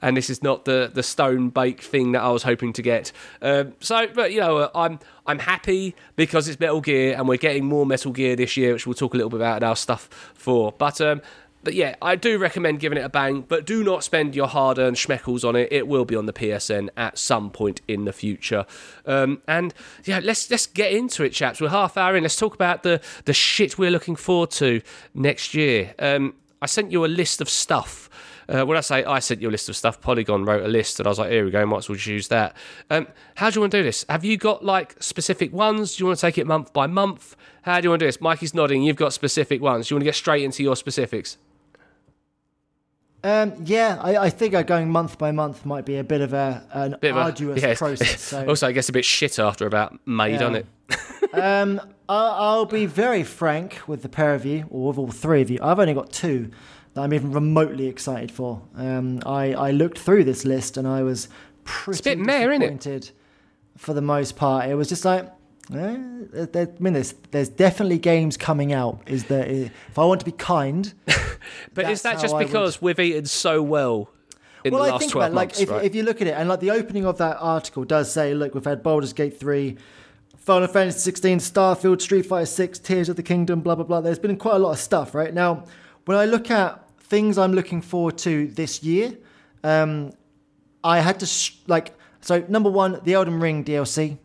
and 0.03 0.15
this 0.17 0.29
is 0.29 0.43
not 0.43 0.65
the 0.65 0.91
the 0.93 1.01
stone 1.01 1.49
baked 1.49 1.83
thing 1.83 2.11
that 2.11 2.21
I 2.21 2.29
was 2.29 2.43
hoping 2.43 2.73
to 2.73 2.81
get. 2.81 3.11
Um, 3.41 3.73
so, 3.79 4.05
but 4.13 4.31
you 4.33 4.41
know, 4.41 4.57
uh, 4.57 4.69
I'm 4.75 4.99
I'm 5.25 5.39
happy 5.39 5.95
because 6.15 6.47
it's 6.47 6.59
Metal 6.59 6.81
Gear, 6.81 7.15
and 7.17 7.27
we're 7.27 7.37
getting 7.37 7.65
more 7.65 7.85
Metal 7.85 8.11
Gear 8.11 8.35
this 8.35 8.55
year, 8.57 8.73
which 8.73 8.85
we'll 8.85 8.93
talk 8.93 9.13
a 9.13 9.17
little 9.17 9.29
bit 9.29 9.37
about 9.37 9.57
in 9.57 9.63
our 9.63 9.77
stuff 9.77 10.09
for. 10.35 10.73
But 10.73 10.99
um, 11.01 11.21
but 11.63 11.73
yeah, 11.73 11.95
I 12.01 12.17
do 12.17 12.37
recommend 12.37 12.81
giving 12.81 12.97
it 12.97 13.05
a 13.05 13.09
bang, 13.09 13.45
but 13.47 13.65
do 13.65 13.83
not 13.83 14.03
spend 14.03 14.35
your 14.35 14.47
hard 14.47 14.77
earned 14.77 14.97
schmeckles 14.97 15.47
on 15.47 15.55
it. 15.55 15.69
It 15.71 15.87
will 15.87 16.03
be 16.03 16.15
on 16.17 16.25
the 16.25 16.33
PSN 16.33 16.89
at 16.97 17.17
some 17.17 17.49
point 17.49 17.81
in 17.87 18.03
the 18.03 18.11
future. 18.11 18.65
Um, 19.05 19.41
and 19.47 19.73
yeah, 20.03 20.19
let's 20.21 20.51
let's 20.51 20.67
get 20.67 20.91
into 20.91 21.23
it, 21.23 21.29
chaps. 21.29 21.61
We're 21.61 21.69
half 21.69 21.95
hour 21.95 22.17
in. 22.17 22.23
Let's 22.23 22.35
talk 22.35 22.53
about 22.53 22.83
the 22.83 23.01
the 23.23 23.33
shit 23.33 23.77
we're 23.77 23.91
looking 23.91 24.17
forward 24.17 24.51
to 24.51 24.81
next 25.13 25.53
year. 25.53 25.95
Um, 25.97 26.35
I 26.61 26.65
sent 26.65 26.91
you 26.91 27.05
a 27.05 27.07
list 27.07 27.39
of 27.39 27.49
stuff. 27.49 28.09
Uh, 28.49 28.65
when 28.65 28.77
I 28.77 28.81
say 28.81 29.03
I 29.03 29.19
sent 29.19 29.41
you 29.41 29.49
a 29.49 29.51
list 29.51 29.69
of 29.69 29.75
stuff, 29.75 30.01
Polygon 30.01 30.45
wrote 30.45 30.63
a 30.63 30.67
list, 30.67 30.99
and 30.99 31.07
I 31.07 31.09
was 31.09 31.19
like, 31.19 31.31
here 31.31 31.45
we 31.45 31.51
go, 31.51 31.65
might 31.65 31.77
as 31.77 31.89
well 31.89 31.95
just 31.95 32.07
use 32.07 32.27
that. 32.29 32.55
Um, 32.89 33.07
how 33.35 33.49
do 33.49 33.55
you 33.55 33.61
want 33.61 33.71
to 33.71 33.79
do 33.79 33.83
this? 33.83 34.05
Have 34.09 34.23
you 34.25 34.37
got 34.37 34.63
like 34.65 34.95
specific 35.01 35.53
ones? 35.53 35.95
Do 35.95 36.03
you 36.03 36.07
want 36.07 36.19
to 36.19 36.21
take 36.25 36.37
it 36.37 36.45
month 36.47 36.73
by 36.73 36.87
month? 36.87 37.35
How 37.63 37.79
do 37.79 37.85
you 37.85 37.89
want 37.91 38.01
to 38.01 38.05
do 38.05 38.07
this? 38.07 38.19
Mikey's 38.21 38.53
nodding. 38.53 38.83
You've 38.83 38.95
got 38.97 39.13
specific 39.13 39.61
ones. 39.61 39.87
Do 39.87 39.93
you 39.93 39.97
want 39.97 40.01
to 40.01 40.05
get 40.05 40.15
straight 40.15 40.43
into 40.43 40.61
your 40.63 40.75
specifics? 40.75 41.37
Um, 43.25 43.53
yeah, 43.63 43.99
I, 44.01 44.17
I 44.25 44.29
think 44.29 44.53
uh, 44.53 44.63
going 44.63 44.89
month 44.89 45.17
by 45.17 45.31
month 45.31 45.65
might 45.65 45.85
be 45.85 45.97
a 45.97 46.03
bit 46.03 46.19
of 46.19 46.33
a 46.33 46.67
an 46.73 46.97
Bit 46.99 47.11
of 47.11 47.17
a- 47.17 47.21
arduous 47.21 47.61
yeah. 47.61 47.75
process. 47.75 48.21
So 48.33 48.45
also, 48.47 48.67
it 48.67 48.73
gets 48.73 48.89
a 48.89 48.91
bit 48.91 49.05
shit 49.05 49.39
after 49.39 49.65
about 49.65 49.97
May, 50.05 50.31
Yeah. 50.33 50.37
doesn't 50.39 50.55
it? 50.55 51.33
um, 51.33 51.79
I'll, 52.09 52.31
I'll 52.31 52.65
be 52.65 52.85
very 52.85 53.23
frank 53.23 53.79
with 53.87 54.01
the 54.01 54.09
pair 54.09 54.35
of 54.35 54.45
you, 54.45 54.65
or 54.69 54.89
with 54.89 54.97
all 54.97 55.09
three 55.11 55.41
of 55.41 55.49
you. 55.49 55.59
I've 55.61 55.79
only 55.79 55.93
got 55.93 56.11
two 56.11 56.51
that 56.93 57.01
I'm 57.01 57.13
even 57.13 57.31
remotely 57.31 57.87
excited 57.87 58.31
for. 58.31 58.61
Um, 58.75 59.21
I, 59.25 59.53
I 59.53 59.71
looked 59.71 59.97
through 59.99 60.23
this 60.25 60.45
list 60.45 60.77
and 60.77 60.87
I 60.87 61.03
was 61.03 61.27
pretty 61.63 62.01
bit 62.03 62.19
meh, 62.19 62.45
innit? 62.45 62.59
disappointed 62.59 63.11
for 63.77 63.93
the 63.93 64.01
most 64.01 64.35
part. 64.35 64.69
It 64.69 64.75
was 64.75 64.89
just 64.89 65.03
like, 65.05 65.25
eh, 65.73 65.75
I 65.75 66.67
mean, 66.79 66.93
there's, 66.93 67.13
there's 67.31 67.49
definitely 67.49 67.97
games 67.99 68.37
coming 68.37 68.73
out. 68.73 69.01
Is 69.07 69.25
there? 69.25 69.45
If 69.45 69.97
I 69.97 70.05
want 70.05 70.19
to 70.19 70.25
be 70.25 70.31
kind, 70.33 70.93
But 71.73 71.89
is 71.89 72.01
that 72.03 72.19
just 72.19 72.33
I 72.33 72.37
would- 72.39 72.47
because 72.47 72.81
we've 72.81 72.99
eaten 72.99 73.25
so 73.25 73.61
well 73.61 74.09
in 74.63 74.73
well, 74.73 74.83
the 74.83 74.93
I 74.93 74.97
think 74.97 75.11
12 75.11 75.23
about 75.25 75.31
it, 75.33 75.35
like 75.35 75.47
months, 75.49 75.59
if, 75.59 75.69
right? 75.71 75.83
if 75.83 75.93
you 75.95 76.03
look 76.03 76.21
at 76.21 76.27
it, 76.27 76.31
and 76.31 76.47
like 76.47 76.59
the 76.61 76.71
opening 76.71 77.05
of 77.05 77.17
that 77.17 77.37
article 77.39 77.83
does 77.83 78.11
say, 78.11 78.33
look, 78.33 78.53
we've 78.53 78.63
had 78.63 78.81
Baldur's 78.83 79.11
Gate 79.13 79.37
three, 79.39 79.77
Final 80.37 80.67
Fantasy 80.67 80.99
16, 80.99 81.39
Starfield, 81.39 82.01
Street 82.01 82.25
Fighter 82.25 82.45
6, 82.45 82.79
Tears 82.79 83.09
of 83.09 83.15
the 83.15 83.23
Kingdom, 83.23 83.61
blah 83.61 83.75
blah 83.75 83.83
blah. 83.83 84.01
There's 84.01 84.19
been 84.19 84.37
quite 84.37 84.55
a 84.55 84.59
lot 84.59 84.71
of 84.71 84.79
stuff, 84.79 85.13
right? 85.15 85.33
Now, 85.33 85.65
when 86.05 86.17
I 86.17 86.25
look 86.25 86.49
at 86.51 86.82
things 87.13 87.37
I'm 87.37 87.53
looking 87.53 87.81
forward 87.81 88.17
to 88.27 88.47
this 88.47 88.81
year, 88.83 89.07
um, 89.63 90.11
I 90.83 90.99
had 91.07 91.19
to 91.19 91.25
sh- 91.25 91.57
like 91.67 91.87
so 92.21 92.43
number 92.47 92.71
one, 92.71 92.99
the 93.03 93.13
Elden 93.13 93.39
Ring 93.39 93.63
DLC. 93.63 94.17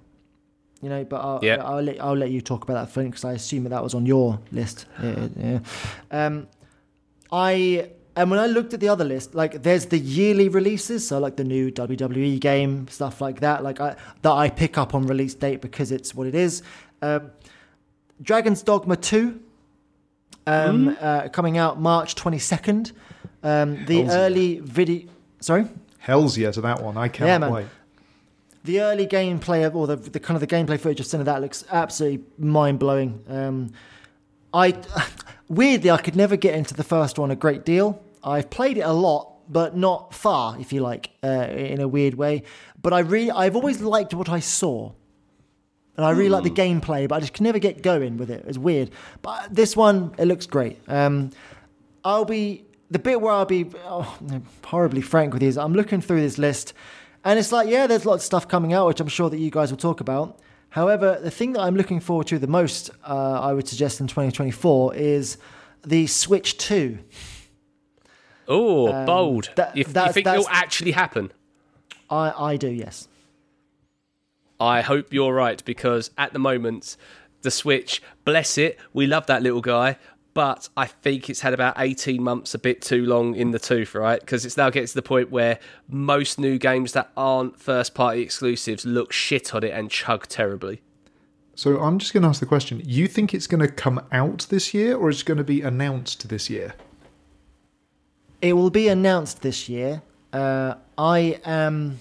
You 0.80 0.88
know, 0.88 1.04
but 1.04 1.20
I'll, 1.28 1.40
Yeah. 1.42 1.56
I'll 1.68 1.82
let 1.88 1.96
I'll 2.00 2.16
let 2.24 2.30
you 2.30 2.40
talk 2.40 2.60
about 2.64 2.76
that, 2.80 2.92
Flint, 2.92 3.10
because 3.10 3.24
I 3.24 3.32
assume 3.40 3.62
that 3.64 3.70
that 3.76 3.82
was 3.82 3.94
on 3.94 4.06
your 4.06 4.38
list. 4.52 4.86
Yeah, 5.02 5.28
yeah. 5.46 5.58
Um, 6.10 6.46
I 7.32 7.90
and 8.16 8.30
when 8.30 8.40
I 8.40 8.46
looked 8.46 8.72
at 8.74 8.80
the 8.80 8.88
other 8.88 9.04
list, 9.04 9.34
like 9.34 9.62
there's 9.62 9.86
the 9.86 9.98
yearly 9.98 10.48
releases, 10.48 11.06
so 11.08 11.18
like 11.18 11.36
the 11.36 11.44
new 11.44 11.70
WWE 11.70 12.38
game, 12.40 12.86
stuff 12.88 13.20
like 13.20 13.40
that, 13.40 13.62
like 13.68 13.80
I 13.80 13.96
that 14.22 14.32
I 14.44 14.48
pick 14.50 14.78
up 14.78 14.94
on 14.94 15.06
release 15.06 15.34
date 15.34 15.60
because 15.60 15.92
it's 15.92 16.14
what 16.14 16.26
it 16.26 16.34
is. 16.34 16.62
Um, 17.02 17.22
Dragon's 18.22 18.62
Dogma 18.62 18.96
two, 18.96 19.40
um, 20.48 20.96
uh, 21.00 21.28
coming 21.28 21.58
out 21.58 21.80
March 21.80 22.14
twenty 22.14 22.38
second. 22.38 22.92
Um, 23.42 23.84
the 23.86 23.98
Hell's 24.02 24.08
yeah. 24.14 24.18
early 24.20 24.60
video, 24.60 25.08
sorry. 25.40 25.66
Hell's 25.98 26.36
yeah 26.38 26.50
to 26.50 26.60
that 26.62 26.82
one. 26.82 26.96
I 26.96 27.08
can't 27.08 27.42
Yeah, 27.42 27.50
wait. 27.50 27.66
the 28.64 28.80
early 28.80 29.06
gameplay 29.06 29.66
of, 29.66 29.76
or 29.76 29.86
the, 29.86 29.96
the 29.96 30.18
kind 30.20 30.34
of 30.36 30.40
the 30.40 30.46
gameplay 30.46 30.78
footage 30.80 31.00
of 31.00 31.06
some 31.06 31.20
of 31.20 31.26
that 31.26 31.40
looks 31.40 31.64
absolutely 31.70 32.24
mind 32.38 32.78
blowing. 32.78 33.22
Um, 33.28 33.72
I 34.52 34.74
weirdly 35.48 35.90
I 35.90 35.98
could 35.98 36.16
never 36.16 36.36
get 36.36 36.54
into 36.54 36.74
the 36.74 36.84
first 36.84 37.18
one 37.18 37.30
a 37.30 37.36
great 37.36 37.64
deal. 37.64 38.02
I've 38.24 38.50
played 38.50 38.78
it 38.78 38.82
a 38.82 38.92
lot, 38.92 39.34
but 39.48 39.76
not 39.76 40.12
far, 40.12 40.58
if 40.58 40.72
you 40.72 40.80
like, 40.80 41.10
uh, 41.22 41.28
in 41.28 41.80
a 41.80 41.86
weird 41.86 42.14
way. 42.14 42.42
But 42.82 42.92
I 42.92 43.00
really, 43.00 43.30
I've 43.30 43.54
always 43.54 43.80
liked 43.80 44.12
what 44.14 44.28
I 44.28 44.40
saw, 44.40 44.92
and 45.98 46.06
I 46.06 46.10
really 46.10 46.28
like 46.28 46.44
the 46.44 46.50
gameplay, 46.50 47.08
but 47.08 47.16
I 47.16 47.20
just 47.20 47.32
can 47.32 47.42
never 47.42 47.58
get 47.58 47.82
going 47.82 48.18
with 48.18 48.30
it. 48.30 48.44
It's 48.46 48.56
weird. 48.56 48.92
But 49.20 49.52
this 49.52 49.76
one, 49.76 50.14
it 50.16 50.26
looks 50.26 50.46
great. 50.46 50.78
Um, 50.86 51.32
I'll 52.04 52.24
be 52.24 52.64
the 52.88 53.00
bit 53.00 53.20
where 53.20 53.32
I'll 53.32 53.44
be 53.44 53.68
oh, 53.84 54.16
horribly 54.64 55.00
frank 55.00 55.32
with 55.34 55.42
you 55.42 55.48
is 55.48 55.58
I'm 55.58 55.72
looking 55.72 56.00
through 56.00 56.20
this 56.20 56.38
list, 56.38 56.72
and 57.24 57.36
it's 57.36 57.50
like, 57.50 57.68
yeah, 57.68 57.88
there's 57.88 58.06
lots 58.06 58.22
of 58.22 58.26
stuff 58.26 58.46
coming 58.46 58.72
out, 58.72 58.86
which 58.86 59.00
I'm 59.00 59.08
sure 59.08 59.28
that 59.28 59.38
you 59.38 59.50
guys 59.50 59.72
will 59.72 59.76
talk 59.76 60.00
about. 60.00 60.38
However, 60.68 61.18
the 61.20 61.32
thing 61.32 61.54
that 61.54 61.62
I'm 61.62 61.74
looking 61.74 61.98
forward 61.98 62.28
to 62.28 62.38
the 62.38 62.46
most, 62.46 62.90
uh, 63.04 63.40
I 63.40 63.52
would 63.52 63.66
suggest 63.66 64.00
in 64.00 64.06
2024, 64.06 64.94
is 64.94 65.36
the 65.84 66.06
Switch 66.06 66.58
2. 66.58 66.96
oh, 68.46 69.04
bold. 69.04 69.48
Um, 69.48 69.54
that- 69.56 69.76
you, 69.76 69.80
you 69.80 70.12
think 70.12 70.28
it'll 70.28 70.48
actually 70.48 70.92
happen? 70.92 71.32
I, 72.08 72.52
I 72.52 72.56
do, 72.56 72.68
yes. 72.68 73.08
I 74.60 74.80
hope 74.80 75.12
you're 75.12 75.34
right 75.34 75.64
because 75.64 76.10
at 76.18 76.32
the 76.32 76.38
moment, 76.38 76.96
the 77.42 77.50
Switch, 77.50 78.02
bless 78.24 78.58
it, 78.58 78.78
we 78.92 79.06
love 79.06 79.26
that 79.26 79.42
little 79.42 79.60
guy, 79.60 79.96
but 80.34 80.68
I 80.76 80.86
think 80.86 81.28
it's 81.30 81.40
had 81.40 81.54
about 81.54 81.74
18 81.78 82.22
months 82.22 82.54
a 82.54 82.58
bit 82.58 82.82
too 82.82 83.04
long 83.04 83.34
in 83.34 83.50
the 83.50 83.58
tooth, 83.58 83.94
right? 83.94 84.20
Because 84.20 84.44
it's 84.44 84.56
now 84.56 84.70
getting 84.70 84.86
to 84.86 84.94
the 84.94 85.02
point 85.02 85.30
where 85.30 85.58
most 85.88 86.38
new 86.38 86.58
games 86.58 86.92
that 86.92 87.10
aren't 87.16 87.58
first 87.58 87.94
party 87.94 88.20
exclusives 88.20 88.84
look 88.84 89.12
shit 89.12 89.54
on 89.54 89.64
it 89.64 89.72
and 89.72 89.90
chug 89.90 90.26
terribly. 90.28 90.80
So 91.54 91.80
I'm 91.80 91.98
just 91.98 92.12
going 92.12 92.22
to 92.22 92.28
ask 92.28 92.38
the 92.38 92.46
question: 92.46 92.80
You 92.84 93.08
think 93.08 93.34
it's 93.34 93.48
going 93.48 93.60
to 93.60 93.66
come 93.66 94.00
out 94.12 94.46
this 94.48 94.72
year, 94.72 94.96
or 94.96 95.10
is 95.10 95.22
it 95.22 95.26
going 95.26 95.38
to 95.38 95.44
be 95.44 95.60
announced 95.60 96.28
this 96.28 96.48
year? 96.48 96.74
It 98.40 98.52
will 98.52 98.70
be 98.70 98.86
announced 98.86 99.42
this 99.42 99.68
year. 99.68 100.02
Uh, 100.32 100.74
I 100.96 101.40
am. 101.44 101.98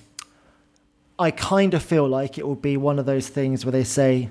I 1.20 1.32
kind 1.32 1.74
of 1.74 1.82
feel 1.82 2.08
like 2.08 2.38
it 2.38 2.48
will 2.48 2.56
be 2.56 2.78
one 2.78 3.00
of 3.00 3.06
those 3.06 3.28
things 3.28 3.66
where 3.66 3.72
they 3.72 3.84
say 3.84 4.30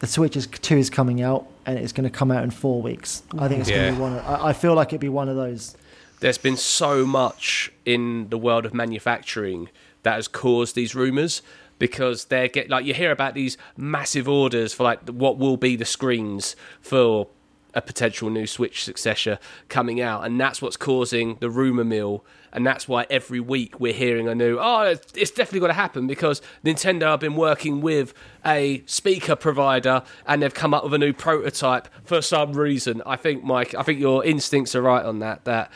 the 0.00 0.06
Switch 0.06 0.36
is, 0.36 0.46
2 0.46 0.76
is 0.76 0.90
coming 0.90 1.22
out 1.22 1.46
and 1.64 1.78
it's 1.78 1.92
going 1.92 2.04
to 2.04 2.10
come 2.10 2.30
out 2.30 2.44
in 2.44 2.50
four 2.50 2.82
weeks. 2.82 3.22
I 3.38 3.48
think 3.48 3.60
it's 3.60 3.70
going 3.70 3.92
to 3.92 3.96
be 3.96 4.00
one 4.00 4.12
of, 4.18 4.26
I, 4.26 4.48
I 4.48 4.52
feel 4.52 4.74
like 4.74 4.88
it'd 4.88 5.00
be 5.00 5.08
one 5.08 5.28
of 5.28 5.36
those. 5.36 5.76
there's 6.20 6.38
been 6.38 6.56
so 6.56 7.06
much 7.06 7.72
in 7.84 8.28
the 8.28 8.38
world 8.38 8.66
of 8.66 8.74
manufacturing 8.74 9.70
that 10.02 10.14
has 10.14 10.28
caused 10.28 10.74
these 10.74 10.94
rumors 10.94 11.42
because 11.78 12.26
they 12.26 12.48
get 12.48 12.70
like 12.70 12.84
you 12.86 12.94
hear 12.94 13.10
about 13.10 13.34
these 13.34 13.58
massive 13.76 14.28
orders 14.28 14.72
for 14.72 14.84
like 14.84 15.06
what 15.08 15.36
will 15.38 15.56
be 15.56 15.76
the 15.76 15.84
screens 15.84 16.56
for 16.80 17.28
a 17.74 17.82
potential 17.82 18.30
new 18.30 18.46
Switch 18.46 18.82
successor 18.84 19.38
coming 19.68 20.00
out, 20.00 20.24
and 20.24 20.40
that's 20.40 20.62
what's 20.62 20.78
causing 20.78 21.36
the 21.40 21.50
rumor 21.50 21.84
mill, 21.84 22.24
and 22.56 22.66
that's 22.66 22.88
why 22.88 23.06
every 23.10 23.38
week 23.38 23.78
we're 23.78 23.92
hearing 23.92 24.26
a 24.26 24.34
new. 24.34 24.58
Oh, 24.58 24.80
it's 24.80 25.12
it's 25.14 25.30
definitely 25.30 25.60
going 25.60 25.70
to 25.70 25.74
happen 25.74 26.06
because 26.06 26.40
Nintendo 26.64 27.02
have 27.02 27.20
been 27.20 27.36
working 27.36 27.82
with 27.82 28.14
a 28.46 28.82
speaker 28.86 29.36
provider, 29.36 30.02
and 30.26 30.42
they've 30.42 30.54
come 30.54 30.72
up 30.72 30.82
with 30.82 30.94
a 30.94 30.98
new 30.98 31.12
prototype 31.12 31.86
for 32.04 32.22
some 32.22 32.54
reason. 32.54 33.02
I 33.04 33.16
think, 33.16 33.44
Mike, 33.44 33.74
I 33.74 33.82
think 33.82 34.00
your 34.00 34.24
instincts 34.24 34.74
are 34.74 34.80
right 34.80 35.04
on 35.04 35.18
that. 35.18 35.44
That 35.44 35.70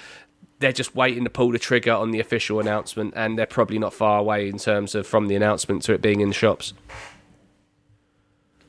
they're 0.59 0.73
just 0.73 0.95
waiting 0.95 1.25
to 1.25 1.31
pull 1.31 1.53
the 1.53 1.59
trigger 1.59 1.93
on 1.93 2.13
the 2.13 2.21
official 2.21 2.59
announcement, 2.61 3.13
and 3.15 3.39
they're 3.39 3.45
probably 3.47 3.79
not 3.79 3.93
far 3.93 4.19
away 4.19 4.49
in 4.49 4.57
terms 4.57 4.95
of 4.95 5.07
from 5.07 5.29
the 5.29 5.37
announcement 5.37 5.83
to 5.83 5.93
it 5.93 6.01
being 6.01 6.21
in 6.21 6.29
the 6.29 6.35
shops. 6.35 6.73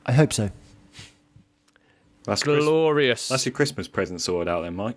I 0.04 0.12
hope 0.12 0.34
so. 0.34 0.50
That's, 2.24 2.42
Chris- 2.42 2.62
Glorious. 2.64 3.28
that's 3.28 3.46
your 3.46 3.52
Christmas 3.54 3.88
present 3.88 4.20
sorted 4.20 4.48
out 4.48 4.62
then, 4.62 4.76
Mike. 4.76 4.96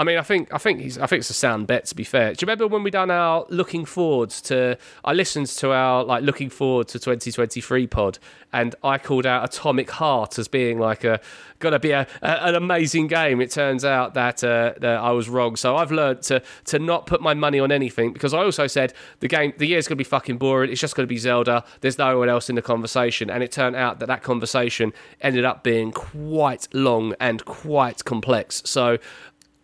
I 0.00 0.02
mean, 0.02 0.16
I 0.16 0.22
think 0.22 0.48
I 0.50 0.56
think 0.56 0.80
he's 0.80 0.96
I 0.96 1.06
think 1.06 1.20
it's 1.20 1.28
a 1.28 1.34
sound 1.34 1.66
bet. 1.66 1.84
To 1.84 1.94
be 1.94 2.04
fair, 2.04 2.32
do 2.32 2.38
you 2.42 2.46
remember 2.46 2.66
when 2.66 2.82
we 2.82 2.90
done 2.90 3.10
our 3.10 3.44
looking 3.50 3.84
forwards 3.84 4.40
to? 4.42 4.78
I 5.04 5.12
listened 5.12 5.48
to 5.48 5.72
our 5.72 6.02
like 6.04 6.22
looking 6.22 6.48
forward 6.48 6.88
to 6.88 6.98
2023 6.98 7.86
pod, 7.86 8.18
and 8.50 8.74
I 8.82 8.96
called 8.96 9.26
out 9.26 9.44
Atomic 9.44 9.90
Heart 9.90 10.38
as 10.38 10.48
being 10.48 10.78
like 10.78 11.04
a 11.04 11.20
to 11.60 11.78
be 11.78 11.90
a, 11.90 12.06
a 12.22 12.46
an 12.46 12.54
amazing 12.54 13.08
game. 13.08 13.42
It 13.42 13.50
turns 13.50 13.84
out 13.84 14.14
that 14.14 14.42
uh, 14.42 14.72
that 14.78 15.00
I 15.00 15.10
was 15.10 15.28
wrong. 15.28 15.56
So 15.56 15.76
I've 15.76 15.92
learned 15.92 16.22
to 16.22 16.42
to 16.64 16.78
not 16.78 17.04
put 17.04 17.20
my 17.20 17.34
money 17.34 17.60
on 17.60 17.70
anything 17.70 18.14
because 18.14 18.32
I 18.32 18.38
also 18.38 18.66
said 18.66 18.94
the 19.18 19.28
game 19.28 19.52
the 19.58 19.66
year's 19.66 19.86
to 19.96 19.96
be 19.96 20.04
fucking 20.04 20.38
boring. 20.38 20.72
It's 20.72 20.80
just 20.80 20.94
to 20.96 21.06
be 21.10 21.18
Zelda. 21.18 21.62
There's 21.82 21.98
no 21.98 22.18
one 22.18 22.30
else 22.30 22.48
in 22.48 22.54
the 22.54 22.62
conversation, 22.62 23.28
and 23.28 23.42
it 23.42 23.52
turned 23.52 23.76
out 23.76 23.98
that 23.98 24.06
that 24.06 24.22
conversation 24.22 24.94
ended 25.20 25.44
up 25.44 25.62
being 25.62 25.92
quite 25.92 26.68
long 26.72 27.14
and 27.20 27.44
quite 27.44 28.02
complex. 28.06 28.62
So 28.64 28.96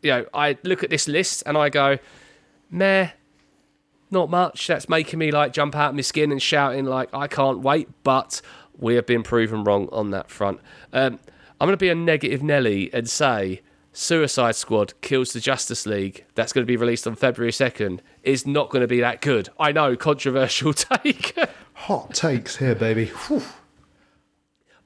you 0.03 0.11
know, 0.11 0.27
I 0.33 0.59
look 0.63 0.83
at 0.83 0.91
this 0.91 1.09
list 1.09 1.43
and 1.47 1.57
I 1.57 1.69
go, 1.69 1.99
meh, 2.71 3.11
not 4.11 4.31
much. 4.31 4.67
That's 4.67 4.89
making 4.89 5.19
me 5.19 5.31
like 5.31 5.53
jump 5.53 5.75
out 5.75 5.91
of 5.91 5.95
my 5.97 6.03
skin 6.03 6.31
and 6.33 6.41
shouting 6.41 6.85
like 6.85 7.13
I 7.13 7.27
can't 7.27 7.61
wait. 7.61 7.89
But 8.03 8.41
we 8.79 8.95
have 8.95 9.07
been 9.07 9.23
proven 9.23 9.65
wrong 9.65 9.89
on 9.93 10.11
that 10.11 10.31
front. 10.31 10.61
Um, 10.93 11.19
I'm 11.61 11.67
going 11.67 11.73
to 11.73 11.77
be 11.77 11.89
a 11.89 11.95
negative 11.95 12.43
Nelly 12.43 12.93
and 12.93 13.09
say 13.09 13.63
Suicide 13.93 14.55
Squad 14.57 14.93
kills 15.01 15.33
the 15.33 15.41
Justice 15.41 15.87
League. 15.87 16.27
That's 16.35 16.53
going 16.53 16.63
to 16.63 16.71
be 16.71 16.77
released 16.77 17.07
on 17.07 17.17
February 17.17 17.53
2nd. 17.53 18.01
Is 18.23 18.47
not 18.47 18.69
going 18.71 18.83
to 18.83 18.87
be 18.87 19.01
that 19.01 19.23
good. 19.23 19.49
I 19.59 19.73
know, 19.73 19.97
controversial 19.97 20.73
take. 20.75 21.35
Hot 21.73 22.13
takes 22.15 22.57
here, 22.57 22.75
baby. 22.75 23.07
Whew. 23.07 23.43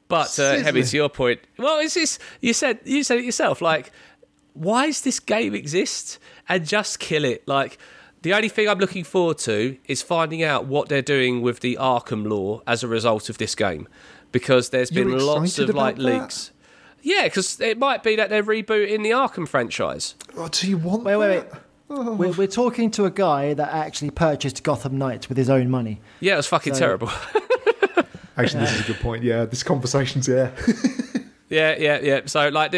But 0.06 0.38
uh, 0.40 0.58
Heavy, 0.58 0.82
to 0.82 0.96
your 0.96 1.08
point, 1.08 1.40
well, 1.56 1.78
it's 1.78 1.94
this. 1.94 2.18
You 2.40 2.52
said 2.52 2.80
you 2.84 3.04
said 3.04 3.18
it 3.18 3.24
yourself. 3.24 3.60
Like, 3.60 3.92
why 4.60 4.86
does 4.86 5.00
this 5.00 5.18
game 5.20 5.54
exist? 5.54 6.18
And 6.48 6.66
just 6.66 6.98
kill 6.98 7.24
it. 7.24 7.46
Like, 7.48 7.78
the 8.22 8.34
only 8.34 8.48
thing 8.48 8.68
I'm 8.68 8.78
looking 8.78 9.04
forward 9.04 9.38
to 9.38 9.78
is 9.86 10.02
finding 10.02 10.42
out 10.42 10.66
what 10.66 10.88
they're 10.88 11.00
doing 11.02 11.40
with 11.42 11.60
the 11.60 11.78
Arkham 11.80 12.26
lore 12.28 12.62
as 12.66 12.82
a 12.82 12.88
result 12.88 13.30
of 13.30 13.38
this 13.38 13.54
game, 13.54 13.88
because 14.32 14.68
there's 14.70 14.90
been 14.90 15.08
You're 15.08 15.20
lots 15.20 15.58
of 15.58 15.70
like 15.74 15.96
that? 15.96 16.02
leaks. 16.02 16.50
Yeah, 17.02 17.24
because 17.24 17.58
it 17.60 17.78
might 17.78 18.02
be 18.02 18.16
that 18.16 18.28
they're 18.28 18.42
rebooting 18.42 19.02
the 19.02 19.10
Arkham 19.12 19.48
franchise. 19.48 20.14
Oh, 20.36 20.48
do 20.48 20.68
you 20.68 20.76
want 20.76 21.04
Wait, 21.04 21.16
wait, 21.16 21.28
that? 21.28 21.52
wait. 21.52 21.60
We're, 21.88 22.26
oh. 22.28 22.32
we're 22.36 22.46
talking 22.46 22.90
to 22.92 23.06
a 23.06 23.10
guy 23.10 23.54
that 23.54 23.72
actually 23.72 24.10
purchased 24.10 24.62
Gotham 24.62 24.98
Knights 24.98 25.28
with 25.28 25.38
his 25.38 25.48
own 25.48 25.70
money. 25.70 26.00
Yeah, 26.20 26.34
it 26.34 26.36
was 26.36 26.46
fucking 26.46 26.74
So- 26.74 26.80
terrible. 26.80 27.10
Actually, 28.36 28.60
this 28.60 28.72
is 28.74 28.80
a 28.80 28.92
good 28.92 29.00
point. 29.00 29.22
Yeah, 29.22 29.44
this 29.44 29.62
conversation's 29.62 30.26
yeah. 30.28 30.50
Yeah, 31.50 31.76
yeah, 31.78 32.00
yeah. 32.00 32.20
So 32.26 32.48
like, 32.48 32.72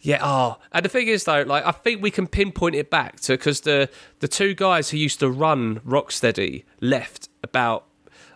yeah. 0.00 0.18
Oh, 0.22 0.58
and 0.72 0.84
the 0.84 0.88
thing 0.88 1.08
is 1.08 1.24
though, 1.24 1.42
like, 1.42 1.64
I 1.64 1.72
think 1.72 2.02
we 2.02 2.10
can 2.10 2.26
pinpoint 2.26 2.74
it 2.74 2.90
back 2.90 3.20
to 3.20 3.34
because 3.34 3.60
the 3.60 3.88
the 4.18 4.28
two 4.28 4.54
guys 4.54 4.90
who 4.90 4.96
used 4.96 5.20
to 5.20 5.30
run 5.30 5.80
Rocksteady 5.80 6.64
left 6.80 7.28
about. 7.44 7.84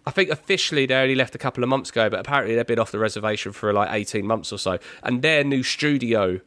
I 0.05 0.11
think 0.11 0.31
officially 0.31 0.85
they 0.85 0.97
only 0.97 1.15
left 1.15 1.35
a 1.35 1.39
couple 1.39 1.63
of 1.63 1.71
months 1.71 1.91
ago, 1.91 2.11
but 2.11 2.19
apparently 2.21 2.57
they've 2.57 2.67
been 2.67 2.81
off 2.81 2.91
the 2.91 2.99
reservation 2.99 3.53
for 3.53 3.73
like 3.73 3.89
eighteen 3.93 4.27
months 4.27 4.53
or 4.53 4.59
so. 4.59 4.79
And 5.03 5.23
their 5.23 5.45
new 5.45 5.63
studio, 5.63 6.41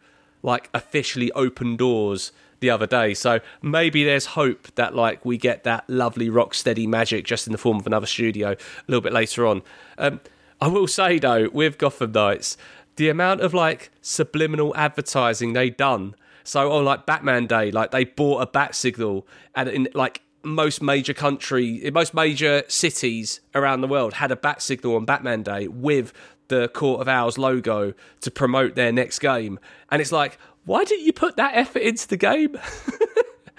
like, 0.43 0.69
officially 0.73 1.31
opened 1.31 1.77
doors 1.77 2.31
the 2.59 2.69
other 2.69 2.85
day. 2.85 3.13
So 3.13 3.39
maybe 3.61 4.03
there's 4.03 4.27
hope 4.27 4.67
that 4.75 4.93
like 4.93 5.25
we 5.25 5.37
get 5.37 5.63
that 5.63 5.89
lovely 5.89 6.29
Rocksteady 6.29 6.87
magic 6.87 7.25
just 7.25 7.47
in 7.47 7.51
the 7.51 7.57
form 7.57 7.77
of 7.79 7.87
another 7.87 8.07
studio 8.07 8.51
a 8.51 8.57
little 8.87 9.01
bit 9.01 9.13
later 9.13 9.47
on. 9.47 9.61
Um, 9.97 10.19
I 10.61 10.67
will 10.67 10.87
say 10.87 11.17
though, 11.19 11.49
with 11.49 11.77
Gotham 11.77 12.11
Knights, 12.11 12.57
the 12.95 13.09
amount 13.09 13.41
of 13.41 13.53
like 13.53 13.91
subliminal 14.01 14.75
advertising 14.75 15.53
they 15.53 15.69
done. 15.69 16.15
So 16.43 16.71
on 16.71 16.85
like 16.85 17.05
Batman 17.05 17.47
Day, 17.47 17.71
like 17.71 17.91
they 17.91 18.05
bought 18.05 18.41
a 18.41 18.45
bat 18.45 18.75
signal, 18.75 19.27
and 19.55 19.67
in 19.67 19.87
like 19.93 20.21
most 20.43 20.81
major 20.81 21.13
country, 21.13 21.89
most 21.91 22.13
major 22.13 22.63
cities 22.67 23.41
around 23.53 23.81
the 23.81 23.87
world, 23.87 24.13
had 24.13 24.31
a 24.31 24.35
bat 24.35 24.61
signal 24.61 24.95
on 24.95 25.05
Batman 25.05 25.43
Day 25.43 25.67
with 25.67 26.13
the 26.47 26.67
Court 26.69 27.01
of 27.01 27.07
Owls 27.07 27.37
logo 27.37 27.93
to 28.21 28.31
promote 28.31 28.75
their 28.75 28.91
next 28.91 29.19
game. 29.19 29.59
And 29.91 30.01
it's 30.01 30.11
like, 30.11 30.37
why 30.65 30.83
didn't 30.83 31.05
you 31.05 31.13
put 31.13 31.37
that 31.37 31.55
effort 31.55 31.81
into 31.81 32.07
the 32.07 32.17
game? 32.17 32.57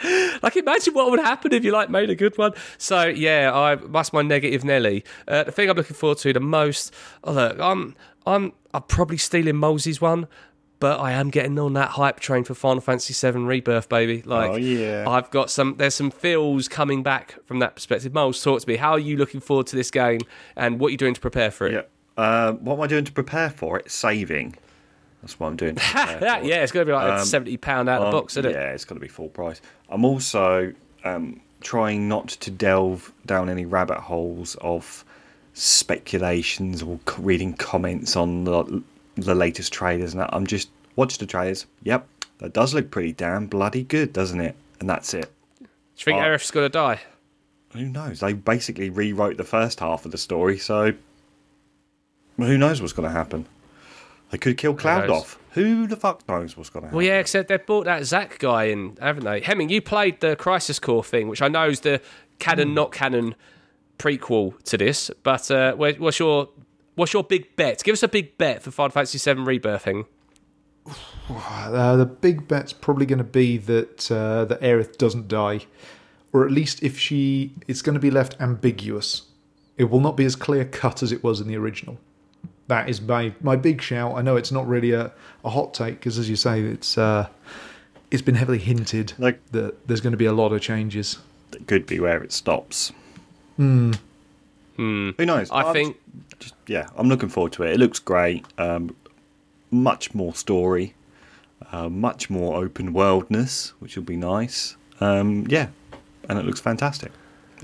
like 0.43 0.57
imagine 0.57 0.93
what 0.93 1.11
would 1.11 1.21
happen 1.21 1.53
if 1.55 1.65
you 1.65 1.73
like 1.73 1.89
made 1.89 2.11
a 2.11 2.15
good 2.15 2.37
one 2.37 2.53
so 2.77 3.07
yeah 3.07 3.51
i 3.55 3.75
that's 3.77 4.13
my 4.13 4.21
negative 4.21 4.63
nelly 4.63 5.03
uh, 5.27 5.43
the 5.45 5.51
thing 5.51 5.71
i'm 5.71 5.77
looking 5.77 5.97
forward 5.97 6.19
to 6.19 6.35
the 6.35 6.41
most 6.41 6.93
oh, 7.25 7.33
look 7.33 7.59
i'm 7.59 7.97
i'm 8.27 8.53
i'm 8.75 8.83
probably 8.83 9.17
stealing 9.17 9.57
mosey's 9.57 10.01
one 10.01 10.27
but 10.79 11.01
I 11.01 11.13
am 11.13 11.31
getting 11.31 11.59
on 11.59 11.73
that 11.73 11.89
hype 11.93 12.21
train 12.21 12.45
for 12.45 12.53
Final 12.53 12.83
Fantasy 12.83 13.15
VII 13.15 13.39
Rebirth, 13.39 13.89
baby. 13.89 14.21
Like, 14.21 14.51
Oh, 14.51 14.57
yeah. 14.57 15.09
I've 15.09 15.31
got 15.31 15.51
some. 15.51 15.77
There's 15.79 15.95
some 15.95 16.11
feels 16.11 16.69
coming 16.69 17.03
back 17.03 17.37
from 17.47 17.61
that 17.61 17.75
perspective. 17.77 18.13
Moles, 18.13 18.43
talk 18.45 18.61
to 18.61 18.69
me. 18.69 18.77
How 18.77 18.91
are 18.91 18.99
you 18.99 19.17
looking 19.17 19.41
forward 19.41 19.69
to 19.69 19.77
this 19.77 19.91
game, 19.91 20.21
and 20.55 20.79
what 20.79 20.89
are 20.89 20.91
you 20.91 20.99
doing 20.99 21.15
to 21.15 21.21
prepare 21.21 21.51
for 21.51 21.67
it? 21.67 21.73
Yeah. 21.73 22.23
Uh, 22.23 22.53
what 22.53 22.75
am 22.75 22.81
I 22.83 22.87
doing 22.89 23.07
to 23.07 23.13
prepare 23.13 23.49
for 23.49 23.79
it? 23.79 23.91
Saving. 23.91 24.55
That's 25.23 25.41
what 25.41 25.47
I'm 25.47 25.57
doing. 25.57 25.79
Yeah, 25.95 26.21
yeah, 26.43 26.63
it's 26.63 26.73
going 26.73 26.85
to 26.85 26.91
be 26.91 26.95
like 26.95 27.21
Um, 27.21 27.25
seventy 27.25 27.57
pound 27.57 27.89
out 27.89 28.03
of 28.03 28.11
the 28.13 28.17
Um, 28.19 28.23
box, 28.23 28.37
isn't 28.37 28.51
it? 28.51 28.55
Yeah, 28.55 28.73
it's 28.73 28.85
going 28.85 29.01
to 29.01 29.03
be 29.03 29.09
full 29.09 29.29
price. 29.31 29.63
I'm 29.89 30.05
also 30.05 30.75
um, 31.05 31.41
trying 31.63 32.07
not 32.07 32.29
to 32.29 32.51
delve 32.51 33.15
down 33.25 33.49
any 33.49 33.65
rabbit 33.65 34.01
holes 34.01 34.57
of 34.61 35.06
speculations 35.57 36.83
or 36.83 37.01
reading 37.17 37.55
comments 37.55 38.15
on 38.15 38.45
the, 38.45 38.83
the 39.17 39.35
latest 39.35 39.73
trailers. 39.73 40.13
And 40.13 40.21
that. 40.21 40.31
I'm 40.33 40.47
just 40.47 40.69
watch 40.97 41.19
the 41.19 41.27
trailers. 41.27 41.67
Yep, 41.83 42.07
that 42.39 42.53
does 42.53 42.75
look 42.75 42.91
pretty 42.91 43.13
damn 43.13 43.47
bloody 43.47 43.83
good, 43.83 44.13
doesn't 44.13 44.41
it? 44.41 44.55
And 44.81 44.89
that's 44.89 45.15
it. 45.15 45.33
Do 45.61 45.67
you 45.97 46.05
think 46.05 46.19
going 46.53 46.67
to 46.67 46.69
die? 46.69 47.01
Who 47.73 47.87
knows? 47.87 48.21
They 48.21 48.35
basically 48.35 48.91
rewrote 48.91 49.39
the 49.39 49.45
first 49.45 49.81
half 49.81 50.05
of 50.05 50.13
the 50.13 50.19
story, 50.19 50.59
so 50.59 50.93
who 52.37 52.59
knows 52.59 52.81
what's 52.81 52.93
going 52.93 53.09
to 53.09 53.15
happen? 53.15 53.47
They 54.31 54.39
could 54.39 54.59
kill 54.59 54.75
Cloud 54.75 55.09
off. 55.09 55.39
Who 55.53 55.87
the 55.87 55.97
fuck 55.97 56.29
knows 56.29 56.57
what's 56.57 56.69
going 56.69 56.83
to 56.83 56.87
happen? 56.89 56.97
Well, 56.97 57.07
yeah, 57.07 57.19
except 57.19 57.49
they've 57.49 57.65
brought 57.65 57.85
that 57.85 58.05
Zack 58.05 58.39
guy 58.39 58.65
in, 58.65 58.99
haven't 59.01 59.25
they? 59.25 59.41
Hemming, 59.41 59.71
you 59.71 59.81
played 59.81 60.21
the 60.21 60.37
Crisis 60.37 60.79
Core 60.79 61.05
thing, 61.05 61.29
which 61.29 61.41
I 61.41 61.49
know 61.49 61.69
is 61.69 61.81
the 61.81 62.03
canon, 62.39 62.69
hmm. 62.69 62.75
not 62.75 62.93
canon 62.93 63.35
prequel 63.99 64.61
to 64.65 64.77
this. 64.77 65.11
But 65.23 65.51
uh, 65.51 65.75
what's 65.75 66.19
your 66.19 66.49
what's 66.95 67.13
your 67.13 67.25
big 67.25 67.57
bet? 67.57 67.83
Give 67.85 67.93
us 67.93 68.03
a 68.03 68.09
big 68.09 68.37
bet 68.39 68.63
for 68.63 68.71
Final 68.71 68.91
Fantasy 68.93 69.19
VII 69.19 69.41
Rebirthing. 69.41 70.07
Uh, 71.29 71.97
the 71.97 72.07
big 72.07 72.47
bet's 72.47 72.73
probably 72.73 73.05
going 73.05 73.19
to 73.19 73.25
be 73.25 73.59
that 73.59 74.09
uh, 74.13 74.45
that 74.45 74.61
Aerith 74.61 74.97
doesn't 74.97 75.27
die, 75.27 75.67
or 76.33 76.45
at 76.45 76.53
least 76.53 76.85
if 76.85 76.97
she, 76.97 77.53
it's 77.67 77.83
going 77.83 77.95
to 77.95 78.01
be 78.01 78.13
left 78.13 78.37
ambiguous. 78.41 79.23
It 79.77 79.91
will 79.91 79.99
not 79.99 80.17
be 80.17 80.25
as 80.25 80.37
clear 80.37 80.65
cut 80.65 81.03
as 81.03 81.11
it 81.11 81.25
was 81.25 81.41
in 81.41 81.49
the 81.49 81.57
original. 81.57 81.99
That 82.69 82.89
is 82.89 83.01
my 83.01 83.35
my 83.41 83.57
big 83.57 83.83
shout. 83.83 84.15
I 84.17 84.23
know 84.23 84.37
it's 84.37 84.53
not 84.53 84.69
really 84.69 84.93
a, 84.93 85.13
a 85.45 85.51
hot 85.51 85.75
take 85.75 85.95
because, 85.99 86.17
as 86.17 86.31
you 86.31 86.37
say, 86.37 86.61
it's 86.61 86.97
uh, 86.97 87.29
it's 88.13 88.23
been 88.23 88.37
heavily 88.37 88.59
hinted 88.59 89.15
Like- 89.19 89.45
that 89.51 89.89
there's 89.89 90.01
going 90.01 90.13
to 90.13 90.17
be 90.17 90.27
a 90.27 90.33
lot 90.33 90.53
of 90.53 90.61
changes. 90.61 91.19
That 91.51 91.67
could 91.67 91.87
be 91.87 91.99
where 91.99 92.23
it 92.23 92.31
stops. 92.33 92.93
Who 93.57 95.13
knows? 95.19 95.51
I 95.51 95.63
I'm 95.63 95.73
think- 95.73 95.97
just, 96.39 96.55
yeah, 96.67 96.89
I'm 96.97 97.09
looking 97.09 97.29
forward 97.29 97.53
to 97.55 97.63
it. 97.63 97.73
It 97.73 97.79
looks 97.79 97.99
great. 97.99 98.45
Um, 98.59 98.95
much 99.71 100.15
more 100.15 100.35
story, 100.35 100.95
uh, 101.73 101.89
much 101.89 102.29
more 102.31 102.57
open 102.63 102.93
worldness, 102.93 103.73
which 103.79 103.97
will 103.97 104.05
be 104.05 104.17
nice. 104.17 104.77
Um, 105.01 105.47
yeah, 105.49 105.69
and 106.29 106.39
it 106.39 106.45
looks 106.45 106.61
fantastic 106.61 107.13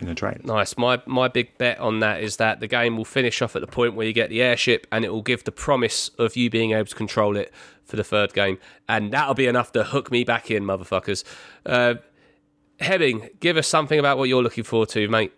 in 0.00 0.08
a 0.08 0.14
trailer. 0.14 0.40
Nice. 0.44 0.76
My 0.78 1.02
my 1.06 1.28
big 1.28 1.56
bet 1.58 1.78
on 1.78 2.00
that 2.00 2.22
is 2.22 2.36
that 2.38 2.60
the 2.60 2.66
game 2.66 2.96
will 2.96 3.04
finish 3.04 3.42
off 3.42 3.54
at 3.54 3.60
the 3.60 3.66
point 3.68 3.94
where 3.94 4.06
you 4.06 4.12
get 4.12 4.30
the 4.30 4.42
airship, 4.42 4.86
and 4.90 5.04
it 5.04 5.10
will 5.12 5.22
give 5.22 5.44
the 5.44 5.52
promise 5.52 6.08
of 6.18 6.34
you 6.36 6.48
being 6.50 6.72
able 6.72 6.86
to 6.86 6.94
control 6.94 7.36
it 7.36 7.52
for 7.84 7.96
the 7.96 8.04
third 8.04 8.32
game, 8.32 8.58
and 8.88 9.12
that'll 9.12 9.34
be 9.34 9.46
enough 9.46 9.70
to 9.72 9.84
hook 9.84 10.10
me 10.10 10.24
back 10.24 10.50
in, 10.50 10.64
motherfuckers. 10.64 11.24
Uh, 11.66 11.94
Hemming, 12.80 13.28
give 13.38 13.56
us 13.56 13.68
something 13.68 13.98
about 13.98 14.18
what 14.18 14.28
you're 14.28 14.42
looking 14.42 14.64
forward 14.64 14.88
to, 14.88 15.06
mate. 15.08 15.32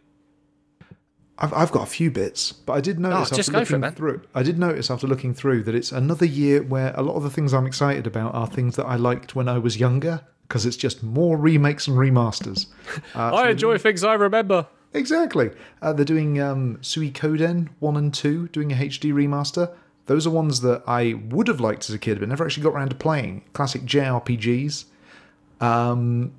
I've, 1.38 1.52
I've 1.52 1.72
got 1.72 1.82
a 1.82 1.90
few 1.90 2.10
bits, 2.10 2.52
but 2.52 2.74
I 2.74 2.80
did 2.80 3.00
notice 3.00 3.32
Oh, 3.32 3.38
after 3.38 3.52
for 3.52 3.56
it, 3.58 3.70
looking 3.80 3.90
through. 3.96 4.22
I 4.34 4.42
did 4.44 4.58
notice 4.58 4.90
after 4.90 5.06
looking 5.08 5.34
through 5.34 5.64
that 5.64 5.74
it's 5.74 5.90
another 5.90 6.26
year 6.26 6.62
where 6.62 6.92
a 6.96 7.02
lot 7.02 7.16
of 7.16 7.22
the 7.24 7.30
things 7.30 7.52
I'm 7.52 7.66
excited 7.66 8.06
about 8.06 8.34
are 8.34 8.46
things 8.46 8.76
that 8.76 8.84
I 8.86 8.96
liked 8.96 9.34
when 9.34 9.48
I 9.48 9.58
was 9.58 9.76
younger, 9.78 10.20
because 10.46 10.64
it's 10.64 10.76
just 10.76 11.02
more 11.02 11.36
remakes 11.36 11.88
and 11.88 11.96
remasters. 11.96 12.66
Uh, 13.14 13.30
so 13.30 13.36
I 13.36 13.50
enjoy 13.50 13.78
things 13.78 14.04
I 14.04 14.14
remember. 14.14 14.66
Exactly. 14.92 15.50
Uh, 15.82 15.92
they're 15.92 16.04
doing 16.04 16.40
um, 16.40 16.78
Suikoden 16.82 17.68
1 17.80 17.96
and 17.96 18.14
2, 18.14 18.48
doing 18.48 18.70
a 18.72 18.76
HD 18.76 19.12
remaster. 19.12 19.74
Those 20.06 20.26
are 20.26 20.30
ones 20.30 20.60
that 20.60 20.82
I 20.86 21.14
would 21.30 21.48
have 21.48 21.60
liked 21.60 21.88
as 21.88 21.94
a 21.94 21.98
kid, 21.98 22.20
but 22.20 22.28
never 22.28 22.44
actually 22.44 22.62
got 22.62 22.74
around 22.74 22.90
to 22.90 22.94
playing. 22.94 23.42
Classic 23.54 23.82
JRPGs. 23.82 24.84
Um, 25.60 26.32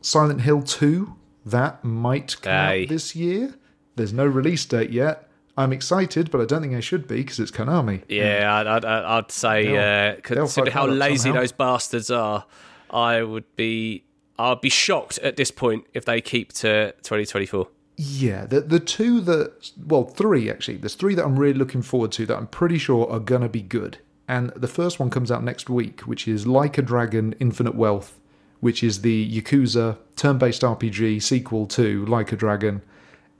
Silent 0.00 0.40
Hill 0.40 0.62
2, 0.62 1.14
that 1.46 1.84
might 1.84 2.40
come 2.40 2.52
Aye. 2.52 2.82
out 2.82 2.88
this 2.88 3.14
year. 3.14 3.54
There's 3.96 4.12
no 4.12 4.24
release 4.26 4.64
date 4.64 4.90
yet. 4.90 5.28
I'm 5.58 5.72
excited, 5.72 6.30
but 6.30 6.40
I 6.40 6.44
don't 6.44 6.60
think 6.62 6.74
I 6.74 6.80
should 6.80 7.08
be 7.08 7.16
because 7.16 7.40
it's 7.40 7.50
Konami. 7.50 8.02
Yeah, 8.08 8.52
I'd, 8.54 8.66
I'd, 8.66 8.84
I'd 8.84 9.30
say, 9.32 9.66
They'll- 9.66 10.18
uh, 10.18 10.20
considering 10.22 10.72
how 10.72 10.86
lazy 10.86 11.16
somehow. 11.30 11.40
those 11.40 11.52
bastards 11.52 12.10
are, 12.10 12.44
I 12.90 13.22
would 13.22 13.44
be, 13.56 14.04
I'd 14.38 14.60
be 14.60 14.68
shocked 14.68 15.18
at 15.18 15.36
this 15.36 15.50
point 15.50 15.86
if 15.94 16.04
they 16.04 16.20
keep 16.20 16.52
to 16.54 16.92
2024. 17.02 17.68
Yeah, 17.98 18.44
the 18.44 18.60
the 18.60 18.78
two 18.78 19.22
that 19.22 19.70
well, 19.86 20.04
three 20.04 20.50
actually. 20.50 20.76
There's 20.76 20.94
three 20.94 21.14
that 21.14 21.24
I'm 21.24 21.38
really 21.38 21.58
looking 21.58 21.80
forward 21.80 22.12
to 22.12 22.26
that 22.26 22.36
I'm 22.36 22.46
pretty 22.48 22.76
sure 22.76 23.10
are 23.10 23.18
gonna 23.18 23.48
be 23.48 23.62
good. 23.62 23.96
And 24.28 24.50
the 24.50 24.68
first 24.68 25.00
one 25.00 25.08
comes 25.08 25.30
out 25.30 25.42
next 25.42 25.70
week, 25.70 26.02
which 26.02 26.28
is 26.28 26.46
Like 26.46 26.76
a 26.76 26.82
Dragon 26.82 27.34
Infinite 27.40 27.74
Wealth, 27.74 28.20
which 28.60 28.82
is 28.84 29.00
the 29.00 29.40
Yakuza 29.40 29.96
turn-based 30.16 30.60
RPG 30.60 31.22
sequel 31.22 31.64
to 31.68 32.04
Like 32.04 32.32
a 32.32 32.36
Dragon. 32.36 32.82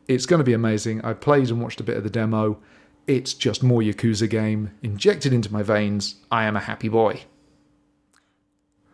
It's 0.09 0.27
going 0.27 0.39
to 0.39 0.45
be 0.45 0.53
amazing. 0.53 1.05
I 1.05 1.13
played 1.15 1.51
and 1.51 1.61
watched 1.61 1.81
a 1.81 1.85
bit 1.85 1.97
of 1.97 2.05
the 2.05 2.11
demo. 2.11 2.59
It's 3.07 3.35
just 3.35 3.63
more 3.63 3.81
Yakuza 3.83 4.29
game 4.29 4.71
injected 4.83 5.33
into 5.33 5.53
my 5.53 5.63
veins. 5.63 6.17
I 6.31 6.45
am 6.45 6.57
a 6.57 6.61
happy 6.61 6.89
boy. 6.89 7.23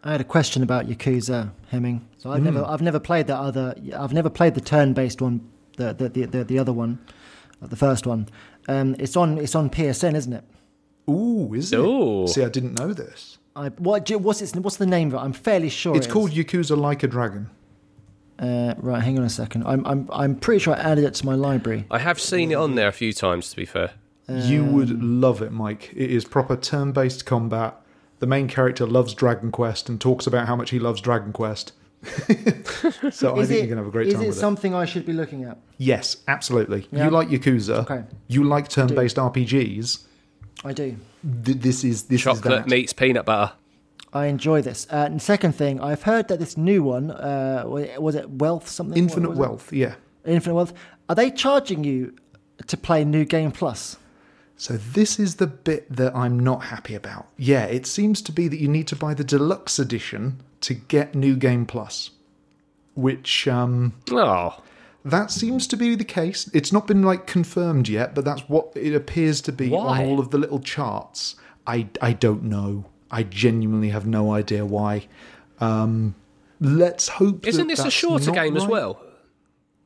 I 0.04 0.12
had 0.12 0.20
a 0.20 0.24
question 0.24 0.62
about 0.62 0.86
Yakuza 0.88 1.52
Hemming. 1.68 2.06
So 2.18 2.30
I've 2.30 2.38
Hmm. 2.40 2.44
never, 2.46 2.64
I've 2.66 2.82
never 2.82 2.98
played 2.98 3.26
that 3.28 3.38
other. 3.38 3.74
I've 3.96 4.12
never 4.12 4.28
played 4.30 4.54
the 4.54 4.60
turn-based 4.60 5.22
one, 5.22 5.40
the 5.76 5.94
the 5.94 6.08
the, 6.08 6.26
the, 6.26 6.44
the 6.44 6.58
other 6.58 6.72
one, 6.72 6.98
uh, 7.62 7.66
the 7.68 7.76
first 7.76 8.06
one. 8.06 8.28
Um, 8.68 8.96
it's 8.98 9.16
on 9.16 9.38
it's 9.38 9.54
on 9.54 9.70
PSN, 9.70 10.14
isn't 10.14 10.32
it? 10.32 10.44
Ooh, 11.08 11.54
is 11.54 11.72
it? 11.72 11.78
Ooh. 11.78 12.26
See, 12.26 12.42
I 12.42 12.48
didn't 12.48 12.78
know 12.78 12.92
this. 12.92 13.38
I 13.54 13.68
what 13.68 14.10
what's 14.10 14.42
its 14.42 14.54
what's 14.56 14.76
the 14.76 14.86
name 14.86 15.08
of 15.08 15.14
it? 15.14 15.18
I'm 15.18 15.32
fairly 15.32 15.68
sure 15.68 15.96
It's 15.96 16.06
it 16.06 16.10
called. 16.10 16.32
Yakuza 16.32 16.76
Like 16.76 17.02
a 17.02 17.06
Dragon. 17.06 17.48
Uh, 18.42 18.74
right, 18.78 19.00
hang 19.02 19.18
on 19.18 19.24
a 19.24 19.30
second. 19.30 19.64
I'm 19.64 19.86
I'm 19.86 20.08
I'm 20.12 20.34
pretty 20.34 20.58
sure 20.58 20.74
I 20.74 20.78
added 20.80 21.04
it 21.04 21.14
to 21.14 21.26
my 21.26 21.34
library. 21.36 21.84
I 21.90 22.00
have 22.00 22.20
seen 22.20 22.50
it 22.50 22.56
on 22.56 22.74
there 22.74 22.88
a 22.88 22.92
few 22.92 23.12
times, 23.12 23.48
to 23.50 23.56
be 23.56 23.64
fair. 23.64 23.92
You 24.28 24.64
would 24.64 25.02
love 25.02 25.42
it, 25.42 25.52
Mike. 25.52 25.92
It 25.94 26.10
is 26.10 26.24
proper 26.24 26.56
turn 26.56 26.92
based 26.92 27.24
combat. 27.24 27.80
The 28.18 28.26
main 28.26 28.48
character 28.48 28.86
loves 28.86 29.14
Dragon 29.14 29.50
Quest 29.52 29.88
and 29.88 30.00
talks 30.00 30.26
about 30.26 30.46
how 30.48 30.56
much 30.56 30.70
he 30.70 30.78
loves 30.78 31.00
Dragon 31.00 31.32
Quest. 31.32 31.72
so 32.02 32.16
I 32.16 32.26
think 32.26 32.40
it 32.40 33.12
you're 33.12 33.46
going 33.66 33.68
to 33.68 33.76
have 33.76 33.86
a 33.86 33.90
great 33.90 34.08
is 34.08 34.14
time 34.14 34.22
it 34.24 34.28
with 34.28 34.36
it. 34.36 34.40
something 34.40 34.74
I 34.74 34.86
should 34.86 35.06
be 35.06 35.12
looking 35.12 35.44
at? 35.44 35.58
Yes, 35.78 36.16
absolutely. 36.26 36.88
Yeah. 36.90 37.04
You 37.04 37.10
like 37.10 37.28
Yakuza. 37.28 37.78
Okay. 37.88 38.04
You 38.26 38.44
like 38.44 38.68
turn 38.68 38.88
based 38.94 39.16
RPGs. 39.16 40.04
I 40.64 40.72
do. 40.72 40.96
Th- 41.44 41.58
this 41.58 41.84
is 41.84 42.04
this 42.04 42.20
is 42.20 42.24
Chocolate 42.24 42.64
that. 42.64 42.68
meets 42.68 42.92
peanut 42.92 43.24
butter. 43.24 43.52
I 44.12 44.26
enjoy 44.26 44.60
this. 44.62 44.86
Uh, 44.90 45.06
and 45.10 45.20
second 45.22 45.54
thing, 45.54 45.80
I've 45.80 46.02
heard 46.02 46.28
that 46.28 46.38
this 46.38 46.56
new 46.56 46.82
one, 46.82 47.10
uh, 47.10 47.64
was 47.66 48.14
it 48.14 48.28
Wealth 48.28 48.68
something? 48.68 48.96
Infinite 48.98 49.30
was 49.30 49.38
it? 49.38 49.40
Wealth, 49.40 49.72
yeah. 49.72 49.94
Infinite 50.26 50.54
Wealth. 50.54 50.74
Are 51.08 51.14
they 51.14 51.30
charging 51.30 51.82
you 51.84 52.14
to 52.66 52.76
play 52.76 53.04
New 53.04 53.24
Game 53.24 53.52
Plus? 53.52 53.96
So 54.56 54.74
this 54.76 55.18
is 55.18 55.36
the 55.36 55.46
bit 55.46 55.90
that 55.96 56.14
I'm 56.14 56.38
not 56.38 56.64
happy 56.64 56.94
about. 56.94 57.26
Yeah, 57.36 57.64
it 57.64 57.86
seems 57.86 58.22
to 58.22 58.32
be 58.32 58.48
that 58.48 58.60
you 58.60 58.68
need 58.68 58.86
to 58.88 58.96
buy 58.96 59.14
the 59.14 59.24
deluxe 59.24 59.78
edition 59.78 60.42
to 60.60 60.74
get 60.74 61.14
New 61.14 61.34
Game 61.34 61.66
Plus, 61.66 62.10
which 62.94 63.48
um, 63.48 63.94
Oh, 64.10 64.62
that 65.04 65.30
seems 65.30 65.66
to 65.68 65.76
be 65.76 65.94
the 65.96 66.04
case. 66.04 66.48
It's 66.54 66.72
not 66.72 66.86
been 66.86 67.02
like 67.02 67.26
confirmed 67.26 67.88
yet, 67.88 68.14
but 68.14 68.24
that's 68.24 68.42
what 68.48 68.72
it 68.76 68.94
appears 68.94 69.40
to 69.42 69.52
be 69.52 69.70
Why? 69.70 70.04
on 70.04 70.06
all 70.06 70.20
of 70.20 70.30
the 70.30 70.38
little 70.38 70.60
charts. 70.60 71.34
I 71.66 71.88
I 72.00 72.12
don't 72.12 72.44
know. 72.44 72.84
I 73.12 73.22
genuinely 73.22 73.90
have 73.90 74.06
no 74.06 74.32
idea 74.32 74.64
why. 74.64 75.06
Um, 75.60 76.14
let's 76.60 77.08
hope. 77.08 77.46
isn't 77.46 77.66
that 77.68 77.76
this 77.76 77.84
a 77.84 77.90
shorter 77.90 78.30
game 78.32 78.56
as 78.56 78.66
well? 78.66 79.00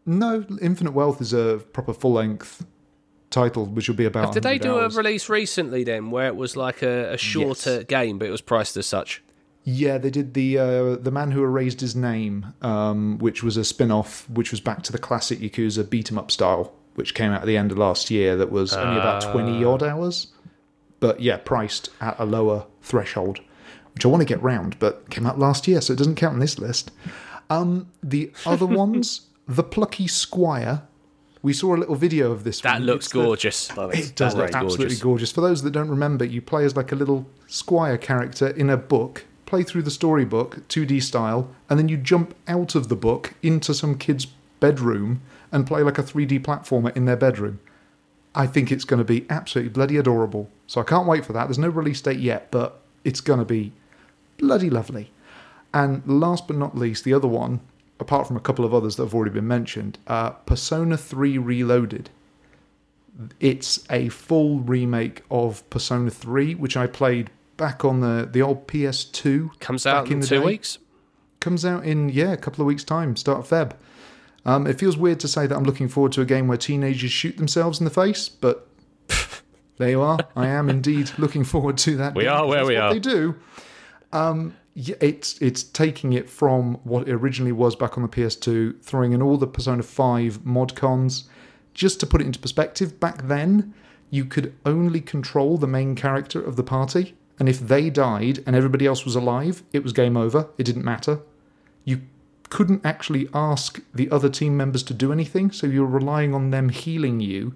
No, 0.06 0.44
Infinite 0.62 0.92
Wealth 0.92 1.20
is 1.20 1.32
a 1.32 1.60
proper 1.72 1.92
full 1.92 2.12
length 2.12 2.64
title, 3.30 3.66
which 3.66 3.88
will 3.88 3.96
be 3.96 4.04
about. 4.04 4.32
Did 4.32 4.44
they 4.44 4.58
100 4.58 4.62
do 4.62 4.78
a 4.78 4.88
release 4.90 5.28
recently 5.28 5.82
then, 5.82 6.10
where 6.12 6.28
it 6.28 6.36
was 6.36 6.56
like 6.56 6.82
a, 6.82 7.12
a 7.14 7.18
shorter 7.18 7.78
Yes. 7.78 7.84
game, 7.86 8.18
but 8.18 8.28
it 8.28 8.30
was 8.30 8.40
priced 8.40 8.76
as 8.76 8.86
such? 8.86 9.22
Yeah, 9.64 9.98
they 9.98 10.10
did 10.10 10.34
the 10.34 10.58
uh, 10.58 10.96
the 10.96 11.10
man 11.10 11.32
who 11.32 11.42
erased 11.42 11.80
his 11.80 11.96
name, 11.96 12.54
um, 12.62 13.18
which 13.18 13.42
was 13.42 13.56
a 13.56 13.64
spin 13.64 13.90
off, 13.90 14.30
which 14.30 14.52
was 14.52 14.60
back 14.60 14.84
to 14.84 14.92
the 14.92 14.98
classic 14.98 15.40
Yakuza 15.40 15.90
beat 15.90 16.12
'em 16.12 16.18
up 16.18 16.30
style, 16.30 16.72
which 16.94 17.14
came 17.14 17.32
out 17.32 17.40
at 17.40 17.46
the 17.48 17.56
end 17.56 17.72
of 17.72 17.78
last 17.78 18.08
year. 18.08 18.36
That 18.36 18.52
was 18.52 18.72
only 18.74 19.00
about 19.00 19.22
twenty 19.32 19.64
odd 19.64 19.82
hours, 19.82 20.28
but 21.00 21.20
yeah, 21.20 21.36
priced 21.38 21.90
at 22.00 22.16
a 22.18 22.24
lower 22.24 22.66
threshold, 22.82 23.40
which 23.94 24.04
I 24.04 24.08
want 24.08 24.20
to 24.22 24.26
get 24.26 24.42
round, 24.42 24.78
but 24.78 25.08
came 25.10 25.26
out 25.26 25.38
last 25.38 25.66
year, 25.68 25.80
so 25.80 25.92
it 25.92 25.96
doesn't 25.96 26.16
count 26.16 26.34
on 26.34 26.40
this 26.40 26.58
list. 26.58 26.90
Um, 27.50 27.88
the 28.02 28.32
other 28.44 28.66
ones, 28.84 29.22
the 29.46 29.62
Plucky 29.62 30.06
Squire. 30.08 30.82
We 31.42 31.52
saw 31.52 31.76
a 31.76 31.78
little 31.78 31.94
video 31.94 32.32
of 32.32 32.42
this. 32.42 32.60
That 32.62 32.74
one. 32.80 32.84
looks 32.86 33.06
It's 33.06 33.12
the- 33.12 33.22
gorgeous. 33.22 33.70
it 33.70 34.16
does 34.16 34.34
That 34.34 34.40
look 34.40 34.54
absolutely 34.54 34.86
gorgeous. 34.96 35.02
gorgeous. 35.02 35.32
For 35.32 35.40
those 35.42 35.62
that 35.62 35.70
don't 35.70 35.88
remember, 35.88 36.24
you 36.24 36.42
play 36.42 36.64
as 36.64 36.74
like 36.74 36.90
a 36.90 36.96
little 36.96 37.24
squire 37.46 37.96
character 37.98 38.48
in 38.48 38.68
a 38.68 38.76
book, 38.76 39.24
play 39.44 39.62
through 39.62 39.82
the 39.82 39.90
storybook, 39.92 40.66
2D 40.68 41.00
style, 41.02 41.48
and 41.70 41.78
then 41.78 41.88
you 41.88 41.98
jump 41.98 42.34
out 42.48 42.74
of 42.74 42.88
the 42.88 42.96
book 42.96 43.34
into 43.44 43.74
some 43.74 43.96
kid's 43.96 44.26
bedroom 44.58 45.20
and 45.52 45.68
play 45.68 45.82
like 45.84 45.98
a 45.98 46.02
3D 46.02 46.40
platformer 46.42 46.96
in 46.96 47.04
their 47.04 47.16
bedroom. 47.16 47.60
I 48.36 48.46
think 48.46 48.70
it's 48.70 48.84
going 48.84 48.98
to 48.98 49.04
be 49.04 49.24
absolutely 49.30 49.70
bloody 49.70 49.96
adorable. 49.96 50.50
So 50.66 50.80
I 50.80 50.84
can't 50.84 51.08
wait 51.08 51.24
for 51.24 51.32
that. 51.32 51.46
There's 51.46 51.58
no 51.58 51.70
release 51.70 52.02
date 52.02 52.20
yet, 52.20 52.50
but 52.50 52.82
it's 53.02 53.22
going 53.22 53.38
to 53.38 53.46
be 53.46 53.72
bloody 54.36 54.68
lovely. 54.68 55.10
And 55.72 56.06
last 56.06 56.46
but 56.46 56.56
not 56.56 56.76
least, 56.76 57.04
the 57.04 57.14
other 57.14 57.26
one, 57.26 57.60
apart 57.98 58.26
from 58.26 58.36
a 58.36 58.40
couple 58.40 58.64
of 58.64 58.74
others 58.74 58.96
that 58.96 59.04
have 59.04 59.14
already 59.14 59.32
been 59.32 59.48
mentioned, 59.48 59.98
uh, 60.06 60.30
Persona 60.30 60.98
3 60.98 61.38
Reloaded. 61.38 62.10
It's 63.40 63.86
a 63.88 64.10
full 64.10 64.60
remake 64.60 65.22
of 65.30 65.68
Persona 65.70 66.10
3, 66.10 66.54
which 66.56 66.76
I 66.76 66.86
played 66.86 67.30
back 67.56 67.86
on 67.86 68.00
the, 68.00 68.28
the 68.30 68.42
old 68.42 68.68
PS2. 68.68 69.58
Comes 69.60 69.86
out 69.86 70.04
back 70.04 70.12
in 70.12 70.20
the 70.20 70.26
two 70.26 70.40
day. 70.40 70.44
weeks. 70.44 70.78
Comes 71.40 71.64
out 71.64 71.84
in, 71.84 72.10
yeah, 72.10 72.32
a 72.32 72.36
couple 72.36 72.60
of 72.60 72.66
weeks' 72.66 72.84
time, 72.84 73.16
start 73.16 73.38
of 73.38 73.48
Feb. 73.48 73.72
Um, 74.46 74.66
it 74.66 74.78
feels 74.78 74.96
weird 74.96 75.18
to 75.20 75.28
say 75.28 75.48
that 75.48 75.54
I'm 75.54 75.64
looking 75.64 75.88
forward 75.88 76.12
to 76.12 76.20
a 76.22 76.24
game 76.24 76.46
where 76.46 76.56
teenagers 76.56 77.10
shoot 77.10 77.36
themselves 77.36 77.80
in 77.80 77.84
the 77.84 77.90
face, 77.90 78.28
but 78.28 78.68
there 79.76 79.90
you 79.90 80.00
are. 80.00 80.18
I 80.36 80.46
am 80.46 80.70
indeed 80.70 81.10
looking 81.18 81.42
forward 81.42 81.76
to 81.78 81.96
that. 81.96 82.14
We 82.14 82.24
game, 82.24 82.32
are 82.32 82.46
where 82.46 82.64
we 82.64 82.76
are. 82.76 82.94
They 82.94 83.00
do. 83.00 83.34
Um, 84.12 84.54
it's 84.76 85.40
it's 85.40 85.64
taking 85.64 86.12
it 86.12 86.30
from 86.30 86.74
what 86.84 87.08
it 87.08 87.12
originally 87.12 87.50
was 87.50 87.74
back 87.74 87.98
on 87.98 88.02
the 88.02 88.08
PS2, 88.08 88.82
throwing 88.82 89.12
in 89.12 89.20
all 89.20 89.36
the 89.36 89.48
Persona 89.48 89.82
5 89.82 90.46
mod 90.46 90.76
cons. 90.76 91.28
Just 91.74 91.98
to 92.00 92.06
put 92.06 92.20
it 92.20 92.26
into 92.26 92.38
perspective, 92.38 93.00
back 93.00 93.26
then 93.26 93.74
you 94.10 94.24
could 94.24 94.54
only 94.64 95.00
control 95.00 95.58
the 95.58 95.66
main 95.66 95.96
character 95.96 96.40
of 96.40 96.54
the 96.54 96.62
party, 96.62 97.16
and 97.40 97.48
if 97.48 97.58
they 97.58 97.90
died 97.90 98.44
and 98.46 98.54
everybody 98.54 98.86
else 98.86 99.04
was 99.04 99.16
alive, 99.16 99.64
it 99.72 99.82
was 99.82 99.92
game 99.92 100.16
over. 100.16 100.48
It 100.56 100.64
didn't 100.64 100.84
matter. 100.84 101.20
You 101.84 102.02
couldn't 102.50 102.84
actually 102.84 103.28
ask 103.34 103.80
the 103.94 104.10
other 104.10 104.28
team 104.28 104.56
members 104.56 104.82
to 104.84 104.94
do 104.94 105.12
anything, 105.12 105.50
so 105.50 105.66
you 105.66 105.80
were 105.80 105.86
relying 105.86 106.34
on 106.34 106.50
them 106.50 106.68
healing 106.70 107.20
you. 107.20 107.54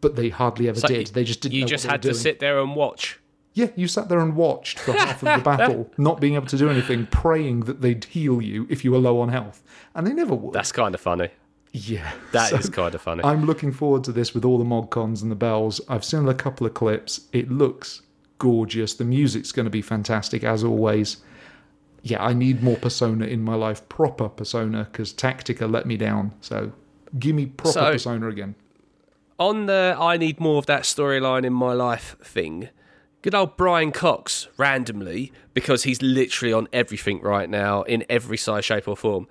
But 0.00 0.16
they 0.16 0.30
hardly 0.30 0.68
ever 0.68 0.80
So 0.80 0.88
did. 0.88 1.08
They 1.08 1.24
just 1.24 1.40
didn't. 1.40 1.54
You 1.54 1.64
just 1.64 1.86
had 1.86 2.02
to 2.02 2.08
doing. 2.08 2.14
sit 2.20 2.40
there 2.40 2.58
and 2.60 2.74
watch. 2.74 3.20
Yeah, 3.52 3.68
you 3.76 3.86
sat 3.86 4.08
there 4.08 4.18
and 4.18 4.34
watched 4.34 4.80
for 4.80 4.92
half 4.92 5.22
of 5.22 5.38
the 5.38 5.44
battle, 5.44 5.88
not 5.96 6.20
being 6.20 6.34
able 6.34 6.46
to 6.46 6.56
do 6.58 6.68
anything, 6.68 7.06
praying 7.06 7.60
that 7.60 7.80
they'd 7.82 8.04
heal 8.04 8.42
you 8.42 8.66
if 8.68 8.84
you 8.84 8.90
were 8.90 8.98
low 8.98 9.20
on 9.20 9.28
health, 9.28 9.62
and 9.94 10.04
they 10.04 10.12
never 10.12 10.34
would. 10.34 10.52
That's 10.52 10.72
kind 10.72 10.92
of 10.92 11.00
funny. 11.00 11.28
yeah, 11.70 12.10
That 12.32 12.52
is 12.52 12.66
So 12.66 12.72
kind 12.72 12.96
of 12.96 13.00
funny. 13.02 13.22
I'm 13.22 13.44
looking 13.46 13.70
forward 13.70 14.02
to 14.04 14.12
this 14.12 14.34
with 14.34 14.44
all 14.44 14.58
the 14.58 14.64
mod 14.64 14.90
cons 14.90 15.22
and 15.22 15.30
the 15.30 15.36
bells. 15.36 15.80
I've 15.88 16.04
seen 16.04 16.26
a 16.28 16.34
couple 16.34 16.66
of 16.66 16.74
clips. 16.74 17.28
It 17.32 17.48
looks 17.48 18.02
gorgeous. 18.38 18.94
The 18.94 19.04
music's 19.04 19.52
going 19.52 19.66
to 19.66 19.70
be 19.70 19.82
fantastic 19.82 20.42
as 20.42 20.64
always. 20.64 21.18
Yeah, 22.06 22.22
I 22.22 22.34
need 22.34 22.62
more 22.62 22.76
Persona 22.76 23.24
in 23.24 23.42
my 23.42 23.54
life, 23.54 23.88
proper 23.88 24.28
Persona, 24.28 24.86
because 24.92 25.12
Tactica 25.14 25.68
let 25.70 25.86
me 25.86 25.96
down. 25.96 26.32
So 26.42 26.72
give 27.18 27.34
me 27.34 27.46
proper 27.46 27.72
So- 27.72 27.92
Persona 27.92 28.28
again. 28.28 28.54
on 29.38 29.66
the 29.66 29.96
I 29.98 30.16
need 30.16 30.38
more 30.38 30.58
of 30.58 30.66
that 30.66 30.82
storyline 30.82 31.44
in 31.44 31.52
my 31.52 31.72
life 31.72 32.14
thing, 32.22 32.68
good 33.22 33.34
old 33.34 33.56
Brian 33.56 33.90
Cox 33.90 34.46
randomly, 34.58 35.32
because 35.54 35.84
he's 35.84 36.00
literally 36.02 36.52
on 36.52 36.68
everything 36.72 37.20
right 37.22 37.48
now 37.50 37.82
in 37.82 38.04
every 38.10 38.36
size, 38.36 38.64
shape, 38.66 38.86
or 38.86 38.96
form. 38.96 39.26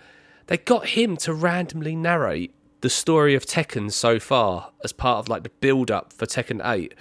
They 0.48 0.58
got 0.58 0.88
him 0.88 1.16
to 1.18 1.34
randomly 1.34 1.96
narrate 1.96 2.54
the 2.82 2.90
story 2.90 3.34
of 3.36 3.46
Tekken 3.46 3.92
so 3.94 4.20
far 4.20 4.72
as 4.84 4.92
part 4.92 5.20
of 5.20 5.30
like 5.30 5.44
the 5.44 5.52
build 5.62 5.90
up 5.90 6.12
for 6.12 6.26
Tekken 6.26 6.60
8. 6.66 6.94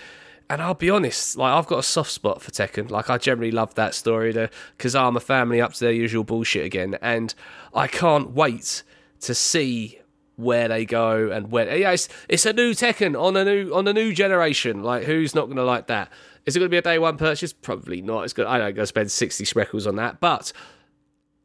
And 0.53 0.61
I'll 0.61 0.74
be 0.74 0.90
honest, 0.90 1.38
like 1.38 1.50
I've 1.50 1.66
got 1.66 1.78
a 1.78 1.82
soft 1.82 2.11
spot 2.11 2.42
for 2.42 2.50
Tekken. 2.50 2.90
Like 2.90 3.09
I 3.09 3.16
generally 3.16 3.50
love 3.50 3.74
that 3.76 3.94
story, 3.94 4.32
the 4.32 4.50
Kazama 4.78 5.22
family 5.22 5.62
up 5.62 5.72
to 5.72 5.80
their 5.80 5.94
usual 5.94 6.24
bullshit 6.24 6.66
again, 6.66 6.98
and 7.00 7.34
I 7.72 7.86
can't 7.86 8.32
wait 8.32 8.82
to 9.20 9.34
see 9.34 9.98
where 10.36 10.68
they 10.68 10.84
go 10.84 11.30
and 11.30 11.50
where. 11.50 11.74
Yeah, 11.74 11.92
it's, 11.92 12.11
it's 12.28 12.44
a 12.44 12.53
new 12.53 12.72
Tekken 12.72 13.18
on 13.18 13.34
a 13.34 13.46
new 13.46 13.72
on 13.72 13.88
a 13.88 13.94
new 13.94 14.12
generation. 14.12 14.82
Like 14.82 15.05
who's 15.05 15.34
not 15.34 15.46
going 15.46 15.57
to 15.57 15.64
like 15.64 15.86
that? 15.86 16.12
Is 16.44 16.55
it 16.55 16.59
going 16.59 16.68
to 16.68 16.74
be 16.74 16.76
a 16.76 16.82
day 16.82 16.98
one 16.98 17.16
purchase? 17.16 17.55
Probably 17.55 18.03
not. 18.03 18.24
It's 18.24 18.34
good. 18.34 18.44
I 18.44 18.59
don't 18.59 18.76
go 18.76 18.84
spend 18.84 19.11
sixty 19.11 19.46
shekels 19.46 19.86
on 19.86 19.96
that, 19.96 20.20
but 20.20 20.53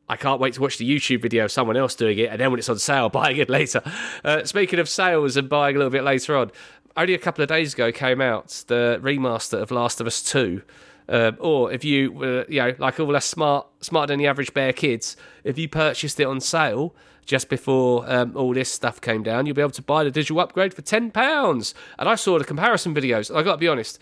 I 0.09 0.15
can't 0.15 0.39
wait 0.39 0.53
to 0.53 0.61
watch 0.61 0.77
the 0.77 0.89
YouTube 0.89 1.21
video 1.21 1.45
of 1.45 1.51
someone 1.51 1.75
else 1.75 1.93
doing 1.93 2.17
it, 2.17 2.29
and 2.29 2.39
then 2.39 2.49
when 2.49 2.59
it's 2.59 2.69
on 2.69 2.79
sale, 2.79 3.09
buying 3.21 3.37
it 3.37 3.49
later. 3.49 3.81
Uh, 4.23 4.43
speaking 4.45 4.79
of 4.79 4.87
sales 4.87 5.35
and 5.35 5.49
buying 5.49 5.75
a 5.75 5.79
little 5.79 5.91
bit 5.91 6.03
later 6.03 6.37
on, 6.37 6.51
only 6.97 7.13
a 7.13 7.19
couple 7.19 7.41
of 7.41 7.47
days 7.47 7.73
ago 7.73 7.91
came 7.91 8.19
out 8.19 8.63
the 8.67 8.99
remaster 9.01 9.61
of 9.61 9.71
Last 9.71 10.01
of 10.01 10.07
Us 10.07 10.21
Two. 10.21 10.63
Uh, 11.09 11.31
or 11.39 11.71
if 11.71 11.85
you, 11.85 12.11
were, 12.11 12.45
you 12.49 12.59
know, 12.59 12.75
like 12.79 12.99
all 12.99 13.15
us 13.15 13.25
smart, 13.25 13.65
smarter 13.79 14.11
than 14.11 14.19
the 14.19 14.27
average 14.27 14.53
bear 14.53 14.73
kids, 14.73 15.15
if 15.45 15.57
you 15.57 15.69
purchased 15.69 16.19
it 16.19 16.25
on 16.25 16.41
sale 16.41 16.93
just 17.25 17.47
before 17.47 18.03
um, 18.11 18.35
all 18.35 18.53
this 18.53 18.69
stuff 18.69 18.99
came 18.99 19.23
down, 19.23 19.45
you'll 19.45 19.55
be 19.55 19.61
able 19.61 19.71
to 19.71 19.81
buy 19.81 20.03
the 20.03 20.11
digital 20.11 20.41
upgrade 20.41 20.73
for 20.73 20.81
ten 20.81 21.09
pounds. 21.11 21.73
And 21.97 22.09
I 22.09 22.15
saw 22.15 22.37
the 22.37 22.43
comparison 22.43 22.93
videos. 22.93 23.33
I 23.33 23.41
got 23.41 23.53
to 23.53 23.57
be 23.57 23.69
honest, 23.69 23.99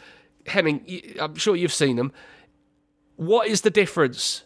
Hemming, 0.48 0.84
I'm 1.20 1.36
sure 1.36 1.56
you've 1.56 1.74
seen 1.74 1.96
them. 1.96 2.12
What 3.18 3.48
is 3.48 3.62
the 3.62 3.70
difference, 3.70 4.43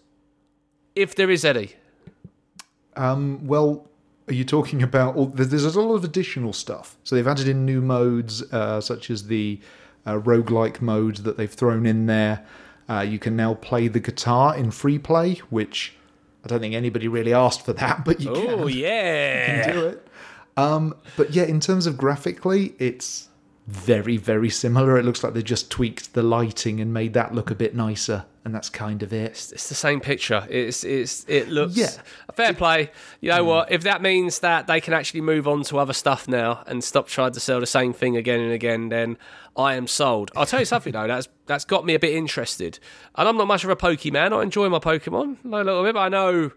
if 0.95 1.16
there 1.16 1.30
is 1.30 1.45
any? 1.45 1.76
Um, 2.95 3.47
well, 3.47 3.88
are 4.30 4.34
you 4.34 4.43
talking 4.45 4.82
about? 4.84 5.15
All, 5.15 5.27
there's 5.27 5.49
there's 5.49 5.75
a 5.75 5.82
lot 5.82 5.95
of 5.95 6.03
additional 6.03 6.53
stuff. 6.53 6.95
So 7.03 7.15
they've 7.15 7.27
added 7.27 7.47
in 7.47 7.65
new 7.65 7.82
modes, 7.82 8.41
uh, 8.53 8.82
such 8.82 9.09
as 9.09 9.27
the 9.27 9.59
uh, 10.05 10.19
roguelike 10.19 10.82
mode 10.82 11.17
that 11.17 11.38
they've 11.38 11.51
thrown 11.51 11.86
in 11.86 12.05
there. 12.05 12.45
Uh, 12.89 13.01
you 13.01 13.19
can 13.19 13.36
now 13.36 13.53
play 13.53 13.88
the 13.88 13.99
guitar 13.99 14.55
in 14.55 14.71
free 14.71 14.97
play, 14.97 15.36
which 15.49 15.95
I 16.43 16.47
don't 16.47 16.59
think 16.59 16.73
anybody 16.73 17.07
really 17.07 17.34
asked 17.34 17.63
for 17.63 17.73
that, 17.73 18.05
but 18.05 18.19
you 18.19 18.32
Oh 18.32 18.67
can 18.67 18.77
yeah, 18.77 19.71
do 19.71 19.88
it. 19.88 20.07
Um, 20.57 20.95
but 21.15 21.32
yeah, 21.32 21.43
in 21.43 21.59
terms 21.59 21.86
of 21.86 21.97
graphically, 21.97 22.75
it's 22.80 23.30
very, 23.67 24.17
very 24.17 24.49
similar. 24.49 24.97
It 24.97 25.05
looks 25.05 25.23
like 25.23 25.34
they 25.34 25.43
just 25.43 25.69
tweaked 25.69 26.13
the 26.13 26.23
lighting 26.23 26.80
and 26.82 26.93
made 26.93 27.13
that 27.13 27.34
look 27.34 27.51
a 27.51 27.55
bit 27.55 27.75
nicer, 27.75 28.25
and 28.50 28.56
that's 28.56 28.70
kind 28.70 29.04
of 29.04 29.14
it. 29.14 29.32
it's 29.54 29.70
the 29.70 29.76
same 29.76 30.00
picture. 30.02 30.45
It's 30.50 30.84
it's 30.84 31.24
it 31.28 31.50
looks 31.50 31.78
Yeah. 31.78 31.91
fair 32.34 32.54
play. 32.54 32.89
You 33.22 33.30
know 33.30 33.43
what? 33.43 33.72
If 33.72 33.84
that 33.84 34.02
means 34.02 34.39
that 34.39 34.66
they 34.66 34.82
can 34.82 34.93
actually 34.93 35.22
move 35.22 35.47
on 35.47 35.62
to 35.64 35.78
other 35.78 35.93
stuff 35.93 36.28
now 36.28 36.64
and 36.66 36.84
stop 36.84 37.08
trying 37.08 37.32
to 37.34 37.39
sell 37.39 37.60
the 37.60 37.68
same 37.68 37.93
thing 37.93 38.18
again 38.18 38.39
and 38.39 38.52
again, 38.52 38.89
then 38.89 39.18
I 39.56 39.76
am 39.76 39.86
sold. 39.86 40.32
I'll 40.36 40.45
tell 40.47 40.60
you 40.60 40.66
something 40.66 40.93
though. 40.93 41.08
That's 41.08 41.28
that's 41.45 41.64
got 41.66 41.86
me 41.86 41.93
a 41.93 42.00
bit 42.00 42.14
interested. 42.16 42.80
And 43.16 43.28
I'm 43.30 43.38
not 43.38 43.45
much 43.47 43.64
of 43.64 43.70
a 43.70 43.76
Pokemon. 43.76 44.34
I 44.38 44.41
enjoy 44.41 44.68
my 44.70 44.80
Pokemon 44.80 45.38
a 45.45 45.64
little 45.64 45.84
bit, 45.84 45.93
but 45.93 46.00
I 46.02 46.10
know 46.10 46.52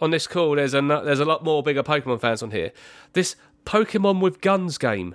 on 0.00 0.10
this 0.10 0.26
call 0.26 0.56
there's 0.56 0.74
a 0.74 0.82
there's 0.82 1.20
a 1.20 1.24
lot 1.24 1.42
more 1.42 1.62
bigger 1.62 1.82
Pokemon 1.82 2.20
fans 2.20 2.42
on 2.42 2.50
here. 2.50 2.72
This 3.14 3.36
Pokemon 3.64 4.20
with 4.20 4.40
Guns 4.40 4.76
game 4.78 5.14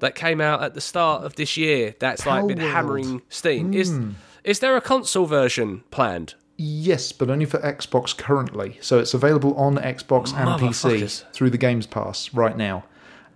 that 0.00 0.14
came 0.14 0.40
out 0.40 0.62
at 0.62 0.74
the 0.74 0.80
start 0.80 1.24
of 1.24 1.36
this 1.36 1.56
year. 1.56 1.94
That's 1.98 2.26
like 2.26 2.46
been 2.46 2.58
hammering 2.58 3.22
Steam. 3.28 3.72
Is 3.72 3.90
Hmm. 3.90 4.10
Is 4.44 4.58
there 4.60 4.76
a 4.76 4.80
console 4.80 5.26
version 5.26 5.82
planned? 5.90 6.34
Yes, 6.56 7.10
but 7.12 7.28
only 7.30 7.46
for 7.46 7.58
Xbox 7.58 8.16
currently. 8.16 8.78
So 8.80 8.98
it's 8.98 9.12
available 9.14 9.54
on 9.56 9.76
Xbox 9.76 10.32
and 10.34 10.48
PC 10.60 11.24
through 11.32 11.50
the 11.50 11.58
Games 11.58 11.86
Pass 11.86 12.32
right 12.32 12.56
now. 12.56 12.84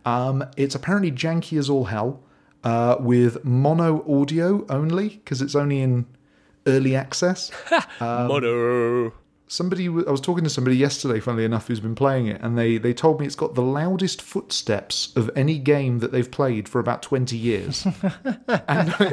Um, 0.04 0.44
it's 0.56 0.74
apparently 0.76 1.10
janky 1.10 1.58
as 1.58 1.68
all 1.68 1.86
hell. 1.86 2.20
uh, 2.64 2.96
with 3.00 3.44
mono 3.44 4.04
audio 4.20 4.64
only 4.68 5.08
because 5.08 5.40
it's 5.42 5.54
only 5.54 5.80
in 5.80 6.06
early 6.66 6.94
access. 6.96 7.50
Mono. 8.00 9.12
Somebody 9.48 9.88
I 9.88 10.10
was 10.10 10.20
talking 10.20 10.44
to 10.44 10.50
somebody 10.50 10.76
yesterday, 10.76 11.20
funnily 11.20 11.44
enough, 11.44 11.66
who's 11.68 11.80
been 11.80 11.94
playing 11.94 12.26
it, 12.28 12.40
and 12.40 12.56
they 12.56 12.78
they 12.78 12.92
told 12.94 13.20
me 13.20 13.26
it's 13.26 13.34
got 13.34 13.54
the 13.54 13.62
loudest 13.62 14.22
footsteps 14.22 15.12
of 15.16 15.30
any 15.34 15.58
game 15.58 15.98
that 15.98 16.12
they've 16.12 16.30
played 16.30 16.68
for 16.68 16.78
about 16.78 17.02
twenty 17.02 17.36
years. 17.36 17.84
and 18.04 18.04
I 18.48 19.12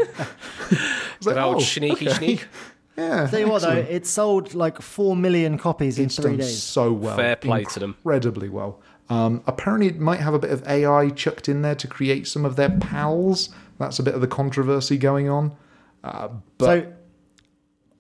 was 1.18 1.28
like, 1.28 1.38
old 1.38 1.56
"Oh, 1.56 1.60
sneaky 1.60 2.08
okay." 2.10 2.18
sneak. 2.18 2.48
Yeah, 2.98 3.28
Tell 3.28 3.42
you 3.42 3.50
what 3.50 3.62
though, 3.64 3.72
it 3.74 4.08
sold 4.08 4.54
like 4.54 4.82
four 4.82 5.18
million 5.18 5.58
copies 5.58 6.00
in 6.00 6.06
it's 6.06 6.16
three 6.16 6.32
done 6.32 6.38
days. 6.38 6.64
so 6.64 6.94
well. 6.94 7.18
Fair 7.18 7.36
play 7.36 7.66
to 7.66 7.80
them. 7.82 7.96
Incredibly 8.06 8.48
well. 8.48 8.82
Um, 9.10 9.44
apparently, 9.48 9.88
it 9.88 10.00
might 10.00 10.22
have 10.22 10.34
a 10.34 10.40
bit 10.40 10.52
of 10.52 10.66
AI 10.66 11.10
chucked 11.10 11.50
in 11.50 11.62
there 11.62 11.76
to 11.76 11.88
create 11.88 12.26
some 12.26 12.46
of 12.46 12.56
their 12.56 12.70
pals. 12.70 13.50
That's 13.80 14.00
a 14.00 14.04
bit 14.04 14.16
of 14.16 14.22
the 14.22 14.28
controversy 14.28 14.98
going 14.98 15.28
on. 15.30 15.58
Uh, 16.06 16.30
but 16.58 16.66
so 16.66 16.94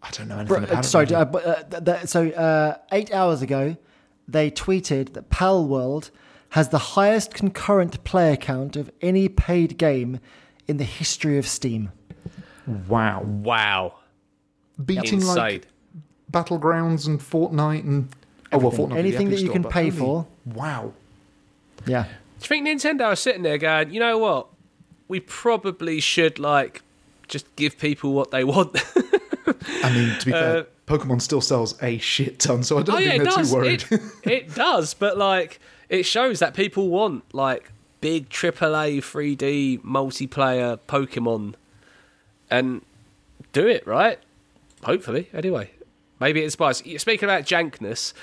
I 0.05 0.11
don't 0.11 0.27
know 0.27 0.35
anything 0.35 0.47
Bro, 0.47 0.63
about 0.65 0.75
uh, 0.75 0.79
it. 0.79 0.83
sorry, 0.83 1.05
really. 1.05 1.15
uh, 1.15 1.25
but, 1.25 1.45
uh, 1.45 1.63
th- 1.63 1.83
th- 1.85 2.07
so 2.07 2.29
uh, 2.29 2.77
eight 2.91 3.11
hours 3.13 3.41
ago, 3.41 3.75
they 4.27 4.51
tweeted 4.51 5.13
that 5.13 5.29
Palworld 5.29 6.11
has 6.49 6.69
the 6.69 6.77
highest 6.77 7.33
concurrent 7.33 8.03
player 8.03 8.35
count 8.37 8.75
of 8.75 8.91
any 9.01 9.27
paid 9.27 9.77
game 9.77 10.19
in 10.67 10.77
the 10.77 10.83
history 10.83 11.37
of 11.37 11.47
Steam. 11.47 11.91
wow, 12.87 13.23
Wow. 13.23 13.95
beating 14.83 15.21
like 15.25 15.53
Insane. 15.55 15.71
Battlegrounds 16.31 17.07
and 17.07 17.19
Fortnite 17.19 17.83
and 17.83 18.09
oh 18.51 18.57
well, 18.59 18.71
Fortnite. 18.71 18.97
Anything 18.97 19.29
that 19.29 19.39
you 19.41 19.49
can 19.49 19.61
Store, 19.63 19.71
but 19.71 19.71
pay 19.71 19.85
only- 19.85 19.91
for. 19.91 20.27
Wow. 20.45 20.93
Yeah, 21.87 22.03
Do 22.03 22.09
you 22.55 22.63
think 22.63 22.67
Nintendo 22.67 23.05
are 23.07 23.15
sitting 23.15 23.43
there 23.43 23.57
going, 23.57 23.93
you 23.93 23.99
know 23.99 24.17
what? 24.17 24.47
We 25.07 25.19
probably 25.19 25.99
should 25.99 26.39
like 26.39 26.81
just 27.27 27.53
give 27.55 27.77
people 27.77 28.13
what 28.13 28.31
they 28.31 28.43
want. 28.43 28.75
I 29.83 29.93
mean, 29.93 30.17
to 30.19 30.25
be 30.25 30.33
Uh, 30.33 30.39
fair, 30.39 30.67
Pokemon 30.87 31.21
still 31.21 31.41
sells 31.41 31.81
a 31.81 31.97
shit 31.97 32.39
ton, 32.39 32.63
so 32.63 32.77
I 32.77 32.83
don't 32.83 32.95
oh 32.95 32.99
think 32.99 33.13
it 33.13 33.17
they're 33.17 33.25
does. 33.25 33.49
too 33.49 33.55
worried. 33.55 33.83
It, 33.91 34.01
it 34.23 34.55
does, 34.55 34.93
but 34.93 35.17
like 35.17 35.59
it 35.89 36.03
shows 36.03 36.39
that 36.39 36.53
people 36.53 36.89
want 36.89 37.23
like 37.33 37.71
big 38.01 38.29
AAA 38.29 38.97
3D 38.99 39.81
multiplayer 39.81 40.79
Pokemon, 40.87 41.55
and 42.49 42.81
do 43.53 43.67
it 43.67 43.85
right. 43.87 44.19
Hopefully, 44.83 45.29
anyway. 45.33 45.71
Maybe 46.19 46.41
it 46.41 46.45
inspires. 46.45 46.77
Speaking 47.01 47.27
about 47.27 47.43
jankness, 47.43 48.13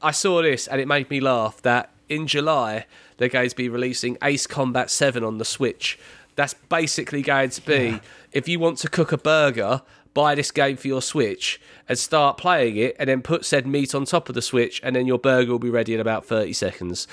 I 0.00 0.12
saw 0.12 0.40
this 0.42 0.66
and 0.66 0.80
it 0.80 0.86
made 0.88 1.10
me 1.10 1.20
laugh. 1.20 1.60
That 1.62 1.90
in 2.08 2.26
July 2.26 2.86
they're 3.16 3.28
going 3.28 3.48
to 3.50 3.56
be 3.56 3.68
releasing 3.68 4.16
Ace 4.22 4.46
Combat 4.46 4.90
Seven 4.90 5.24
on 5.24 5.38
the 5.38 5.44
Switch. 5.44 5.98
That's 6.36 6.54
basically 6.54 7.22
going 7.22 7.50
to 7.50 7.60
be 7.62 8.00
if 8.32 8.48
you 8.48 8.58
want 8.58 8.78
to 8.78 8.88
cook 8.88 9.12
a 9.12 9.18
burger, 9.18 9.82
buy 10.14 10.34
this 10.34 10.50
game 10.50 10.76
for 10.76 10.88
your 10.88 11.02
Switch 11.02 11.60
and 11.88 11.98
start 11.98 12.38
playing 12.38 12.76
it, 12.76 12.96
and 12.98 13.08
then 13.08 13.20
put 13.20 13.44
said 13.44 13.66
meat 13.66 13.94
on 13.94 14.04
top 14.04 14.28
of 14.28 14.34
the 14.34 14.42
Switch, 14.42 14.80
and 14.82 14.96
then 14.96 15.06
your 15.06 15.18
burger 15.18 15.52
will 15.52 15.58
be 15.58 15.70
ready 15.70 15.94
in 15.94 16.00
about 16.00 16.24
thirty 16.24 16.52
seconds. 16.52 17.06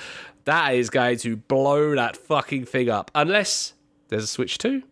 That 0.44 0.74
is 0.74 0.90
going 0.90 1.18
to 1.18 1.36
blow 1.36 1.94
that 1.94 2.16
fucking 2.16 2.64
thing 2.64 2.88
up. 2.88 3.10
Unless 3.14 3.74
there's 4.08 4.24
a 4.24 4.28
Switch 4.28 4.58
Two. 4.58 4.82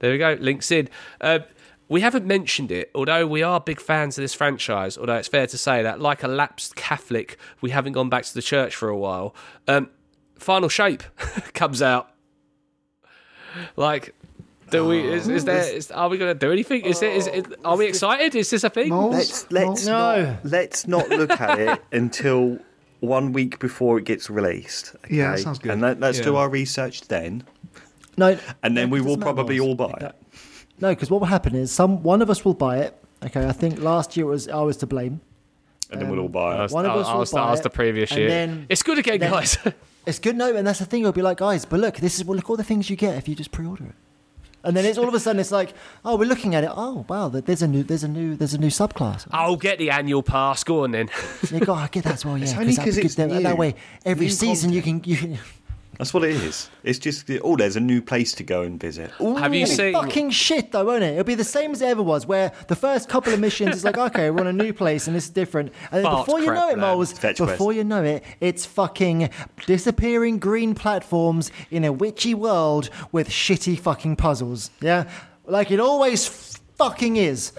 There 0.00 0.12
we 0.12 0.18
go. 0.18 0.36
Links 0.40 0.70
in. 0.70 0.88
Uh, 1.20 1.40
we 1.88 2.02
haven't 2.02 2.26
mentioned 2.26 2.70
it, 2.70 2.90
although 2.94 3.26
we 3.26 3.42
are 3.42 3.60
big 3.60 3.80
fans 3.80 4.18
of 4.18 4.22
this 4.22 4.34
franchise. 4.34 4.98
Although 4.98 5.16
it's 5.16 5.28
fair 5.28 5.46
to 5.46 5.58
say 5.58 5.82
that, 5.82 6.00
like 6.00 6.22
a 6.22 6.28
lapsed 6.28 6.76
Catholic, 6.76 7.38
we 7.60 7.70
haven't 7.70 7.92
gone 7.92 8.10
back 8.10 8.24
to 8.24 8.34
the 8.34 8.42
church 8.42 8.76
for 8.76 8.88
a 8.88 8.96
while. 8.96 9.34
Um, 9.66 9.88
Final 10.36 10.68
Shape 10.68 11.02
comes 11.54 11.80
out. 11.80 12.10
Like, 13.76 14.14
do 14.70 14.86
we? 14.86 15.00
Is, 15.00 15.28
is 15.28 15.42
oh. 15.42 15.46
there? 15.46 15.74
Is, 15.74 15.90
are 15.90 16.08
we 16.08 16.18
going 16.18 16.32
to 16.32 16.38
do 16.38 16.52
anything? 16.52 16.82
Is 16.82 17.02
it? 17.02 17.12
Is 17.12 17.26
it? 17.26 17.46
Oh. 17.64 17.72
Are 17.72 17.76
we 17.76 17.86
excited? 17.86 18.34
Is 18.34 18.50
this 18.50 18.64
a 18.64 18.70
thing? 18.70 18.90
Moles? 18.90 19.14
Let's 19.14 19.50
let's 19.52 19.86
No. 19.86 20.22
not 20.22 20.44
let's 20.44 20.86
not 20.86 21.08
look 21.08 21.30
at 21.30 21.58
it 21.58 21.82
until 21.92 22.58
one 23.00 23.32
week 23.32 23.58
before 23.58 23.98
it 23.98 24.04
gets 24.04 24.28
released. 24.28 24.96
Yeah, 25.08 25.32
that 25.32 25.38
sounds 25.40 25.58
good. 25.58 25.72
And 25.72 25.82
let, 25.82 26.00
let's 26.00 26.20
do 26.20 26.36
our 26.36 26.48
research 26.48 27.02
then, 27.02 27.44
no, 28.16 28.38
and 28.62 28.76
then 28.76 28.88
no, 28.88 28.92
we 28.94 29.00
will 29.00 29.16
probably 29.16 29.58
Miles. 29.58 29.68
all 29.68 29.74
buy 29.74 30.06
it. 30.08 30.14
No, 30.80 30.90
because 30.90 31.10
what 31.10 31.20
will 31.20 31.26
happen 31.28 31.54
is 31.54 31.72
some 31.72 32.02
one 32.02 32.22
of 32.22 32.30
us 32.30 32.44
will 32.44 32.54
buy 32.54 32.78
it. 32.78 33.02
Okay, 33.24 33.46
I 33.46 33.52
think 33.52 33.80
last 33.80 34.16
year 34.16 34.26
it 34.26 34.30
was 34.30 34.48
I 34.48 34.60
was 34.60 34.76
to 34.78 34.86
blame. 34.86 35.20
And 35.90 36.02
then 36.02 36.10
we'll 36.10 36.20
all 36.20 36.26
um, 36.26 36.32
buy 36.32 36.64
it. 36.64 36.70
One 36.70 36.84
of 36.84 36.92
I'll- 36.92 36.98
us 37.20 37.32
I'll 37.32 37.40
buy 37.42 37.48
I'll 37.48 37.56
it, 37.56 37.62
the 37.62 37.70
previous 37.70 38.10
and 38.10 38.20
year. 38.20 38.28
then- 38.28 38.66
it's 38.68 38.82
good 38.82 38.98
again, 38.98 39.18
then- 39.20 39.30
guys. 39.30 39.56
It's 40.06 40.18
good, 40.18 40.36
no, 40.36 40.56
and 40.56 40.66
that's 40.66 40.78
the 40.78 40.86
thing. 40.86 41.02
It'll 41.02 41.12
be 41.12 41.20
like, 41.20 41.36
guys, 41.36 41.66
but 41.66 41.80
look, 41.80 41.96
this 41.96 42.18
is 42.18 42.24
well, 42.24 42.34
look 42.34 42.48
all 42.48 42.56
the 42.56 42.64
things 42.64 42.88
you 42.88 42.96
get 42.96 43.18
if 43.18 43.28
you 43.28 43.34
just 43.34 43.52
pre-order 43.52 43.84
it. 43.84 43.94
And 44.68 44.76
then 44.76 44.84
it's 44.84 44.98
all 44.98 45.08
of 45.08 45.14
a 45.14 45.18
sudden 45.20 45.40
it's 45.40 45.50
like, 45.50 45.72
oh, 46.04 46.16
we're 46.18 46.28
looking 46.28 46.54
at 46.54 46.62
it. 46.62 46.70
Oh, 46.72 47.06
wow, 47.08 47.28
there's 47.30 47.62
a 47.62 47.66
new, 47.66 47.82
there's 47.82 48.04
a 48.04 48.08
new, 48.08 48.36
there's 48.36 48.52
a 48.52 48.58
new 48.58 48.68
subclass. 48.68 49.26
I'll 49.30 49.56
get 49.56 49.78
the 49.78 49.88
annual 49.90 50.22
pass. 50.22 50.62
Go 50.62 50.84
on 50.84 50.90
then. 50.90 51.08
You 51.50 51.60
go, 51.60 51.72
I 51.72 51.88
get 51.88 52.04
that 52.04 52.14
as 52.14 52.24
well, 52.26 52.36
yeah. 52.36 52.54
only 52.58 52.74
that- 52.74 52.84
'cause 52.84 52.98
it's 52.98 53.14
that, 53.14 53.28
new. 53.30 53.42
that 53.42 53.56
way, 53.56 53.74
every 54.04 54.26
New 54.26 54.30
season 54.32 54.70
you 54.70 54.82
can, 54.82 55.02
you 55.04 55.16
can. 55.16 55.38
That's 55.98 56.14
what 56.14 56.22
it 56.22 56.30
is. 56.30 56.70
It's 56.84 57.00
just 57.00 57.28
oh, 57.42 57.56
there's 57.56 57.74
a 57.74 57.80
new 57.80 58.00
place 58.00 58.32
to 58.34 58.44
go 58.44 58.62
and 58.62 58.80
visit. 58.80 59.10
Have 59.18 59.52
you 59.52 59.66
seen? 59.66 59.92
fucking 59.92 60.30
shit 60.30 60.70
though, 60.70 60.84
won't 60.84 61.02
it? 61.02 61.12
It'll 61.14 61.24
be 61.24 61.34
the 61.34 61.42
same 61.42 61.72
as 61.72 61.82
it 61.82 61.86
ever 61.86 62.04
was, 62.04 62.24
where 62.24 62.52
the 62.68 62.76
first 62.76 63.08
couple 63.08 63.34
of 63.34 63.40
missions 63.40 63.74
is 63.76 63.84
like, 63.84 63.98
okay, 63.98 64.30
we're 64.30 64.40
on 64.40 64.46
a 64.46 64.52
new 64.52 64.72
place 64.72 65.08
and 65.08 65.16
it's 65.16 65.28
different, 65.28 65.72
and 65.90 66.04
then 66.04 66.10
Fart 66.10 66.26
before 66.26 66.40
you 66.40 66.52
know 66.54 66.70
it. 66.70 66.78
Moles, 66.78 67.12
before 67.12 67.46
quest. 67.46 67.74
you 67.76 67.82
know 67.82 68.04
it, 68.04 68.22
it's 68.40 68.64
fucking 68.64 69.30
disappearing 69.66 70.38
green 70.38 70.74
platforms 70.74 71.50
in 71.70 71.84
a 71.84 71.92
witchy 71.92 72.32
world 72.32 72.90
with 73.10 73.28
shitty 73.28 73.76
fucking 73.78 74.14
puzzles. 74.14 74.70
Yeah, 74.80 75.10
like 75.46 75.72
it 75.72 75.80
always 75.80 76.28
fucking 76.76 77.16
is. 77.16 77.52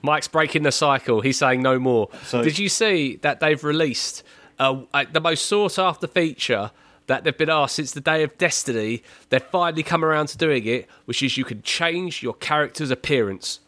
Mike's 0.00 0.28
breaking 0.28 0.62
the 0.62 0.72
cycle. 0.72 1.20
He's 1.20 1.36
saying 1.36 1.60
no 1.60 1.78
more. 1.78 2.08
So- 2.24 2.42
Did 2.42 2.58
you 2.58 2.70
see 2.70 3.16
that 3.16 3.40
they've 3.40 3.62
released 3.62 4.22
uh, 4.58 4.82
uh, 4.94 5.04
the 5.12 5.20
most 5.20 5.44
sought 5.44 5.78
after 5.78 6.06
feature 6.06 6.70
that 7.06 7.24
they've 7.24 7.36
been 7.36 7.50
asked 7.50 7.76
since 7.76 7.92
the 7.92 8.00
day 8.00 8.22
of 8.22 8.36
Destiny? 8.38 9.02
They've 9.28 9.42
finally 9.42 9.82
come 9.82 10.04
around 10.04 10.28
to 10.28 10.38
doing 10.38 10.66
it, 10.66 10.88
which 11.04 11.22
is 11.22 11.36
you 11.36 11.44
can 11.44 11.62
change 11.62 12.22
your 12.22 12.34
character's 12.34 12.90
appearance. 12.90 13.60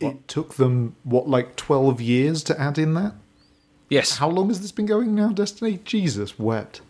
It 0.00 0.28
took 0.28 0.54
them 0.54 0.96
what, 1.04 1.28
like 1.28 1.56
twelve 1.56 2.00
years 2.00 2.42
to 2.44 2.60
add 2.60 2.78
in 2.78 2.94
that. 2.94 3.14
Yes. 3.88 4.18
How 4.18 4.28
long 4.28 4.48
has 4.48 4.60
this 4.60 4.72
been 4.72 4.86
going 4.86 5.14
now, 5.14 5.28
Destiny? 5.28 5.78
Jesus 5.84 6.38
wept. 6.38 6.80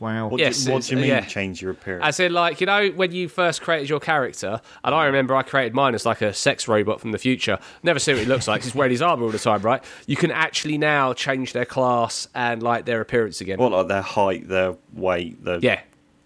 Wow. 0.00 0.28
What, 0.28 0.40
Yes, 0.40 0.64
do, 0.64 0.72
what 0.72 0.82
do 0.82 0.92
you 0.94 0.96
mean 1.02 1.08
yeah. 1.10 1.20
change 1.20 1.60
your 1.60 1.70
appearance? 1.72 2.04
As 2.06 2.18
in, 2.20 2.32
like, 2.32 2.58
you 2.60 2.66
know, 2.66 2.88
when 2.88 3.12
you 3.12 3.28
first 3.28 3.60
created 3.60 3.88
your 3.90 4.00
character, 4.00 4.60
and 4.82 4.94
I 4.94 5.04
remember 5.04 5.36
I 5.36 5.42
created 5.42 5.74
mine 5.74 5.94
as 5.94 6.06
like 6.06 6.22
a 6.22 6.32
sex 6.32 6.66
robot 6.66 7.00
from 7.02 7.12
the 7.12 7.18
future. 7.18 7.58
Never 7.82 7.98
see 7.98 8.12
what 8.14 8.20
he 8.22 8.26
looks 8.26 8.48
like. 8.48 8.60
'cause 8.62 8.68
He's 8.70 8.74
wearing 8.74 8.92
his 8.92 9.02
armor 9.02 9.24
all 9.24 9.30
the 9.30 9.38
time, 9.38 9.60
right? 9.60 9.84
You 10.06 10.16
can 10.16 10.30
actually 10.30 10.78
now 10.78 11.12
change 11.12 11.52
their 11.52 11.66
class 11.66 12.28
and 12.34 12.62
like 12.62 12.86
their 12.86 13.02
appearance 13.02 13.42
again. 13.42 13.58
what 13.58 13.72
like 13.72 13.88
their 13.88 14.00
height, 14.00 14.48
their 14.48 14.74
weight, 14.94 15.44
their 15.44 15.58
yeah. 15.58 15.80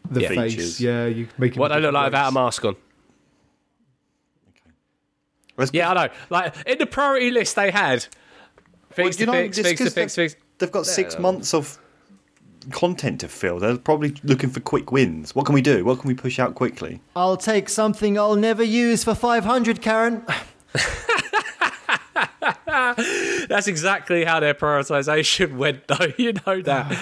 the 0.08 0.20
yeah. 0.20 0.28
face, 0.28 0.52
Features. 0.54 0.80
yeah, 0.80 1.06
you 1.06 1.26
make 1.36 1.56
him 1.56 1.60
What 1.60 1.68
they 1.72 1.80
look 1.80 1.92
like 1.94 2.04
without 2.06 2.28
a 2.28 2.32
mask. 2.32 2.62
mask 2.62 2.64
on. 2.66 2.76
Well, 5.56 5.64
it's 5.64 5.72
Yeah, 5.74 5.90
I 5.90 5.94
know. 6.06 6.12
Like 6.30 6.54
in 6.66 6.78
the 6.78 6.86
priority 6.86 7.30
list 7.30 7.56
they 7.56 7.70
had, 7.70 8.06
things 8.92 9.18
you 9.18 9.26
to 9.26 9.32
know, 9.32 9.38
fix, 9.42 9.56
just 9.56 9.66
things 9.66 9.78
to 9.78 9.84
'cause 9.84 9.94
fix, 9.94 10.14
fix. 10.14 10.36
They've 10.58 10.70
got 10.70 10.86
six 10.86 11.18
months 11.18 11.54
of 11.54 11.78
content 12.70 13.20
to 13.20 13.28
fill. 13.28 13.58
They're 13.58 13.76
probably 13.78 14.14
looking 14.22 14.50
for 14.50 14.60
quick 14.60 14.90
wins. 14.92 15.34
What 15.34 15.46
can 15.46 15.54
we 15.54 15.62
do? 15.62 15.84
What 15.84 16.00
can 16.00 16.08
we 16.08 16.14
push 16.14 16.38
out 16.38 16.54
quickly? 16.54 17.00
I'll 17.16 17.36
take 17.36 17.68
something 17.68 18.18
I'll 18.18 18.36
never 18.36 18.62
use 18.62 19.04
for 19.04 19.14
five 19.14 19.44
hundred, 19.44 19.80
Karen. 19.82 20.24
That's 23.48 23.66
exactly 23.68 24.24
how 24.24 24.40
their 24.40 24.54
prioritization 24.54 25.56
went, 25.56 25.86
though. 25.86 26.12
You 26.18 26.32
know 26.46 26.60
that. 26.62 26.98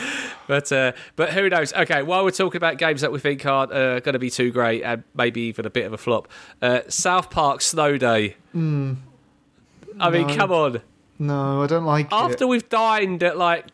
but 0.46 0.70
uh, 0.72 0.92
but 1.16 1.32
who 1.32 1.48
knows? 1.48 1.72
Okay, 1.72 2.02
while 2.02 2.24
we're 2.24 2.30
talking 2.30 2.56
about 2.56 2.78
games 2.78 3.00
that 3.02 3.12
we 3.12 3.18
think 3.18 3.44
aren't 3.46 3.72
uh, 3.72 4.00
going 4.00 4.14
to 4.14 4.18
be 4.18 4.30
too 4.30 4.50
great 4.50 4.82
and 4.82 5.04
maybe 5.14 5.42
even 5.42 5.66
a 5.66 5.70
bit 5.70 5.86
of 5.86 5.92
a 5.92 5.98
flop, 5.98 6.28
uh, 6.60 6.80
South 6.88 7.30
Park 7.30 7.60
Snow 7.60 7.96
Day. 7.98 8.36
I 8.54 10.10
mean, 10.10 10.28
come 10.36 10.50
on. 10.52 10.82
No, 11.18 11.62
I 11.62 11.66
don't 11.66 11.84
like 11.84 12.08
After 12.10 12.44
it. 12.44 12.48
we've 12.48 12.68
dined 12.68 13.22
at 13.22 13.36
like 13.38 13.66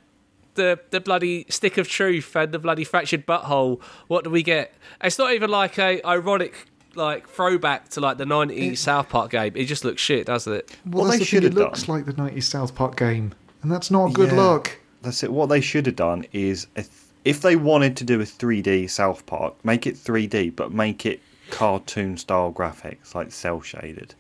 the 0.59 0.79
the 0.91 1.01
bloody 1.01 1.47
stick 1.49 1.79
of 1.79 1.89
truth 1.89 2.37
and 2.37 2.53
the 2.53 2.59
bloody 2.59 2.85
fractured 2.85 3.27
butthole, 3.27 3.81
what 4.09 4.25
do 4.25 4.31
we 4.31 4.43
get? 4.43 4.75
It's 5.03 5.19
not 5.19 5.33
even 5.33 5.49
like 5.51 5.79
a 5.79 6.07
ironic 6.07 6.67
like 6.95 7.29
throwback 7.29 7.89
to 7.91 8.01
like 8.01 8.19
the 8.19 8.25
'90s 8.27 8.77
South 8.79 9.09
Park 9.09 9.31
game. 9.31 9.53
It 9.57 9.65
just 9.65 9.85
looks 9.85 10.03
shit, 10.03 10.27
doesn't 10.27 10.53
it? 10.53 10.77
Well, 10.85 11.05
What 11.05 11.13
they 11.13 11.19
the 11.19 11.25
should 11.25 11.43
thing, 11.45 11.53
it 11.53 11.55
have 11.57 11.65
looks 11.65 11.85
done- 11.85 11.97
like 11.97 12.05
the 12.07 12.13
90s 12.13 12.43
South 12.45 12.75
Park 12.75 12.97
game, 12.97 13.33
and 13.63 13.73
that's 13.73 13.91
not 13.91 14.13
good 14.13 14.31
Yeah. 14.33 14.43
luck. 14.43 14.79
That's 15.03 15.23
it. 15.23 15.33
What 15.33 15.49
they 15.49 15.61
should 15.61 15.87
have 15.87 15.97
done 15.97 16.27
is, 16.33 16.67
th- 16.75 16.89
if 17.25 17.41
they 17.41 17.55
wanted 17.57 17.97
to 17.99 18.05
do 18.05 18.21
a 18.21 18.25
3D 18.25 18.87
South 18.89 19.25
Park, 19.27 19.55
make 19.65 19.87
it 19.87 19.97
3D, 19.97 20.51
but 20.51 20.73
make 20.73 21.07
it 21.07 21.21
cartoon 21.51 22.17
style 22.17 22.53
graphics, 22.53 23.15
like 23.15 23.31
cell 23.33 23.61
shaded, 23.61 24.15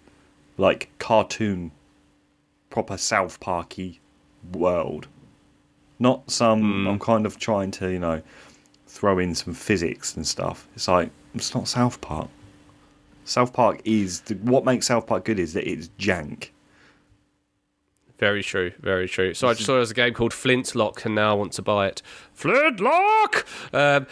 like 0.56 0.88
cartoon, 0.98 1.72
proper 2.70 2.96
South 2.96 3.40
Parky 3.40 4.00
world. 4.52 5.08
Not 5.98 6.30
some. 6.30 6.86
I'm 6.86 6.98
kind 6.98 7.26
of 7.26 7.38
trying 7.38 7.70
to, 7.72 7.90
you 7.90 7.98
know, 7.98 8.22
throw 8.86 9.18
in 9.18 9.34
some 9.34 9.54
physics 9.54 10.16
and 10.16 10.26
stuff. 10.26 10.68
It's 10.74 10.88
like 10.88 11.10
it's 11.34 11.54
not 11.54 11.68
South 11.68 12.00
Park. 12.00 12.28
South 13.24 13.52
Park 13.52 13.80
is 13.84 14.22
the, 14.22 14.34
what 14.36 14.64
makes 14.64 14.86
South 14.86 15.06
Park 15.06 15.24
good 15.24 15.38
is 15.38 15.52
that 15.52 15.68
it's 15.68 15.90
jank. 15.98 16.50
Very 18.18 18.42
true, 18.42 18.72
very 18.80 19.08
true. 19.08 19.34
So 19.34 19.48
I 19.48 19.52
just 19.52 19.66
saw 19.66 19.72
there 19.72 19.80
was 19.80 19.92
a 19.92 19.94
game 19.94 20.14
called 20.14 20.32
Flintlock, 20.32 21.04
and 21.04 21.14
now 21.14 21.32
I 21.32 21.34
want 21.34 21.52
to 21.52 21.62
buy 21.62 21.86
it. 21.86 22.02
Flintlock. 22.32 23.46
Um, 23.72 24.06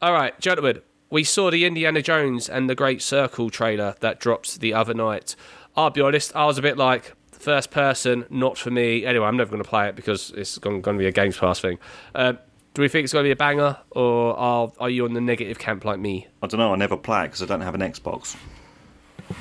all 0.00 0.12
right, 0.12 0.38
gentlemen, 0.40 0.82
we 1.10 1.24
saw 1.24 1.50
the 1.50 1.64
Indiana 1.64 2.00
Jones 2.00 2.48
and 2.48 2.70
the 2.70 2.76
Great 2.76 3.02
Circle 3.02 3.50
trailer 3.50 3.96
that 4.00 4.20
dropped 4.20 4.60
the 4.60 4.72
other 4.72 4.94
night. 4.94 5.34
I'll 5.76 5.90
be 5.90 6.00
honest, 6.00 6.34
I 6.36 6.44
was 6.46 6.58
a 6.58 6.62
bit 6.62 6.76
like 6.76 7.14
first 7.40 7.70
person, 7.70 8.24
not 8.30 8.58
for 8.58 8.70
me. 8.70 9.04
Anyway, 9.04 9.26
I'm 9.26 9.36
never 9.36 9.50
going 9.50 9.62
to 9.62 9.68
play 9.68 9.88
it 9.88 9.96
because 9.96 10.30
it's 10.36 10.58
going, 10.58 10.82
to 10.82 10.92
be 10.94 11.06
a 11.06 11.12
Games 11.12 11.36
Pass 11.36 11.60
thing. 11.60 11.78
Um, 12.14 12.38
do 12.74 12.82
we 12.82 12.88
think 12.88 13.04
it's 13.04 13.12
going 13.12 13.24
to 13.24 13.28
be 13.28 13.32
a 13.32 13.36
banger, 13.36 13.76
or 13.90 14.36
are, 14.38 14.70
are 14.78 14.90
you 14.90 15.04
on 15.04 15.14
the 15.14 15.20
negative 15.20 15.58
camp 15.58 15.84
like 15.84 15.98
me? 15.98 16.28
I 16.42 16.46
don't 16.46 16.60
know. 16.60 16.72
I 16.72 16.76
never 16.76 16.96
play 16.96 17.24
it 17.24 17.28
because 17.28 17.42
I 17.42 17.46
don't 17.46 17.62
have 17.62 17.74
an 17.74 17.80
Xbox. 17.80 18.36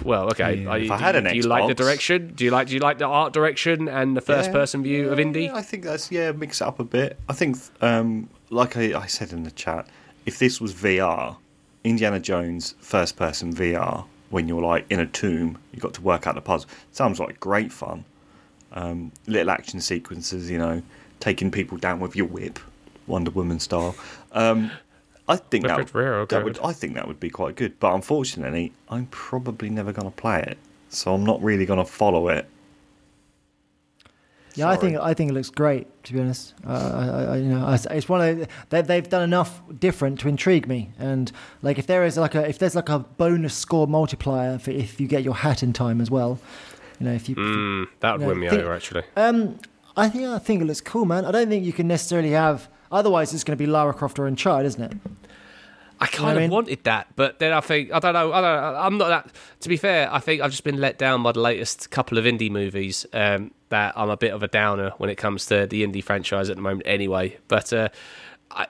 Well, 0.03 0.27
okay. 0.29 0.65
Are 0.65 0.77
you, 0.77 0.85
If 0.85 0.91
I 0.91 0.97
had 0.97 1.15
you- 1.15 1.19
an 1.19 1.23
do 1.25 1.35
you 1.35 1.43
like 1.43 1.67
the 1.67 1.73
direction? 1.73 2.33
Do 2.35 2.45
you 2.45 2.51
like 2.51 2.67
do 2.67 2.73
you 2.73 2.79
like 2.79 2.97
the 2.99 3.05
art 3.05 3.33
direction 3.33 3.87
and 3.87 4.15
the 4.15 4.21
first 4.21 4.51
person 4.51 4.83
view 4.83 5.09
of 5.09 5.17
indie? 5.17 5.51
I 5.51 5.61
think 5.61 5.83
that's 5.83 6.11
yeah, 6.11 6.31
mix 6.31 6.61
it 6.61 6.67
up 6.67 6.79
a 6.79 6.83
bit. 6.83 7.19
I 7.27 7.33
think, 7.33 7.57
um, 7.81 8.29
like 8.49 8.77
I, 8.77 8.99
I 8.99 9.07
said 9.07 9.31
in 9.31 9.43
the 9.43 9.51
chat, 9.51 9.87
if 10.25 10.39
this 10.39 10.61
was 10.61 10.73
VR, 10.73 11.37
Indiana 11.83 12.19
Jones 12.19 12.75
first 12.79 13.15
person 13.15 13.53
VR, 13.53 14.05
when 14.29 14.47
you're 14.47 14.61
like 14.61 14.85
in 14.89 14.99
a 14.99 15.05
tomb, 15.05 15.57
you've 15.71 15.81
got 15.81 15.93
to 15.95 16.01
work 16.01 16.27
out 16.27 16.35
the 16.35 16.41
puzzle. 16.41 16.69
Sounds 16.91 17.19
like 17.19 17.39
great 17.39 17.71
fun. 17.71 18.05
Um, 18.71 19.11
little 19.25 19.49
action 19.49 19.81
sequences, 19.81 20.49
you 20.49 20.57
know, 20.57 20.81
taking 21.19 21.51
people 21.51 21.77
down 21.77 21.99
with 21.99 22.15
your 22.15 22.27
whip, 22.27 22.59
Wonder 23.07 23.31
Woman 23.31 23.59
style. 23.59 23.95
Um, 24.31 24.71
I 25.27 25.35
think 25.35 25.67
that, 25.67 25.93
rare, 25.93 26.25
that 26.25 26.43
would. 26.43 26.59
I 26.63 26.73
think 26.73 26.95
that 26.95 27.07
would 27.07 27.19
be 27.19 27.29
quite 27.29 27.55
good. 27.55 27.79
But 27.79 27.93
unfortunately, 27.93 28.71
I'm 28.89 29.07
probably 29.07 29.69
never 29.69 29.91
going 29.91 30.09
to 30.09 30.15
play 30.15 30.41
it, 30.41 30.57
so 30.89 31.13
I'm 31.13 31.23
not 31.23 31.41
really 31.41 31.65
going 31.65 31.79
to 31.79 31.85
follow 31.85 32.29
it. 32.29 32.47
Yeah, 34.59 34.69
I 34.69 34.75
think 34.75 34.97
I 34.97 35.13
think 35.13 35.31
it 35.31 35.33
looks 35.33 35.49
great. 35.49 35.87
To 36.05 36.13
be 36.13 36.19
honest, 36.19 36.53
uh, 36.65 36.71
I, 36.71 37.33
I, 37.33 37.37
you 37.37 37.45
know, 37.49 37.65
I, 37.65 37.77
it's 37.95 38.07
one 38.09 38.21
of 38.41 38.47
they, 38.69 38.81
they've 38.81 39.07
done 39.09 39.23
enough 39.23 39.61
different 39.79 40.19
to 40.21 40.27
intrigue 40.27 40.67
me. 40.67 40.91
And 40.99 41.31
like, 41.61 41.77
if 41.79 41.87
there 41.87 42.03
is 42.05 42.17
like 42.17 42.35
a 42.35 42.47
if 42.47 42.59
there's 42.59 42.75
like 42.75 42.89
a 42.89 42.99
bonus 42.99 43.53
score 43.55 43.87
multiplier 43.87 44.57
for 44.59 44.71
if 44.71 44.99
you 44.99 45.07
get 45.07 45.23
your 45.23 45.35
hat 45.35 45.63
in 45.63 45.73
time 45.73 45.99
as 46.01 46.09
well, 46.11 46.39
you 46.99 47.05
know, 47.07 47.13
if 47.13 47.27
you, 47.29 47.35
Mm, 47.35 47.87
that 48.01 48.13
would 48.13 48.21
No, 48.21 48.27
win 48.27 48.39
me 48.39 48.49
think- 48.49 48.61
over 48.61 48.73
actually. 48.73 49.03
um, 49.15 49.59
I 49.97 50.07
think 50.09 50.25
I 50.27 50.39
think 50.39 50.61
it 50.61 50.65
looks 50.65 50.81
cool, 50.81 51.05
man. 51.05 51.25
I 51.25 51.31
don't 51.31 51.49
think 51.49 51.65
you 51.65 51.73
can 51.73 51.87
necessarily 51.87 52.31
have. 52.31 52.69
Otherwise, 52.91 53.33
it's 53.33 53.43
going 53.43 53.57
to 53.57 53.61
be 53.61 53.67
Lara 53.67 53.93
Croft 53.93 54.17
or 54.19 54.25
Uncharted, 54.27 54.65
isn't 54.67 54.81
it? 54.81 54.93
I 56.01 56.07
kind 56.07 56.29
I 56.29 56.31
of 56.33 56.37
mean? 56.39 56.49
wanted 56.49 56.83
that, 56.85 57.07
but 57.17 57.39
then 57.39 57.51
I 57.51 57.59
think 57.59 57.91
I 57.91 57.99
don't 57.99 58.13
know. 58.13 58.31
I 58.31 58.39
don't. 58.41 58.73
know, 58.73 58.79
I'm 58.79 58.97
not 58.97 59.09
that. 59.09 59.35
To 59.61 59.69
be 59.69 59.75
fair, 59.75 60.11
I 60.13 60.19
think 60.19 60.41
I've 60.41 60.51
just 60.51 60.63
been 60.63 60.79
let 60.79 60.97
down 60.97 61.21
by 61.21 61.33
the 61.33 61.41
latest 61.41 61.91
couple 61.91 62.17
of 62.17 62.23
indie 62.23 62.49
movies. 62.49 63.05
Um, 63.13 63.51
that 63.69 63.97
I'm 63.97 64.09
a 64.09 64.17
bit 64.17 64.33
of 64.33 64.43
a 64.43 64.47
downer 64.47 64.91
when 64.97 65.09
it 65.09 65.15
comes 65.15 65.45
to 65.47 65.65
the 65.67 65.85
indie 65.85 66.03
franchise 66.03 66.49
at 66.49 66.55
the 66.55 66.61
moment. 66.61 66.83
Anyway, 66.85 67.37
but 67.47 67.71
uh, 67.71 67.89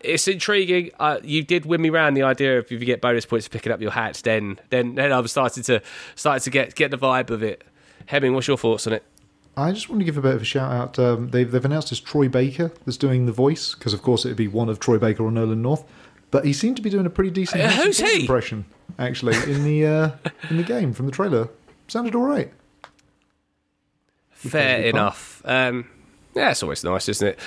it's 0.02 0.28
intriguing. 0.28 0.92
Uh, 1.00 1.20
you 1.24 1.44
did 1.44 1.66
win 1.66 1.82
me 1.82 1.90
round 1.90 2.16
the 2.18 2.24
idea 2.24 2.60
of 2.60 2.66
if 2.66 2.72
you 2.72 2.80
get 2.80 3.02
bonus 3.02 3.26
points 3.26 3.48
for 3.48 3.54
picking 3.54 3.72
up 3.72 3.82
your 3.82 3.92
hats, 3.92 4.22
then 4.22 4.60
then 4.70 4.96
then 4.96 5.12
I've 5.12 5.30
started 5.30 5.64
to 5.66 5.82
starting 6.16 6.44
to 6.44 6.50
get 6.50 6.76
get 6.76 6.92
the 6.92 6.98
vibe 6.98 7.30
of 7.30 7.44
it. 7.44 7.64
Hemming, 8.08 8.34
what's 8.34 8.48
your 8.48 8.58
thoughts 8.58 8.88
on 8.88 8.94
it? 8.94 9.04
I 9.58 9.72
just 9.72 9.90
want 9.90 10.00
to 10.00 10.06
give 10.06 10.18
a 10.18 10.22
bit 10.22 10.36
of 10.36 10.42
a 10.42 10.46
shout 10.46 10.72
out. 10.72 10.98
Um, 11.00 11.30
they've, 11.32 11.52
they've 11.52 11.66
announced 11.66 11.92
it's 11.92 12.00
Troy 12.00 12.30
Baker 12.30 12.72
that's 12.86 12.98
doing 12.98 13.26
the 13.26 13.32
voice, 13.34 13.76
because 13.76 13.94
of 13.94 14.02
course 14.02 14.26
it'd 14.26 14.38
be 14.38 14.48
one 14.48 14.70
of 14.70 14.80
Troy 14.80 14.98
Baker 14.98 15.24
or 15.24 15.32
Nolan 15.32 15.62
North. 15.62 15.84
But 16.32 16.46
he 16.46 16.54
seemed 16.54 16.76
to 16.78 16.82
be 16.82 16.90
doing 16.90 17.06
a 17.06 17.10
pretty 17.10 17.32
decent 17.32 17.62
Uh, 17.62 17.92
impression, 18.16 18.66
actually, 18.98 19.36
in 19.52 19.64
the 19.64 19.86
uh, 19.86 20.12
in 20.50 20.58
the 20.58 20.64
game 20.64 20.94
from 20.94 21.08
the 21.08 21.12
trailer. 21.12 21.50
Sounded 21.88 22.16
all 22.16 22.22
right. 22.22 22.52
Fair 24.40 24.84
enough. 24.84 25.42
Um, 25.44 25.90
yeah, 26.34 26.52
it's 26.52 26.64
always 26.64 26.84
nice, 26.84 27.10
isn't 27.10 27.28
it? 27.28 27.40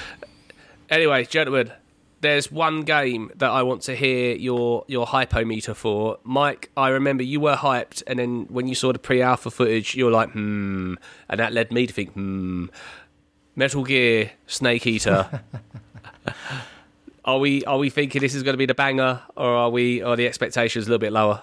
Anyway, 0.90 1.24
gentlemen, 1.24 1.72
there's 2.20 2.52
one 2.52 2.82
game 2.82 3.30
that 3.36 3.50
I 3.50 3.62
want 3.62 3.80
to 3.82 3.96
hear 3.96 4.36
your 4.36 4.84
your 4.88 5.06
hypometer 5.06 5.74
for. 5.74 6.18
Mike, 6.22 6.70
I 6.76 6.88
remember 6.88 7.22
you 7.22 7.40
were 7.40 7.54
hyped, 7.56 8.02
and 8.06 8.18
then 8.18 8.46
when 8.50 8.68
you 8.68 8.74
saw 8.74 8.92
the 8.92 8.98
pre-alpha 8.98 9.50
footage, 9.50 9.94
you 9.94 10.04
were 10.04 10.10
like, 10.10 10.32
hmm, 10.32 10.94
and 11.30 11.40
that 11.40 11.54
led 11.54 11.72
me 11.72 11.86
to 11.86 11.92
think, 11.92 12.12
hmm, 12.12 12.66
Metal 13.56 13.84
Gear 13.84 14.32
Snake 14.46 14.86
Eater. 14.86 15.42
are 17.24 17.38
we 17.38 17.64
are 17.64 17.78
we 17.78 17.88
thinking 17.88 18.20
this 18.20 18.34
is 18.34 18.42
going 18.42 18.54
to 18.54 18.58
be 18.58 18.66
the 18.66 18.74
banger, 18.74 19.22
or 19.34 19.48
are 19.48 19.70
we 19.70 20.02
are 20.02 20.14
the 20.14 20.26
expectations 20.26 20.86
a 20.86 20.90
little 20.90 21.00
bit 21.00 21.12
lower? 21.12 21.40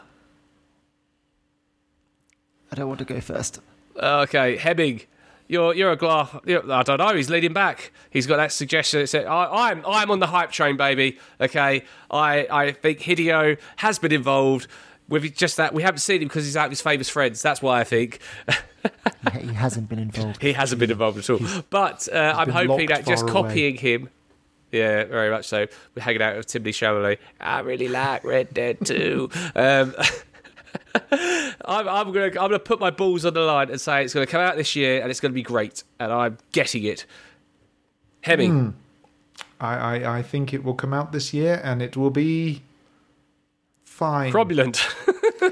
I 2.71 2.75
don't 2.75 2.87
want 2.87 2.99
to 2.99 3.05
go 3.05 3.19
first. 3.19 3.61
Okay, 3.97 4.57
Hemming, 4.57 5.01
you're 5.49 5.73
you're 5.73 5.91
a 5.91 5.97
glass. 5.97 6.33
You're, 6.45 6.71
I 6.71 6.83
don't 6.83 6.99
know. 6.99 7.13
He's 7.13 7.29
leading 7.29 7.51
back. 7.51 7.91
He's 8.09 8.25
got 8.25 8.37
that 8.37 8.53
suggestion. 8.53 9.01
That 9.01 9.07
said, 9.07 9.25
I, 9.25 9.69
I'm 9.69 9.83
I'm 9.85 10.09
on 10.11 10.19
the 10.19 10.27
hype 10.27 10.51
train, 10.51 10.77
baby. 10.77 11.19
Okay, 11.41 11.83
I 12.09 12.47
I 12.49 12.71
think 12.71 12.99
Hideo 12.99 13.57
has 13.77 13.99
been 13.99 14.13
involved 14.13 14.67
with 15.09 15.35
just 15.35 15.57
that. 15.57 15.73
We 15.73 15.83
haven't 15.83 15.99
seen 15.99 16.21
him 16.21 16.27
because 16.29 16.45
he's 16.45 16.55
out 16.55 16.69
with 16.69 16.77
his 16.77 16.81
famous 16.81 17.09
friends. 17.09 17.41
That's 17.41 17.61
why 17.61 17.81
I 17.81 17.83
think 17.83 18.19
He, 19.33 19.39
he 19.47 19.53
hasn't 19.53 19.89
been 19.89 19.99
involved. 19.99 20.41
he 20.41 20.53
hasn't 20.53 20.79
been 20.79 20.91
involved 20.91 21.17
at 21.17 21.29
all. 21.29 21.39
But 21.69 22.07
uh, 22.11 22.33
I'm 22.37 22.49
hoping 22.49 22.87
that 22.87 23.05
just 23.05 23.23
away. 23.23 23.31
copying 23.31 23.75
him. 23.75 24.09
Yeah, 24.71 25.05
very 25.05 25.31
much 25.31 25.47
so. 25.47 25.65
We're 25.95 26.03
hanging 26.03 26.21
out 26.21 26.37
with 26.37 26.47
Timothée 26.47 26.69
Chalamet. 26.69 27.17
I 27.41 27.59
really 27.61 27.87
like 27.87 28.23
Red 28.23 28.53
Dead 28.53 28.77
2. 28.85 29.29
um, 29.55 29.95
I'm, 31.65 31.87
I'm 31.87 32.11
gonna 32.11 32.25
I'm 32.25 32.31
gonna 32.31 32.59
put 32.59 32.79
my 32.79 32.89
balls 32.89 33.25
on 33.25 33.33
the 33.33 33.41
line 33.41 33.69
and 33.69 33.79
say 33.79 34.03
it's 34.03 34.13
gonna 34.13 34.25
come 34.25 34.41
out 34.41 34.55
this 34.55 34.75
year 34.75 35.01
and 35.01 35.09
it's 35.09 35.19
gonna 35.19 35.33
be 35.33 35.43
great 35.43 35.83
and 35.99 36.11
I'm 36.11 36.37
getting 36.51 36.83
it. 36.83 37.05
Hemming, 38.21 38.51
hmm. 38.51 38.69
I, 39.59 39.75
I, 39.75 40.17
I 40.19 40.21
think 40.21 40.53
it 40.53 40.63
will 40.63 40.73
come 40.73 40.93
out 40.93 41.11
this 41.11 41.33
year, 41.33 41.59
and 41.63 41.81
it 41.81 41.97
will 41.97 42.09
be 42.09 42.63
fine. 43.83 44.31
Cromulent. 44.31 44.81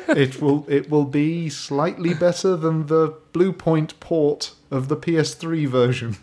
it 0.18 0.41
will 0.41 0.65
it 0.70 0.89
will 0.89 1.05
be 1.05 1.49
slightly 1.49 2.13
better 2.13 2.55
than 2.55 2.88
the 2.88 3.13
Bluepoint 3.34 3.99
port 3.99 4.53
of 4.72 4.88
the 4.88 4.97
PS3 4.97 5.68
version. 5.68 6.18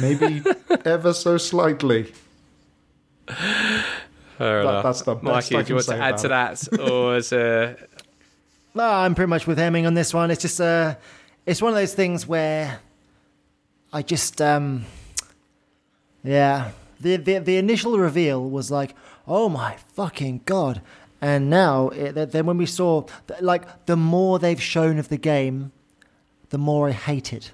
Maybe 0.00 0.42
ever 0.84 1.12
so 1.12 1.36
slightly. 1.36 2.12
Fair 4.42 4.60
enough. 4.62 4.82
that's 4.82 5.02
the 5.02 5.14
Mikey, 5.14 5.62
do 5.62 5.68
you 5.68 5.74
want 5.76 5.86
to 5.86 5.96
add 5.96 6.18
to 6.18 6.28
that, 6.28 6.80
or 6.80 7.16
is 7.16 7.32
uh, 7.32 7.74
No, 8.74 8.84
I'm 8.84 9.14
pretty 9.14 9.28
much 9.28 9.46
with 9.46 9.58
Hemming 9.58 9.86
on 9.86 9.94
this 9.94 10.12
one. 10.12 10.32
It's 10.32 10.42
just 10.42 10.60
uh, 10.60 10.96
it's 11.46 11.62
one 11.62 11.72
of 11.72 11.76
those 11.76 11.94
things 11.94 12.26
where 12.26 12.80
I 13.92 14.02
just 14.02 14.42
um, 14.42 14.86
yeah. 16.24 16.70
The, 16.98 17.16
the 17.16 17.38
the 17.38 17.56
initial 17.56 17.98
reveal 17.98 18.48
was 18.48 18.70
like, 18.70 18.96
oh 19.28 19.48
my 19.48 19.76
fucking 19.94 20.40
god, 20.44 20.80
and 21.20 21.48
now 21.48 21.90
it, 21.90 22.32
then 22.32 22.46
when 22.46 22.58
we 22.58 22.66
saw 22.66 23.04
like 23.40 23.86
the 23.86 23.96
more 23.96 24.40
they've 24.40 24.62
shown 24.62 24.98
of 24.98 25.08
the 25.08 25.18
game, 25.18 25.70
the 26.50 26.58
more 26.58 26.88
I 26.88 26.92
hate 26.92 27.32
it. 27.32 27.52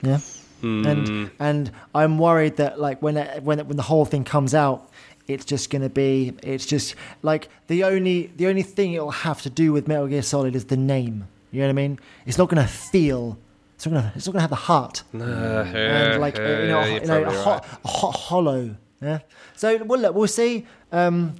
Yeah. 0.00 0.20
And 0.62 1.30
and 1.38 1.70
I'm 1.94 2.18
worried 2.18 2.56
that 2.56 2.80
like 2.80 3.00
when 3.00 3.16
it, 3.16 3.42
when 3.42 3.60
it, 3.60 3.66
when 3.66 3.76
the 3.76 3.84
whole 3.84 4.04
thing 4.04 4.24
comes 4.24 4.54
out, 4.54 4.90
it's 5.28 5.44
just 5.44 5.70
going 5.70 5.82
to 5.82 5.88
be 5.88 6.32
it's 6.42 6.66
just 6.66 6.94
like 7.22 7.48
the 7.66 7.84
only 7.84 8.30
the 8.36 8.46
only 8.46 8.62
thing 8.62 8.92
it'll 8.92 9.10
have 9.10 9.42
to 9.42 9.50
do 9.50 9.72
with 9.72 9.88
Metal 9.88 10.06
Gear 10.06 10.22
Solid 10.22 10.54
is 10.54 10.66
the 10.66 10.76
name. 10.76 11.26
You 11.52 11.60
know 11.62 11.66
what 11.68 11.70
I 11.70 11.74
mean? 11.74 11.98
It's 12.26 12.38
not 12.38 12.48
going 12.48 12.62
to 12.62 12.68
feel. 12.68 13.38
It's 13.76 13.86
not 13.86 13.92
going 13.92 14.04
to. 14.10 14.12
It's 14.16 14.26
not 14.26 14.32
going 14.32 14.38
to 14.38 14.42
have 14.42 14.50
the 14.50 14.56
heart 14.56 15.02
and 15.12 16.20
like 16.20 16.38
uh, 16.38 16.42
you 16.42 16.68
know, 16.68 16.84
you 16.84 17.00
know, 17.06 17.24
a, 17.24 17.30
ho- 17.30 17.60
ho- 17.84 18.10
hollow. 18.10 18.76
Yeah. 19.00 19.18
So 19.56 19.82
well, 19.84 20.00
look, 20.00 20.14
we'll 20.14 20.28
see. 20.28 20.66
Um, 20.92 21.34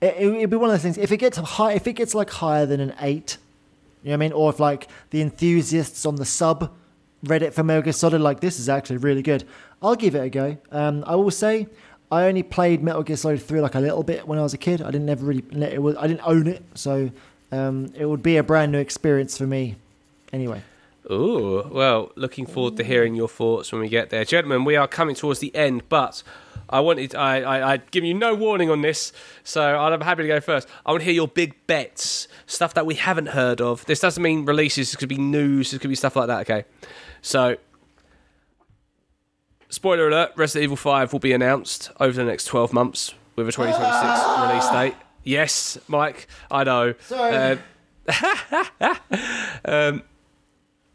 it, 0.00 0.14
it, 0.18 0.26
it'll 0.34 0.46
be 0.48 0.56
one 0.56 0.70
of 0.70 0.74
those 0.74 0.82
things. 0.82 0.98
If 0.98 1.12
it 1.12 1.18
gets 1.18 1.36
high, 1.38 1.72
if 1.74 1.86
it 1.86 1.92
gets 1.94 2.14
like 2.14 2.30
higher 2.30 2.66
than 2.66 2.80
an 2.80 2.94
eight, 3.00 3.36
you 4.02 4.08
know 4.08 4.12
what 4.12 4.14
I 4.14 4.16
mean, 4.28 4.32
or 4.32 4.50
if 4.50 4.58
like 4.60 4.88
the 5.10 5.20
enthusiasts 5.22 6.04
on 6.04 6.16
the 6.16 6.24
sub 6.24 6.72
Reddit 7.24 7.52
for 7.52 7.62
Metal 7.62 7.82
Gear 7.82 7.92
Solid 7.92 8.20
like 8.20 8.40
this 8.40 8.58
is 8.58 8.68
actually 8.68 8.96
really 8.96 9.22
good, 9.22 9.44
I'll 9.80 9.94
give 9.94 10.14
it 10.16 10.20
a 10.20 10.30
go. 10.30 10.56
Um, 10.70 11.04
I 11.06 11.14
will 11.16 11.30
say. 11.30 11.68
I 12.12 12.24
only 12.24 12.42
played 12.42 12.82
Metal 12.82 13.02
Gear 13.02 13.16
Solid 13.16 13.40
3 13.40 13.62
like 13.62 13.74
a 13.74 13.80
little 13.80 14.02
bit 14.02 14.28
when 14.28 14.38
I 14.38 14.42
was 14.42 14.52
a 14.52 14.58
kid. 14.58 14.82
I 14.82 14.90
didn't 14.90 15.08
ever 15.08 15.24
really 15.24 15.42
it 15.72 15.80
was 15.80 15.96
I 15.96 16.06
didn't 16.06 16.20
own 16.26 16.46
it, 16.46 16.62
so 16.74 17.10
um, 17.50 17.90
it 17.96 18.04
would 18.04 18.22
be 18.22 18.36
a 18.36 18.42
brand 18.42 18.70
new 18.70 18.78
experience 18.78 19.38
for 19.38 19.46
me. 19.46 19.76
Anyway, 20.30 20.62
Ooh, 21.10 21.66
well, 21.72 22.12
looking 22.14 22.44
forward 22.44 22.76
to 22.76 22.84
hearing 22.84 23.14
your 23.14 23.28
thoughts 23.28 23.72
when 23.72 23.80
we 23.80 23.88
get 23.88 24.10
there, 24.10 24.26
gentlemen. 24.26 24.66
We 24.66 24.76
are 24.76 24.86
coming 24.86 25.14
towards 25.14 25.40
the 25.40 25.54
end, 25.56 25.88
but 25.88 26.22
I 26.68 26.80
wanted 26.80 27.14
I 27.14 27.40
I 27.40 27.72
I'd 27.72 27.90
given 27.90 28.08
you 28.08 28.14
no 28.14 28.34
warning 28.34 28.68
on 28.68 28.82
this, 28.82 29.14
so 29.42 29.62
I'm 29.78 30.02
happy 30.02 30.20
to 30.20 30.28
go 30.28 30.40
first. 30.40 30.68
I 30.84 30.90
want 30.90 31.00
to 31.00 31.06
hear 31.06 31.14
your 31.14 31.28
big 31.28 31.54
bets, 31.66 32.28
stuff 32.46 32.74
that 32.74 32.84
we 32.84 32.96
haven't 32.96 33.28
heard 33.28 33.62
of. 33.62 33.86
This 33.86 34.00
doesn't 34.00 34.22
mean 34.22 34.44
releases. 34.44 34.92
It 34.92 34.98
could 34.98 35.08
be 35.08 35.16
news. 35.16 35.72
It 35.72 35.80
could 35.80 35.88
be 35.88 35.96
stuff 35.96 36.14
like 36.14 36.26
that. 36.26 36.40
Okay, 36.42 36.64
so. 37.22 37.56
Spoiler 39.72 40.08
alert: 40.08 40.32
Resident 40.36 40.64
Evil 40.64 40.76
Five 40.76 41.14
will 41.14 41.20
be 41.20 41.32
announced 41.32 41.90
over 41.98 42.12
the 42.12 42.24
next 42.24 42.44
twelve 42.44 42.74
months 42.74 43.14
with 43.36 43.48
a 43.48 43.52
2026 43.52 44.40
release 44.46 44.68
date. 44.68 44.94
Yes, 45.24 45.78
Mike, 45.88 46.26
I 46.50 46.64
know. 46.64 46.94
Sorry. 47.00 47.58
Uh, 48.06 48.94
um, 49.64 50.02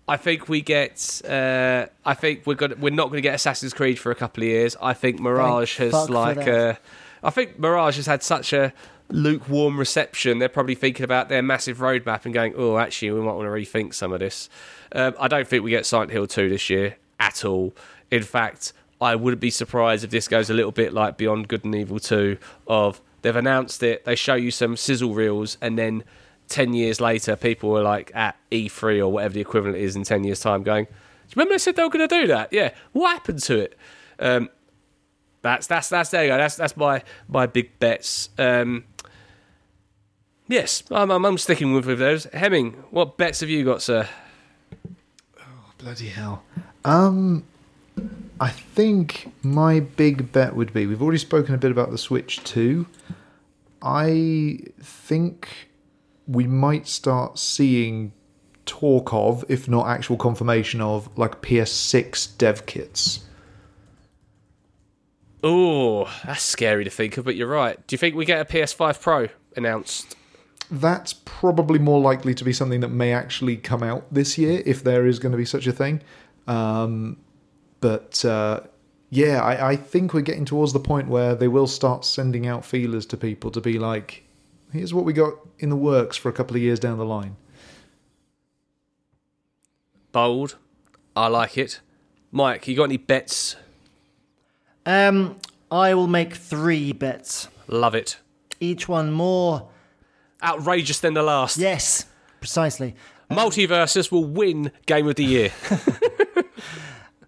I 0.07 0.17
think 0.17 0.47
we 0.47 0.61
get. 0.61 1.23
Uh, 1.27 1.87
I 2.05 2.13
think 2.13 2.45
we're 2.45 2.53
going. 2.53 2.79
We're 2.79 2.93
not 2.93 3.05
going 3.05 3.17
to 3.17 3.21
get 3.21 3.33
Assassin's 3.33 3.73
Creed 3.73 3.97
for 3.97 4.11
a 4.11 4.15
couple 4.15 4.43
of 4.43 4.49
years. 4.49 4.75
I 4.79 4.93
think 4.93 5.19
Mirage 5.19 5.77
Thank 5.77 5.93
has 5.93 6.09
like. 6.11 6.47
Uh, 6.47 6.75
I 7.23 7.31
think 7.31 7.57
Mirage 7.57 7.95
has 7.95 8.05
had 8.05 8.21
such 8.21 8.53
a 8.53 8.73
lukewarm 9.09 9.79
reception. 9.79 10.37
They're 10.37 10.49
probably 10.49 10.75
thinking 10.75 11.03
about 11.03 11.29
their 11.29 11.41
massive 11.41 11.79
roadmap 11.79 12.25
and 12.25 12.33
going, 12.33 12.53
"Oh, 12.55 12.77
actually, 12.77 13.09
we 13.09 13.21
might 13.21 13.33
want 13.33 13.47
to 13.47 13.49
rethink 13.49 13.95
some 13.95 14.13
of 14.13 14.19
this." 14.19 14.49
Um, 14.91 15.15
I 15.19 15.27
don't 15.27 15.47
think 15.47 15.63
we 15.63 15.71
get 15.71 15.87
Silent 15.87 16.11
Hill 16.11 16.27
two 16.27 16.47
this 16.47 16.69
year 16.69 16.97
at 17.19 17.45
all. 17.45 17.73
In 18.11 18.23
fact, 18.23 18.73
I 18.99 19.15
wouldn't 19.15 19.41
be 19.41 19.49
surprised 19.49 20.03
if 20.03 20.09
this 20.09 20.27
goes 20.27 20.49
a 20.49 20.53
little 20.53 20.71
bit 20.71 20.93
like 20.93 21.17
Beyond 21.17 21.47
Good 21.47 21.65
and 21.65 21.75
Evil 21.75 21.99
two. 21.99 22.37
Of 22.67 23.01
they've 23.21 23.35
announced 23.35 23.83
it, 23.83 24.05
they 24.05 24.15
show 24.15 24.35
you 24.35 24.51
some 24.51 24.75
sizzle 24.75 25.13
reels, 25.13 25.57
and 25.61 25.77
then 25.77 26.03
ten 26.47 26.73
years 26.73 26.99
later, 26.99 27.35
people 27.35 27.69
were 27.69 27.83
like 27.83 28.11
at 28.15 28.35
E3 28.51 28.99
or 28.99 29.09
whatever 29.09 29.33
the 29.33 29.41
equivalent 29.41 29.77
is 29.77 29.95
in 29.95 30.03
ten 30.03 30.23
years' 30.23 30.39
time, 30.39 30.63
going, 30.63 30.85
"Do 30.85 30.91
you 30.91 31.33
remember 31.35 31.53
they 31.53 31.59
said 31.59 31.75
they 31.75 31.83
were 31.83 31.89
going 31.89 32.07
to 32.07 32.21
do 32.21 32.27
that? 32.27 32.51
Yeah, 32.51 32.73
what 32.93 33.11
happened 33.11 33.39
to 33.43 33.59
it?" 33.59 33.77
Um, 34.19 34.49
that's 35.41 35.67
that's 35.67 35.89
that's 35.89 36.09
there 36.09 36.23
you 36.23 36.29
go. 36.29 36.37
That's 36.37 36.55
that's 36.55 36.75
my 36.75 37.03
my 37.27 37.45
big 37.45 37.77
bets. 37.79 38.29
Um, 38.39 38.85
yes, 40.47 40.83
I'm, 40.89 41.11
I'm 41.11 41.23
I'm 41.23 41.37
sticking 41.37 41.73
with 41.73 41.85
with 41.85 41.99
those. 41.99 42.25
Hemming, 42.33 42.71
what 42.89 43.17
bets 43.17 43.41
have 43.41 43.49
you 43.49 43.63
got, 43.63 43.81
sir? 43.83 44.07
Oh 45.39 45.71
bloody 45.77 46.07
hell. 46.07 46.43
Um, 46.87 47.43
I 48.39 48.49
think 48.49 49.33
my 49.43 49.81
big 49.81 50.31
bet 50.31 50.55
would 50.55 50.71
be 50.73 50.87
we've 50.87 51.01
already 51.01 51.17
spoken 51.17 51.53
a 51.53 51.57
bit 51.57 51.69
about 51.69 51.91
the 51.91 51.97
Switch 51.97 52.41
2. 52.45 52.87
I 53.81 54.59
think 54.79 55.69
we 56.27 56.47
might 56.47 56.87
start 56.87 57.39
seeing 57.39 58.13
talk 58.65 59.13
of, 59.13 59.43
if 59.49 59.67
not 59.67 59.87
actual 59.87 60.15
confirmation 60.15 60.79
of, 60.79 61.09
like 61.17 61.41
PS6 61.41 62.37
dev 62.37 62.65
kits. 62.65 63.25
Oh, 65.43 66.09
that's 66.25 66.41
scary 66.41 66.85
to 66.85 66.89
think 66.89 67.17
of, 67.17 67.25
but 67.25 67.35
you're 67.35 67.47
right. 67.47 67.85
Do 67.85 67.93
you 67.95 67.97
think 67.97 68.15
we 68.15 68.23
get 68.23 68.39
a 68.39 68.45
PS5 68.45 69.01
Pro 69.01 69.27
announced? 69.57 70.15
That's 70.71 71.13
probably 71.13 71.79
more 71.79 71.99
likely 71.99 72.33
to 72.33 72.43
be 72.43 72.53
something 72.53 72.79
that 72.79 72.89
may 72.89 73.13
actually 73.13 73.57
come 73.57 73.83
out 73.83 74.05
this 74.13 74.37
year, 74.37 74.63
if 74.65 74.83
there 74.83 75.05
is 75.05 75.19
going 75.19 75.31
to 75.31 75.37
be 75.37 75.45
such 75.45 75.67
a 75.67 75.71
thing. 75.71 76.01
Um, 76.47 77.17
but 77.79 78.23
uh, 78.25 78.61
yeah, 79.09 79.41
I, 79.41 79.71
I 79.71 79.75
think 79.75 80.13
we're 80.13 80.21
getting 80.21 80.45
towards 80.45 80.73
the 80.73 80.79
point 80.79 81.07
where 81.07 81.35
they 81.35 81.47
will 81.47 81.67
start 81.67 82.05
sending 82.05 82.47
out 82.47 82.65
feelers 82.65 83.05
to 83.07 83.17
people 83.17 83.51
to 83.51 83.61
be 83.61 83.79
like, 83.79 84.23
here's 84.71 84.93
what 84.93 85.05
we 85.05 85.13
got 85.13 85.33
in 85.59 85.69
the 85.69 85.75
works 85.75 86.17
for 86.17 86.29
a 86.29 86.33
couple 86.33 86.55
of 86.55 86.61
years 86.61 86.79
down 86.79 86.97
the 86.97 87.05
line. 87.05 87.35
Bold. 90.11 90.57
I 91.15 91.27
like 91.27 91.57
it. 91.57 91.79
Mike, 92.31 92.67
you 92.67 92.75
got 92.75 92.85
any 92.85 92.97
bets? 92.97 93.55
Um, 94.85 95.37
I 95.71 95.93
will 95.93 96.07
make 96.07 96.33
three 96.33 96.93
bets. 96.93 97.47
Love 97.67 97.95
it. 97.95 98.17
Each 98.59 98.87
one 98.87 99.11
more. 99.11 99.69
Outrageous 100.43 100.99
than 100.99 101.13
the 101.13 101.23
last. 101.23 101.57
Yes, 101.57 102.05
precisely. 102.39 102.95
Multiversus 103.31 104.11
will 104.11 104.25
win 104.25 104.71
Game 104.85 105.07
of 105.07 105.15
the 105.15 105.25
Year. 105.25 105.51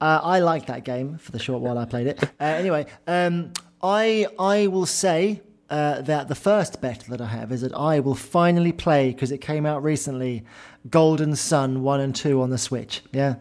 Uh, 0.02 0.20
I 0.24 0.40
like 0.40 0.68
that 0.68 0.86
game 0.86 1.18
for 1.18 1.32
the 1.32 1.40
short 1.40 1.62
while 1.62 1.78
I 1.78 1.86
played 1.86 2.08
it. 2.08 2.24
Uh, 2.24 2.28
anyway, 2.40 2.86
um, 3.08 3.52
I 3.84 4.28
I 4.38 4.68
will 4.68 4.86
say 4.86 5.42
uh, 5.70 6.02
that 6.02 6.28
the 6.30 6.36
first 6.36 6.82
bet 6.82 7.02
that 7.10 7.20
I 7.20 7.28
have 7.28 7.52
is 7.52 7.62
that 7.62 7.74
I 7.74 8.00
will 8.00 8.16
finally 8.16 8.72
play 8.72 9.12
because 9.12 9.32
it 9.32 9.40
came 9.40 9.66
out 9.66 9.84
recently. 9.84 10.46
Golden 10.90 11.36
Sun 11.36 11.84
one 11.84 12.00
and 12.00 12.16
two 12.16 12.42
on 12.42 12.50
the 12.50 12.58
Switch. 12.58 13.02
Yeah, 13.12 13.36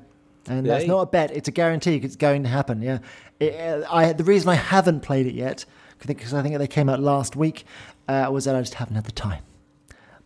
and 0.48 0.66
that's 0.66 0.86
not 0.86 1.00
a 1.00 1.06
bet; 1.06 1.30
it's 1.30 1.46
a 1.46 1.52
guarantee. 1.52 1.96
It's 1.96 2.16
going 2.16 2.42
to 2.42 2.48
happen. 2.48 2.82
Yeah, 2.82 2.98
it, 3.38 3.54
uh, 3.54 3.86
I 3.88 4.12
the 4.12 4.24
reason 4.24 4.48
I 4.48 4.56
haven't 4.56 5.00
played 5.00 5.26
it 5.26 5.34
yet 5.34 5.64
because 6.06 6.34
I 6.34 6.42
think 6.42 6.58
they 6.58 6.66
came 6.66 6.88
out 6.88 7.00
last 7.00 7.36
week 7.36 7.64
uh, 8.08 8.28
was 8.32 8.46
that 8.46 8.56
I 8.56 8.60
just 8.60 8.74
haven't 8.74 8.96
had 8.96 9.04
the 9.04 9.12
time. 9.12 9.42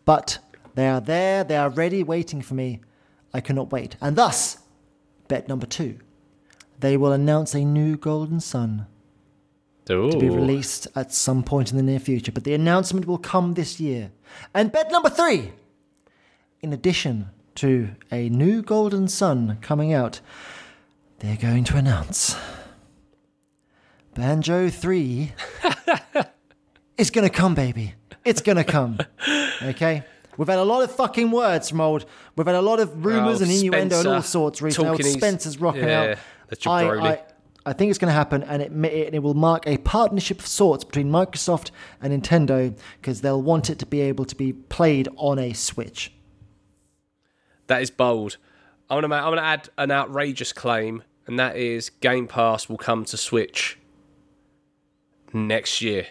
But 0.05 0.39
they 0.74 0.89
are 0.89 1.01
there. 1.01 1.45
They 1.45 1.57
are 1.57 1.68
ready, 1.68 2.03
waiting 2.03 2.41
for 2.41 2.55
me. 2.55 2.80
I 3.35 3.41
cannot 3.41 3.70
wait. 3.70 3.97
And 4.01 4.16
thus, 4.16 4.59
bet 5.28 5.49
number 5.49 5.66
two 5.66 5.99
they 6.83 6.97
will 6.97 7.12
announce 7.12 7.55
a 7.55 7.64
new 7.64 7.97
Golden 7.97 8.41
Sun 8.41 8.87
to 9.87 10.18
be 10.18 10.28
released 10.28 10.87
at 10.95 11.12
some 11.12 11.43
point 11.43 11.70
in 11.70 11.76
the 11.76 11.83
near 11.83 11.99
future, 11.99 12.30
but 12.30 12.45
the 12.45 12.55
announcement 12.55 13.07
will 13.07 13.18
come 13.18 13.55
this 13.55 13.80
year. 13.80 14.11
And 14.55 14.70
bet 14.70 14.91
number 14.93 15.09
three, 15.09 15.53
in 16.61 16.72
addition 16.72 17.30
to 17.57 17.91
a 18.11 18.28
new 18.28 18.62
Golden 18.62 19.09
Sun 19.09 19.59
coming 19.61 19.93
out, 19.93 20.20
they're 21.20 21.37
going 21.37 21.64
to 21.64 21.76
announce 21.76 22.37
Banjo 24.14 24.68
3 24.68 25.33
is 26.99 27.11
going 27.11 27.28
to 27.28 27.35
come, 27.35 27.55
baby. 27.55 27.95
It's 28.24 28.43
going 28.43 28.59
to 28.59 28.64
come. 28.64 28.99
Okay? 29.62 30.05
We've 30.37 30.49
had 30.49 30.59
a 30.59 30.64
lot 30.64 30.83
of 30.83 30.95
fucking 30.95 31.30
words 31.30 31.68
from 31.70 31.80
old. 31.80 32.07
We've 32.37 32.47
had 32.47 32.57
a 32.57 32.62
lot 32.62 32.80
of 32.80 33.05
rumours 33.05 33.41
Oh, 33.41 33.45
and 33.45 33.53
innuendo 33.53 33.99
and 33.99 34.09
all 34.09 34.22
sorts 34.22 34.62
recently. 34.62 34.91
Old 34.91 35.05
Spencer's 35.05 35.59
rocking 35.61 35.85
yeah, 35.85 36.01
out. 36.03 36.18
I. 36.66 37.12
I, 37.12 37.22
I 37.64 37.72
think 37.72 37.90
it's 37.90 37.98
going 37.98 38.09
to 38.09 38.14
happen, 38.14 38.42
and 38.42 38.61
it, 38.61 38.72
may- 38.72 38.88
it, 38.88 39.22
will 39.22 39.34
mark 39.34 39.66
a 39.66 39.78
partnership 39.78 40.40
of 40.40 40.46
sorts 40.46 40.82
between 40.82 41.11
Microsoft 41.11 41.70
and 42.00 42.12
Nintendo 42.12 42.76
because 43.00 43.20
they'll 43.20 43.40
want 43.42 43.70
it 43.70 43.78
to 43.78 43.86
be 43.86 44.00
able 44.00 44.24
to 44.24 44.34
be 44.34 44.53
played 44.53 45.09
on 45.16 45.38
a 45.38 45.53
Switch. 45.53 46.12
That 47.68 47.82
is 47.82 47.90
bold. 47.90 48.36
I'm 48.90 49.00
gonna, 49.00 49.14
I'm 49.14 49.30
gonna 49.30 49.42
add 49.42 49.68
an 49.78 49.90
outrageous 49.90 50.53
claim, 50.53 51.05
and 51.26 51.38
that 51.38 51.57
is 51.57 51.88
Game 51.88 52.26
Pass 52.26 52.68
will 52.68 52.76
come 52.76 53.05
to 53.07 53.16
Switch 53.16 53.78
next 55.32 55.80
year. 55.80 56.09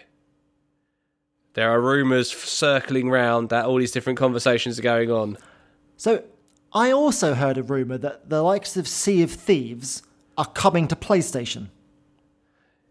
There 1.54 1.70
are 1.70 1.80
rumours 1.80 2.32
circling 2.32 3.10
round 3.10 3.50
that 3.50 3.66
all 3.66 3.76
these 3.76 3.92
different 3.92 4.18
conversations 4.18 4.78
are 4.78 4.82
going 4.82 5.10
on. 5.10 5.36
So, 5.98 6.24
I 6.72 6.90
also 6.90 7.34
heard 7.34 7.58
a 7.58 7.62
rumor 7.62 7.98
that 7.98 8.30
the 8.30 8.42
likes 8.42 8.78
of 8.78 8.88
Sea 8.88 9.22
of 9.22 9.30
Thieves 9.30 10.02
are 10.36 10.46
coming 10.46 10.88
to 10.88 10.96
PlayStation. 10.96 11.68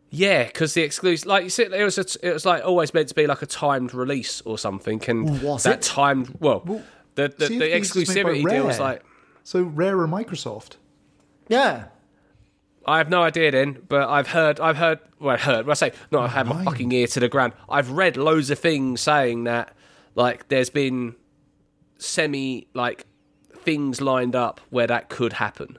Yeah, 0.09 0.43
because 0.43 0.73
the 0.73 0.81
exclusive, 0.81 1.25
like 1.25 1.45
you 1.45 1.49
said, 1.49 1.71
it 1.71 1.83
was 1.83 1.97
a, 1.97 2.27
it 2.27 2.33
was 2.33 2.45
like 2.45 2.65
always 2.65 2.93
meant 2.93 3.07
to 3.09 3.15
be 3.15 3.27
like 3.27 3.41
a 3.41 3.45
timed 3.45 3.93
release 3.93 4.41
or 4.41 4.57
something, 4.57 5.01
and 5.07 5.41
Was 5.41 5.63
that 5.63 5.79
it? 5.79 5.81
timed 5.83 6.35
well, 6.39 6.59
the 7.15 7.29
the, 7.29 7.29
the 7.29 7.47
Thieves 7.47 7.95
is 7.95 8.15
made 8.15 8.23
by 8.23 8.29
exclusivity 8.33 8.49
deal 8.49 8.65
was 8.67 8.79
like 8.79 9.03
So 9.43 9.63
Rare 9.63 10.03
and 10.03 10.11
Microsoft. 10.11 10.75
Yeah. 11.47 11.85
I 12.85 12.97
have 12.97 13.09
no 13.09 13.21
idea 13.21 13.51
then, 13.51 13.83
but 13.87 14.09
I've 14.09 14.29
heard, 14.29 14.59
I've 14.59 14.77
heard, 14.77 14.99
well, 15.19 15.35
I 15.35 15.37
heard, 15.37 15.65
well, 15.67 15.71
I 15.71 15.75
say, 15.75 15.91
no, 16.11 16.19
I've 16.19 16.31
oh, 16.31 16.33
had 16.33 16.47
my 16.47 16.63
fucking 16.63 16.91
ear 16.91 17.05
to 17.07 17.19
the 17.19 17.29
ground. 17.29 17.53
I've 17.69 17.91
read 17.91 18.17
loads 18.17 18.49
of 18.49 18.57
things 18.57 19.01
saying 19.01 19.43
that, 19.43 19.75
like, 20.15 20.47
there's 20.47 20.71
been 20.71 21.15
semi, 21.99 22.67
like, 22.73 23.05
things 23.53 24.01
lined 24.01 24.35
up 24.35 24.61
where 24.71 24.87
that 24.87 25.09
could 25.09 25.33
happen. 25.33 25.77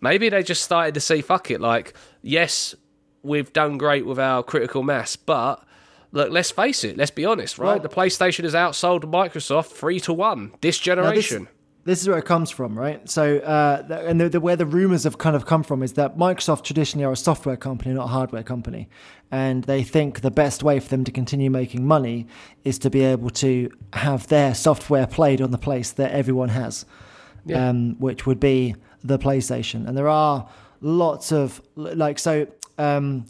Maybe 0.00 0.28
they 0.28 0.42
just 0.42 0.62
started 0.62 0.94
to 0.94 1.00
see, 1.00 1.20
fuck 1.20 1.50
it, 1.50 1.60
like, 1.60 1.94
yes, 2.22 2.74
we've 3.22 3.52
done 3.52 3.78
great 3.78 4.06
with 4.06 4.18
our 4.18 4.42
critical 4.42 4.82
mass, 4.82 5.16
but. 5.16 5.64
Look, 6.12 6.32
let's 6.32 6.50
face 6.50 6.82
it. 6.82 6.96
Let's 6.96 7.12
be 7.12 7.24
honest, 7.24 7.56
right? 7.56 7.74
Well- 7.74 7.78
the 7.78 7.88
PlayStation 7.88 8.42
has 8.42 8.52
outsold 8.52 9.02
Microsoft 9.04 9.66
three 9.66 10.00
to 10.00 10.12
one 10.12 10.50
this 10.60 10.76
generation. 10.76 11.46
this 11.84 12.02
is 12.02 12.08
where 12.08 12.18
it 12.18 12.24
comes 12.24 12.50
from, 12.50 12.76
right? 12.76 13.08
So, 13.08 13.38
uh, 13.38 14.02
and 14.08 14.20
the, 14.20 14.28
the, 14.28 14.40
where 14.40 14.56
the 14.56 14.66
rumors 14.66 15.04
have 15.04 15.18
kind 15.18 15.36
of 15.36 15.46
come 15.46 15.62
from 15.62 15.84
is 15.84 15.92
that 15.92 16.18
Microsoft 16.18 16.64
traditionally 16.64 17.04
are 17.04 17.12
a 17.12 17.16
software 17.16 17.56
company, 17.56 17.94
not 17.94 18.06
a 18.06 18.08
hardware 18.08 18.42
company, 18.42 18.88
and 19.30 19.62
they 19.64 19.84
think 19.84 20.22
the 20.22 20.32
best 20.32 20.64
way 20.64 20.80
for 20.80 20.88
them 20.88 21.04
to 21.04 21.12
continue 21.12 21.48
making 21.48 21.86
money 21.86 22.26
is 22.64 22.76
to 22.80 22.90
be 22.90 23.02
able 23.04 23.30
to 23.30 23.70
have 23.92 24.26
their 24.26 24.52
software 24.52 25.06
played 25.06 25.40
on 25.40 25.52
the 25.52 25.58
place 25.58 25.92
that 25.92 26.10
everyone 26.10 26.48
has, 26.48 26.84
um, 27.54 27.94
which 28.00 28.26
would 28.26 28.40
be 28.40 28.74
the 29.02 29.18
PlayStation. 29.18 29.86
And 29.86 29.96
there 29.96 30.08
are 30.08 30.48
lots 30.80 31.32
of 31.32 31.60
like 31.76 32.18
so. 32.18 32.46
Um, 32.78 33.26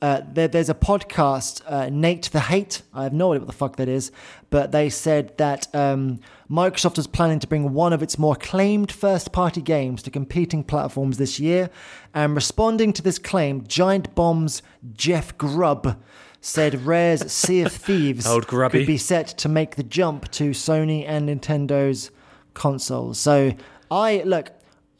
uh, 0.00 0.20
there, 0.32 0.46
there's 0.46 0.68
a 0.68 0.74
podcast, 0.74 1.60
uh, 1.66 1.88
Nate 1.90 2.30
the 2.30 2.38
Hate. 2.38 2.82
I 2.94 3.02
have 3.02 3.12
no 3.12 3.32
idea 3.32 3.40
what 3.40 3.48
the 3.48 3.52
fuck 3.52 3.76
that 3.76 3.88
is, 3.88 4.12
but 4.48 4.70
they 4.70 4.88
said 4.88 5.36
that 5.38 5.74
um, 5.74 6.20
Microsoft 6.48 6.98
is 6.98 7.08
planning 7.08 7.40
to 7.40 7.48
bring 7.48 7.72
one 7.72 7.92
of 7.92 8.00
its 8.00 8.16
more 8.16 8.36
claimed 8.36 8.92
first 8.92 9.32
party 9.32 9.60
games 9.60 10.02
to 10.04 10.10
competing 10.10 10.62
platforms 10.62 11.18
this 11.18 11.40
year. 11.40 11.68
And 12.14 12.36
responding 12.36 12.92
to 12.92 13.02
this 13.02 13.18
claim, 13.18 13.66
Giant 13.66 14.14
Bomb's 14.14 14.62
Jeff 14.92 15.36
Grubb 15.36 16.00
said 16.40 16.86
Rare's 16.86 17.30
Sea 17.32 17.62
of 17.62 17.72
Thieves 17.72 18.24
could 18.80 18.86
be 18.86 18.98
set 18.98 19.26
to 19.38 19.48
make 19.48 19.74
the 19.74 19.82
jump 19.82 20.30
to 20.32 20.50
Sony 20.50 21.04
and 21.08 21.28
Nintendo's 21.28 22.12
consoles. 22.54 23.18
So 23.18 23.52
I 23.90 24.22
look. 24.24 24.50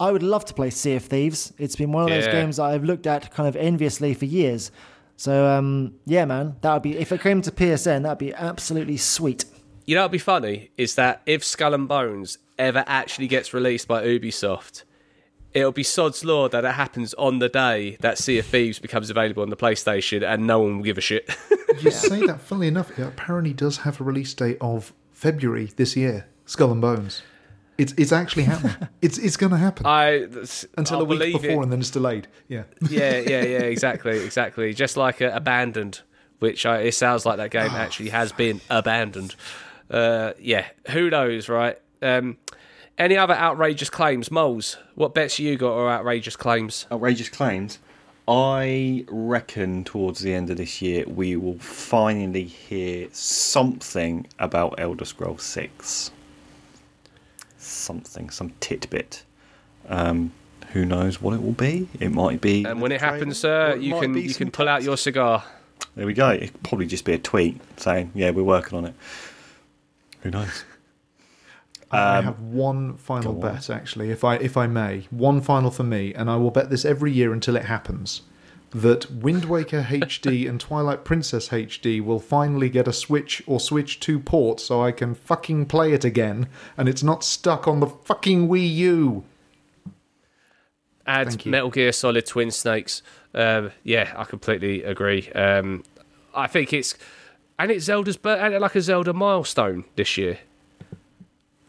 I 0.00 0.12
would 0.12 0.22
love 0.22 0.44
to 0.46 0.54
play 0.54 0.70
Sea 0.70 0.96
of 0.96 1.04
Thieves. 1.04 1.52
It's 1.58 1.76
been 1.76 1.92
one 1.92 2.04
of 2.04 2.10
those 2.10 2.26
games 2.26 2.56
that 2.56 2.64
I've 2.64 2.84
looked 2.84 3.06
at 3.06 3.32
kind 3.32 3.48
of 3.48 3.56
enviously 3.56 4.14
for 4.14 4.26
years. 4.26 4.70
So 5.16 5.46
um, 5.46 5.94
yeah, 6.04 6.24
man, 6.24 6.56
that 6.60 6.72
would 6.72 6.82
be 6.82 6.96
if 6.96 7.10
it 7.10 7.20
came 7.20 7.42
to 7.42 7.50
PSN, 7.50 8.04
that'd 8.04 8.18
be 8.18 8.32
absolutely 8.32 8.96
sweet. 8.96 9.44
You 9.84 9.96
know 9.96 10.02
what'd 10.02 10.12
be 10.12 10.18
funny 10.18 10.70
is 10.76 10.94
that 10.94 11.22
if 11.26 11.42
Skull 11.42 11.74
and 11.74 11.88
Bones 11.88 12.38
ever 12.58 12.84
actually 12.86 13.26
gets 13.26 13.52
released 13.52 13.88
by 13.88 14.04
Ubisoft, 14.04 14.84
it'll 15.52 15.72
be 15.72 15.82
sod's 15.82 16.24
law 16.24 16.48
that 16.48 16.64
it 16.64 16.72
happens 16.72 17.14
on 17.14 17.38
the 17.38 17.48
day 17.48 17.96
that 18.00 18.18
Sea 18.18 18.38
of 18.38 18.46
Thieves 18.46 18.78
becomes 18.78 19.10
available 19.10 19.42
on 19.42 19.50
the 19.50 19.56
PlayStation, 19.56 20.22
and 20.22 20.46
no 20.46 20.60
one 20.60 20.76
will 20.76 20.84
give 20.84 20.98
a 20.98 21.00
shit. 21.00 21.28
You 21.80 21.90
say 21.90 22.26
that, 22.26 22.40
funnily 22.40 22.68
enough, 22.68 22.96
it 22.98 23.02
apparently 23.02 23.52
does 23.52 23.78
have 23.78 24.00
a 24.00 24.04
release 24.04 24.34
date 24.34 24.58
of 24.60 24.92
February 25.10 25.70
this 25.76 25.96
year. 25.96 26.28
Skull 26.46 26.70
and 26.70 26.80
Bones. 26.80 27.22
It's 27.78 27.94
it's 27.96 28.12
actually 28.12 28.42
happening. 28.42 28.88
it's 29.02 29.18
it's 29.18 29.36
going 29.36 29.52
to 29.52 29.56
happen 29.56 29.86
I 29.86 30.26
until 30.76 30.98
I'll 30.98 31.02
a 31.02 31.04
week 31.04 31.40
before, 31.40 31.60
it. 31.60 31.62
and 31.62 31.72
then 31.72 31.80
it's 31.80 31.90
delayed. 31.90 32.26
Yeah. 32.48 32.64
yeah, 32.90 33.18
yeah, 33.20 33.42
yeah, 33.42 33.58
exactly, 33.60 34.18
exactly. 34.24 34.74
Just 34.74 34.96
like 34.96 35.22
uh, 35.22 35.30
Abandoned, 35.32 36.00
which 36.40 36.66
I, 36.66 36.80
it 36.80 36.94
sounds 36.94 37.24
like 37.24 37.36
that 37.36 37.50
game 37.50 37.70
actually 37.70 38.10
has 38.10 38.32
been 38.32 38.60
abandoned. 38.68 39.36
Uh, 39.88 40.32
yeah, 40.40 40.66
who 40.90 41.08
knows, 41.08 41.48
right? 41.48 41.78
Um, 42.02 42.36
any 42.98 43.16
other 43.16 43.34
outrageous 43.34 43.90
claims, 43.90 44.30
moles? 44.30 44.76
What 44.96 45.14
bets 45.14 45.38
you 45.38 45.56
got 45.56 45.72
are 45.72 45.88
outrageous 45.88 46.34
claims? 46.36 46.86
outrageous 46.90 47.28
claims. 47.28 47.78
I 48.26 49.06
reckon 49.08 49.84
towards 49.84 50.20
the 50.20 50.34
end 50.34 50.50
of 50.50 50.58
this 50.58 50.82
year 50.82 51.04
we 51.06 51.36
will 51.36 51.58
finally 51.60 52.44
hear 52.44 53.08
something 53.12 54.26
about 54.38 54.74
Elder 54.78 55.06
Scrolls 55.06 55.44
Six. 55.44 56.10
Something, 57.78 58.30
some 58.30 58.50
titbit. 58.60 59.22
Um, 59.88 60.32
who 60.72 60.84
knows 60.84 61.20
what 61.22 61.32
it 61.34 61.42
will 61.42 61.52
be? 61.52 61.88
It 61.98 62.12
might 62.12 62.40
be. 62.40 62.64
And 62.64 62.80
when 62.82 62.92
it 62.92 62.98
trailer, 62.98 63.14
happens, 63.16 63.38
sir, 63.38 63.70
it 63.72 63.80
you 63.80 63.98
can 63.98 64.14
you 64.14 64.34
can 64.34 64.50
pull 64.50 64.68
out 64.68 64.82
your 64.82 64.96
cigar. 64.96 65.44
There 65.94 66.06
we 66.06 66.12
go. 66.14 66.30
It'd 66.32 66.62
probably 66.62 66.86
just 66.86 67.04
be 67.04 67.12
a 67.14 67.18
tweet 67.18 67.60
saying, 67.78 68.12
"Yeah, 68.14 68.30
we're 68.30 68.42
working 68.44 68.76
on 68.76 68.84
it." 68.84 68.94
Who 70.22 70.30
knows? 70.30 70.64
I 71.90 72.18
Um, 72.18 72.24
have 72.26 72.40
one 72.40 72.96
final 72.98 73.34
on. 73.36 73.40
bet, 73.40 73.70
actually, 73.70 74.10
if 74.10 74.22
I 74.24 74.34
if 74.36 74.56
I 74.58 74.66
may, 74.66 75.06
one 75.10 75.40
final 75.40 75.70
for 75.70 75.84
me, 75.84 76.12
and 76.12 76.28
I 76.28 76.36
will 76.36 76.50
bet 76.50 76.68
this 76.68 76.84
every 76.84 77.12
year 77.12 77.32
until 77.32 77.56
it 77.56 77.64
happens. 77.64 78.22
That 78.70 79.10
Wind 79.10 79.46
Waker 79.46 79.82
HD 79.88 80.48
and 80.48 80.60
Twilight 80.60 81.04
Princess 81.04 81.48
HD 81.48 82.04
will 82.04 82.20
finally 82.20 82.68
get 82.68 82.86
a 82.86 82.92
Switch 82.92 83.42
or 83.46 83.60
Switch 83.60 83.98
2 83.98 84.20
port 84.20 84.60
so 84.60 84.82
I 84.82 84.92
can 84.92 85.14
fucking 85.14 85.66
play 85.66 85.92
it 85.92 86.04
again 86.04 86.48
and 86.76 86.88
it's 86.88 87.02
not 87.02 87.24
stuck 87.24 87.66
on 87.66 87.80
the 87.80 87.86
fucking 87.86 88.48
Wii 88.48 88.74
U. 88.74 89.24
Add 91.06 91.46
Metal 91.46 91.70
Gear 91.70 91.92
Solid 91.92 92.26
Twin 92.26 92.50
Snakes. 92.50 93.02
Um, 93.34 93.72
yeah, 93.82 94.12
I 94.14 94.24
completely 94.24 94.82
agree. 94.82 95.30
Um, 95.32 95.82
I 96.34 96.46
think 96.46 96.74
it's 96.74 96.94
and 97.58 97.70
it's 97.70 97.86
Zelda's 97.86 98.18
but 98.18 98.38
and 98.38 98.60
like 98.60 98.74
a 98.74 98.82
Zelda 98.82 99.14
milestone 99.14 99.84
this 99.96 100.18
year. 100.18 100.38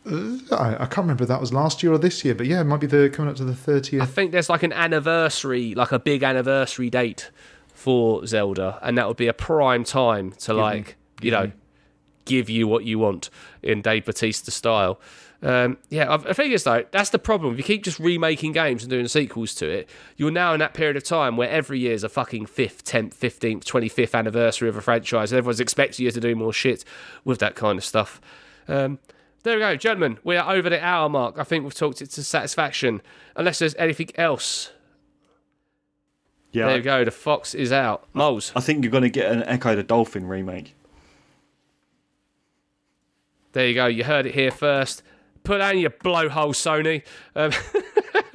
I, 0.06 0.76
I 0.80 0.86
can't 0.86 0.98
remember 1.00 1.24
if 1.24 1.28
that 1.28 1.42
was 1.42 1.54
last 1.54 1.84
year 1.84 1.92
or 1.92 1.98
this 1.98 2.24
year, 2.24 2.34
but 2.34 2.48
yeah, 2.48 2.62
it 2.62 2.66
might 2.66 2.80
be 2.80 2.88
the 2.88 3.10
coming 3.10 3.30
up 3.30 3.38
to 3.38 3.44
the 3.44 3.54
30th. 3.54 4.02
I 4.02 4.06
think 4.06 4.32
there's 4.32 4.50
like 4.50 4.64
an 4.64 4.74
anniversary, 4.74 5.76
like 5.76 5.92
a 5.92 6.00
big 6.00 6.24
anniversary 6.24 6.90
date 6.90 7.32
for 7.74 8.26
Zelda, 8.26 8.80
and 8.82 8.98
that 8.98 9.08
would 9.08 9.18
be 9.18 9.28
a 9.28 9.34
prime 9.34 9.84
time 9.84 10.32
to 10.40 10.54
like, 10.54 10.98
you 11.22 11.32
know, 11.32 11.52
give 12.26 12.50
you 12.50 12.68
what 12.68 12.86
you 12.86 13.00
want 13.00 13.30
in 13.62 13.82
Dave 13.82 14.06
Batista 14.06 14.52
style. 14.52 15.00
Um, 15.42 15.78
yeah, 15.90 16.10
I 16.10 16.16
I 16.16 16.34
think 16.34 16.54
it's 16.54 16.66
though 16.66 16.84
that's 16.92 17.12
the 17.12 17.20
problem. 17.20 17.54
If 17.54 17.60
you 17.60 17.64
keep 17.64 17.84
just 17.84 17.98
remaking 18.00 18.52
games 18.52 18.84
and 18.84 18.90
doing 18.90 19.08
sequels 19.08 19.56
to 19.56 19.70
it, 19.70 19.90
you're 20.18 20.32
now 20.32 20.54
in 20.54 20.60
that 20.60 20.74
period 20.74 20.98
of 20.98 21.04
time 21.04 21.38
where 21.38 21.50
every 21.50 21.80
year 21.80 21.94
is 21.94 22.04
a 22.04 22.10
fucking 22.10 22.48
fifth, 22.48 22.84
tenth, 22.84 23.14
fifteenth, 23.14 23.64
twenty 23.64 23.88
fifth 23.88 24.14
anniversary 24.14 24.68
of 24.68 24.76
a 24.76 24.82
franchise, 24.82 25.32
and 25.32 25.38
everyone's 25.38 25.62
expecting 25.62 26.06
you 26.06 26.12
to 26.12 26.20
do 26.20 26.36
more 26.36 26.52
shit 26.52 26.84
with 27.24 27.40
that 27.40 27.56
kind 27.56 27.78
of 27.78 27.86
stuff. 27.86 28.20
Um, 28.68 29.00
there 29.44 29.56
we 29.56 29.60
go, 29.62 29.76
gentlemen. 29.76 30.18
We 30.24 30.36
are 30.36 30.54
over 30.54 30.70
the 30.70 30.84
hour 30.84 31.10
mark. 31.10 31.38
I 31.38 31.44
think 31.44 31.64
we've 31.64 31.74
talked 31.74 32.02
it 32.02 32.12
to 32.12 32.24
satisfaction. 32.24 33.02
Unless 33.36 33.60
there's 33.60 33.76
anything 33.76 34.10
else 34.16 34.72
Yeah, 36.52 36.68
there 36.68 36.78
you 36.78 36.84
go. 36.84 37.06
The 37.06 37.12
fox 37.12 37.54
is 37.56 37.72
out. 37.72 38.08
Moles. 38.14 38.52
I 38.56 38.60
think 38.62 38.84
you're 38.84 38.92
going 38.92 39.04
to 39.04 39.10
get 39.10 39.32
an 39.32 39.44
Ecco 39.44 39.76
the 39.76 39.84
Dolphin 39.84 40.28
remake. 40.28 40.76
There 43.54 43.68
you 43.68 43.74
go. 43.74 43.88
You 43.88 44.04
heard 44.04 44.26
it 44.26 44.36
here 44.36 44.52
first. 44.52 45.02
Put 45.44 45.60
down 45.60 45.80
your 45.80 45.90
blowhole, 45.90 46.54
Sony. 46.54 47.02
Um, 47.36 47.52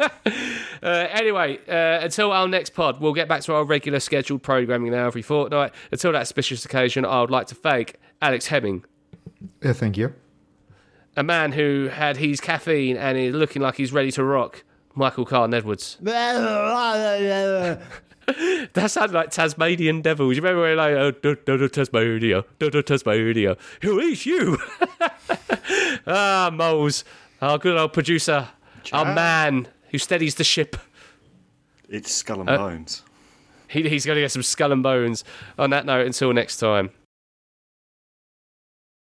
uh, 0.83 0.89
anyway, 0.89 1.59
uh, 1.69 2.05
until 2.05 2.33
our 2.33 2.49
next 2.49 2.71
pod, 2.71 3.01
we'll 3.01 3.13
get 3.13 3.29
back 3.29 3.43
to 3.43 3.55
our 3.55 3.65
regular 3.65 4.01
scheduled 4.01 4.43
programming 4.43 4.91
now 4.91 5.07
every 5.07 5.23
fortnight. 5.23 5.73
Until 5.93 6.13
that 6.13 6.23
auspicious 6.23 6.65
occasion, 6.65 7.05
I 7.05 7.21
would 7.21 7.31
like 7.31 7.47
to 7.49 7.55
thank 7.55 7.97
Alex 8.21 8.47
Hemming, 8.47 8.85
Yeah, 9.63 9.75
thank 9.75 9.97
you. 9.97 10.15
A 11.17 11.23
man 11.23 11.53
who 11.53 11.89
had 11.93 12.17
his 12.17 12.41
caffeine 12.41 12.97
and 12.97 13.17
is 13.19 13.35
looking 13.35 13.63
like 13.63 13.77
he's 13.77 13.93
ready 13.93 14.11
to 14.13 14.25
rock. 14.25 14.65
Michael 14.95 15.25
Carton 15.25 15.55
Edwards. 15.55 15.99
That 18.73 18.91
sounded 18.91 19.13
like 19.13 19.31
Tasmanian 19.31 20.01
devils. 20.01 20.35
You 20.37 20.43
remember 20.43 20.63
when 20.63 20.77
like, 20.79 20.95
oh, 20.95 21.11
do, 21.11 21.37
do, 21.45 21.59
do, 21.59 21.69
Tasmania, 21.69 22.45
do, 22.59 22.71
do, 22.71 22.83
Tasmania. 22.83 23.59
Who 23.83 23.99
is 24.01 24.25
you? 24.25 24.57
ah, 26.07 26.51
Moles, 26.51 27.05
our 27.43 27.59
good 27.59 27.77
old 27.77 27.93
producer, 27.93 28.49
our 28.95 29.15
man 29.15 29.69
who 29.91 29.99
steadies 29.99 30.37
the 30.37 30.45
ship. 30.45 30.77
It's 31.89 32.11
Skull 32.13 32.41
and 32.41 32.49
Uh, 32.49 32.57
Bones. 32.57 33.03
He, 33.69 33.87
he's 33.89 34.07
going 34.07 34.17
to 34.17 34.23
get 34.23 34.33
some 34.33 34.43
skull 34.43 34.73
and 34.73 34.83
bones. 34.83 35.23
On 35.59 35.69
that 35.71 35.85
note, 35.85 36.07
until 36.07 36.33
next 36.33 36.57
time. 36.59 36.91